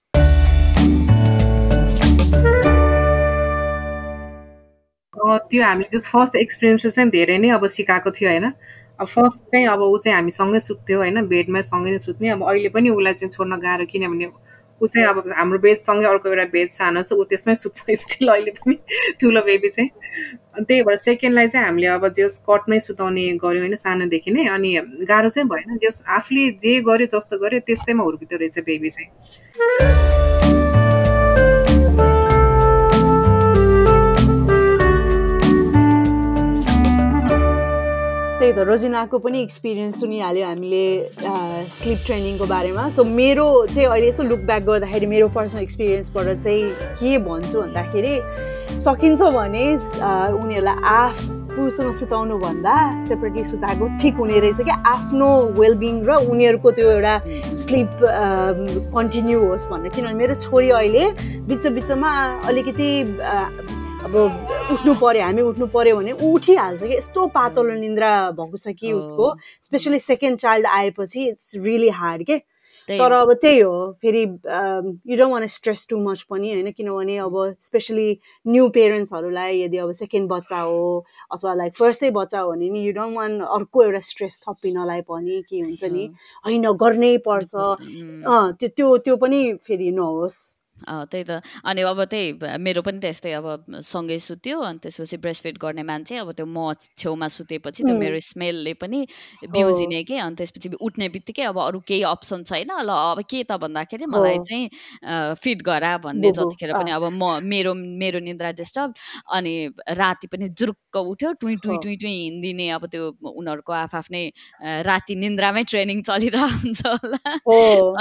त्यो 5.16 5.64
हामीले 5.64 5.88
जस्ट 5.92 6.08
फर्स्ट 6.08 6.36
एक्सपिरियन्सेस 6.36 6.94
चाहिँ 6.94 7.10
धेरै 7.10 7.38
नै 7.38 7.48
अब 7.50 7.66
सिकाएको 7.66 8.10
थियो 8.10 8.30
होइन? 8.30 8.52
अब 9.00 9.06
फर्स्ट 9.06 9.44
चाहिँ 9.44 9.66
अब 9.66 9.80
ऊ 9.82 9.98
चाहिँ 9.98 10.14
हामी 10.16 10.30
सँगै 10.30 10.60
सुत्थ्यो 10.60 10.98
होइन? 10.98 11.26
बेडमा 11.26 11.60
सँगै 11.60 11.90
नै 11.90 11.98
सुत्ने। 11.98 12.28
अब 12.28 12.42
अहिले 12.42 12.68
पनि 12.68 12.90
उसलाई 12.90 13.14
चाहिँ 13.14 13.30
छोड्न 13.30 13.56
गाह्रो 13.56 13.86
किनभने 13.86 14.30
ऊ 14.80 14.86
चाहिँ 14.86 15.06
अब 15.08 15.32
हाम्रो 15.38 15.58
बेडसँगै 15.58 16.06
अर्को 16.06 16.28
एउटा 16.28 16.44
बेड 16.50 16.70
सानो 16.70 17.02
छ 17.02 17.12
ऊ 17.14 17.24
त्यसमै 17.24 17.54
सुत्छ 17.54 17.78
स्टिल 18.04 18.28
अहिले 18.28 18.50
पनि 18.50 18.74
ठुलो 19.20 19.40
बेबी 19.40 19.68
चाहिँ। 19.68 19.90
त्यही 20.66 20.82
भएर 20.82 20.96
सेकेन्डलाई 20.96 21.48
चाहिँ 21.48 21.66
हामीले 21.66 21.86
अब 21.86 22.08
जस 22.08 22.42
कटमै 22.50 22.80
सुताउने 22.80 23.26
गऱ्यो 23.38 23.60
होइन? 23.60 23.74
सानोदेखि 23.76 24.30
नै। 24.30 24.46
अनि 24.50 24.70
गाह्रो 25.06 25.28
चाहिँ 25.28 25.48
भएन। 25.48 25.78
जस 25.78 26.04
आफूले 26.08 26.50
जे 26.58 26.80
गर्यो 26.80 27.06
जस्तो 27.14 27.38
गर्यो 27.38 27.60
त्यस्तैमा 27.66 28.02
हुर्किँदो 28.02 28.36
रहेछ 28.36 28.58
बेबी 28.58 28.90
चाहिँ। 28.90 30.63
त 38.52 38.58
रोजिनाको 38.68 39.18
पनि 39.18 39.40
एक्सपिरियन्स 39.42 40.00
सुनिहाल्यो 40.00 40.46
हामीले 40.46 40.86
स्लिप 41.72 42.00
ट्रेनिङको 42.06 42.46
बारेमा। 42.46 42.88
सो 42.88 43.04
मेरो 43.04 43.46
चाहिँ 43.72 43.88
अहिले 43.88 44.08
यसो 44.08 44.22
लुक 44.28 44.40
ब्याक 44.50 44.62
गर्दाखेरि 44.64 45.06
मेरो 45.06 45.28
पर्सनल 45.36 45.62
एक्सपिरियन्सबाट 45.62 46.28
चाहिँ 46.44 46.64
के 47.00 47.18
भन्छु 47.24 47.60
भन्दाखेरि 47.60 48.14
सकिन्छ 48.84 49.22
भने 49.22 49.64
उनीहरूलाई 50.42 50.76
आफूसँग 51.54 51.92
सुताउनुभन्दा 51.94 52.74
सेपरेटली 53.08 53.44
सुताएको 53.44 53.84
ठिक 54.02 54.14
हुने 54.18 54.38
रहेछ 54.40 54.60
कि 54.66 54.74
आफ्नो 54.94 55.28
वेलबिङ 55.58 55.94
र 56.04 56.10
उनीहरूको 56.26 56.70
त्यो 56.76 56.90
एउटा 56.90 57.14
स्लिप 57.62 57.90
कन्टिन्यू 58.96 59.38
होस् 59.46 59.68
भनेर। 59.70 59.90
किनभने 59.94 60.18
मेरो 60.18 60.34
छोरी 60.42 60.70
अहिले 60.82 61.04
बिच 61.48 61.66
बिचमा 61.78 62.10
अलिकति 62.50 62.90
अब 64.14 64.72
उठ्नु 64.72 64.94
पर्यो 65.02 65.22
हामी 65.22 65.42
उठ्नु 65.42 65.66
पर्यो 65.74 65.96
भने 65.96 66.12
उठिहाल्छ 66.22 66.82
कि। 66.82 66.94
यस्तो 66.94 67.26
पातलो 67.34 67.74
निन्द्रा 67.74 68.10
भएको 68.30 68.56
छ 68.56 68.74
कि 68.78 68.92
उसको। 68.94 69.34
स्पेसली 69.62 69.98
सेकेन्ड 69.98 70.38
चाइल्ड 70.38 70.66
आएपछि 70.66 71.26
इट्स 71.28 71.54
रियली 71.56 71.88
हार्ड 71.90 72.22
के। 72.26 72.38
तर 72.88 73.12
अब 73.12 73.32
त्यही 73.42 73.60
हो 73.60 73.74
फेरि 74.02 74.22
you 74.22 75.16
don't 75.16 75.32
want 75.32 75.46
stress 75.48 75.86
too 75.90 75.98
much 75.98 76.22
पनि 76.30 76.52
होइन 76.52 76.70
किनभने 76.70 77.16
अब 77.18 77.36
स्पेसली 77.60 78.08
न्यू 78.46 78.68
पेरेन्ट्सहरूलाई 78.70 79.60
यदि 79.60 79.78
अब 79.78 79.92
सेकेन्ड 79.98 80.28
बच्चा 80.30 80.58
हो 80.60 80.82
अथवा 81.32 81.54
लाइक 81.54 81.74
फर्स्टै 81.74 82.10
बच्चा 82.12 82.40
हो 82.40 82.50
भने 82.52 82.68
नि 82.70 82.86
यु 82.86 82.92
डोन्ट 82.92 83.16
वान 83.16 83.40
अर्को 83.40 83.82
एउटा 83.82 84.00
स्ट्रेस 84.10 84.42
थपिनलाई 84.48 85.00
पनि 85.08 85.42
के 85.48 85.60
हुन्छ 85.60 85.84
नि 85.84 86.04
होइन 86.46 86.70
गर्नै 86.84 87.16
पर्छ। 87.26 87.52
त्यो 87.54 88.68
त्यो 88.68 88.96
त्यो 88.98 89.16
पनि 89.16 89.40
फेरि 89.66 89.90
नहोस्। 89.90 90.36
त्यही 90.74 91.24
त। 91.28 91.40
अनि 91.64 91.82
अब 91.82 92.02
त्यही 92.10 92.58
मेरो 92.58 92.82
पनि 92.82 92.98
त्यस्तै 93.02 93.32
अब 93.38 93.46
सँगै 93.80 94.18
सुत्यो 94.18 94.60
अनि 94.60 94.78
त्यसपछि 94.82 95.16
ब्रेस्ट 95.22 95.42
फिड 95.42 95.58
गर्ने 95.62 95.82
मान्छे 95.86 96.16
अब 96.18 96.30
त्यो 96.34 96.46
म 96.46 96.72
छेउमा 96.98 97.28
सुतेपछि 97.28 97.82
त्यो 97.86 97.96
मेरो 97.98 98.18
स्मेलले 98.18 98.72
पनि 98.82 99.00
बिउजिने 99.54 100.02
कि 100.02 100.16
अनि 100.18 100.34
त्यसपछि 100.34 100.68
उठ्ने 100.80 101.08
बित्तिकै 101.14 101.42
अब 101.52 101.58
अरू 101.60 101.80
केही 101.88 102.02
अप्सन 102.10 102.42
छैन 102.42 102.70
ल 102.82 102.90
अब 102.90 103.22
के 103.30 103.42
त 103.44 103.58
भन्दाखेरि 103.62 104.06
मलाई 104.10 104.38
चाहिँ 104.50 105.34
फिट 105.38 105.62
गरा 105.62 105.96
भन्ने 106.04 106.30
जतिखेर 106.32 106.72
पनि 106.74 106.90
अब 106.90 107.04
म 107.12 107.38
मेरो 107.44 107.74
मेरो 107.74 108.18
निन्द्रा 108.26 108.50
डिस्टर्ब 108.58 108.94
अनि 109.30 109.54
राति 109.94 110.26
पनि 110.26 110.48
जुरुक्क 110.58 110.96
उठ्यो 110.96 111.32
टुई 111.40 111.56
टुई 111.62 111.76
टुई 111.82 111.96
टुई 112.02 112.12
हिँडिदिने 112.12 112.68
अब 112.76 112.86
त्यो 112.90 113.04
उनीहरूको 113.22 113.72
आफआफ्नै 113.72 114.24
राति 114.88 115.14
निन्द्रामै 115.22 115.62
ट्रेनिङ 115.70 116.02
चलिरहेको 116.02 116.58
हुन्छ 116.64 116.82
होला 116.86 117.20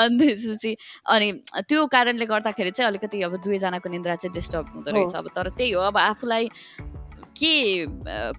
अनि 0.03 0.17
त्यसपछि 0.19 0.75
अनि 1.13 1.31
त्यो 1.69 1.85
कारणले 1.95 2.25
गर्दाखेरि 2.25 2.62
गर्दाखेरि 2.63 2.71
चाहिँ 2.71 2.87
अलिकति 2.87 3.21
अब 3.21 3.35
दुवैजनाको 3.43 3.89
निन्द्रा 3.89 4.15
चाहिँ 4.15 4.33
डिस्टर्ब 4.33 4.65
हुँदो 4.75 4.91
रहेछ। 4.91 5.15
अब 5.15 5.27
तर 5.35 5.49
त्यही 5.57 5.71
हो 5.71 5.81
अब 5.83 5.97
आफूलाई 5.97 6.47
के 7.33 7.85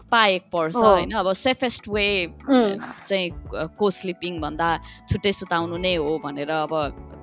पाएको 0.09 0.49
पर्छ 0.49 0.77
होइन? 0.77 1.11
अब 1.13 1.33
सेफेस्ट 1.35 1.89
वे 1.89 2.09
चाहिँ 2.49 3.31
को 3.79 3.91
स्लिपिङ 3.91 4.41
भन्दा 4.41 4.69
छुट्टै 5.11 5.33
सुताउनु 5.33 5.77
नै 5.77 5.95
हो 5.97 6.19
भनेर 6.25 6.51
अब 6.51 6.73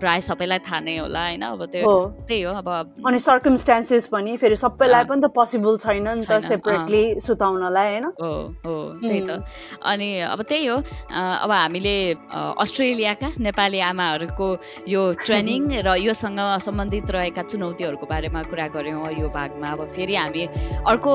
प्राय 0.01 0.19
सबैलाई 0.21 0.59
थाहा 0.65 0.79
नै 0.81 0.97
होला 0.97 1.21
होइन? 1.25 1.43
अब 1.45 1.61
त्यो 1.73 1.93
त्यही 2.27 2.41
हो 2.41 2.53
अब 2.61 2.69
अनि 3.07 3.19
सर्कमस्टान्सेस 3.19 4.07
पनि 4.13 4.35
फेरि 4.41 4.55
सबैलाई 4.55 5.03
पनि 5.09 5.21
त 5.21 5.31
पोसिबल 5.31 5.77
छैन 5.85 6.07
नि 6.09 6.25
त 6.25 6.39
सेपरेटली 6.41 7.03
सुताउनलाई 7.21 7.89
होइन? 7.91 8.05
हो 8.21 8.31
हो 8.65 8.75
त्यही 9.05 9.21
त। 9.21 9.39
अनि 9.85 10.09
अब 10.27 10.41
त्यही 10.49 10.65
हो 10.65 10.77
अब 11.11 11.51
हामीले 11.51 11.95
अस्ट्रेलियाका 12.33 13.29
नेपाली 13.47 13.79
आमाहरूको 13.91 14.47
यो 14.87 15.01
ट्रेनिङ 15.25 15.61
र 15.87 15.95
योसँग 16.01 16.39
सम्बन्धित 16.65 17.11
रहेका 17.11 17.43
चुनौतीहरूको 17.51 18.05
बारेमा 18.09 18.41
कुरा 18.49 18.67
गऱ्यौँ 18.75 19.11
यो 19.19 19.27
भागमा। 19.29 19.67
अब 19.71 19.81
फेरि 19.95 20.15
हामी 20.15 20.43
अर्को 20.87 21.13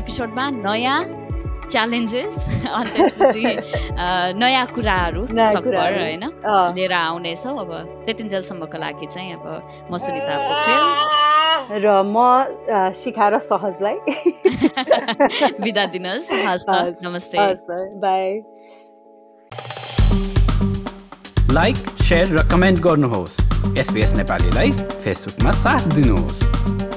एपिसोडमा 0.00 0.44
नयाँ 0.62 0.98
च्यालेन्जेस 1.70 2.34
अनि 2.76 2.90
त्यसपछि 2.90 3.44
नयाँ 4.40 4.66
कुराहरू 4.74 5.26
सकभर 5.26 5.98
होइन? 6.00 6.24
लिएर 6.76 6.92
आउनेछौँ। 6.92 7.56
अब 7.58 7.70
त्यतिन्जेलसम्मको 8.06 8.78
लागि 8.78 9.06
चाहिँ 9.06 9.32
अब 9.34 9.46
म 9.90 9.96
सुनिता 9.96 10.34
पोखरेल 10.46 11.30
र 11.70 12.02
म 12.02 12.18
शिखा 12.94 13.28
र 13.30 13.38
सहजलाई। 13.38 13.96
बिदा 15.62 15.84
दिनुहोस्। 15.94 16.30
हस् 16.46 16.66
नमस्ते। 17.04 17.38
बाई। 18.02 18.26
लाइक 21.54 21.76
सेयर 22.02 22.26
र 22.38 22.42
कमेन्ट 22.50 22.78
गर्नुहोस्। 22.80 23.36
एसपिएस 23.78 24.12
नेपालीलाई 24.14 24.70
फेसबुकमा 25.04 25.50
साथ 25.62 25.82
दिनुहोस्। 25.94 26.89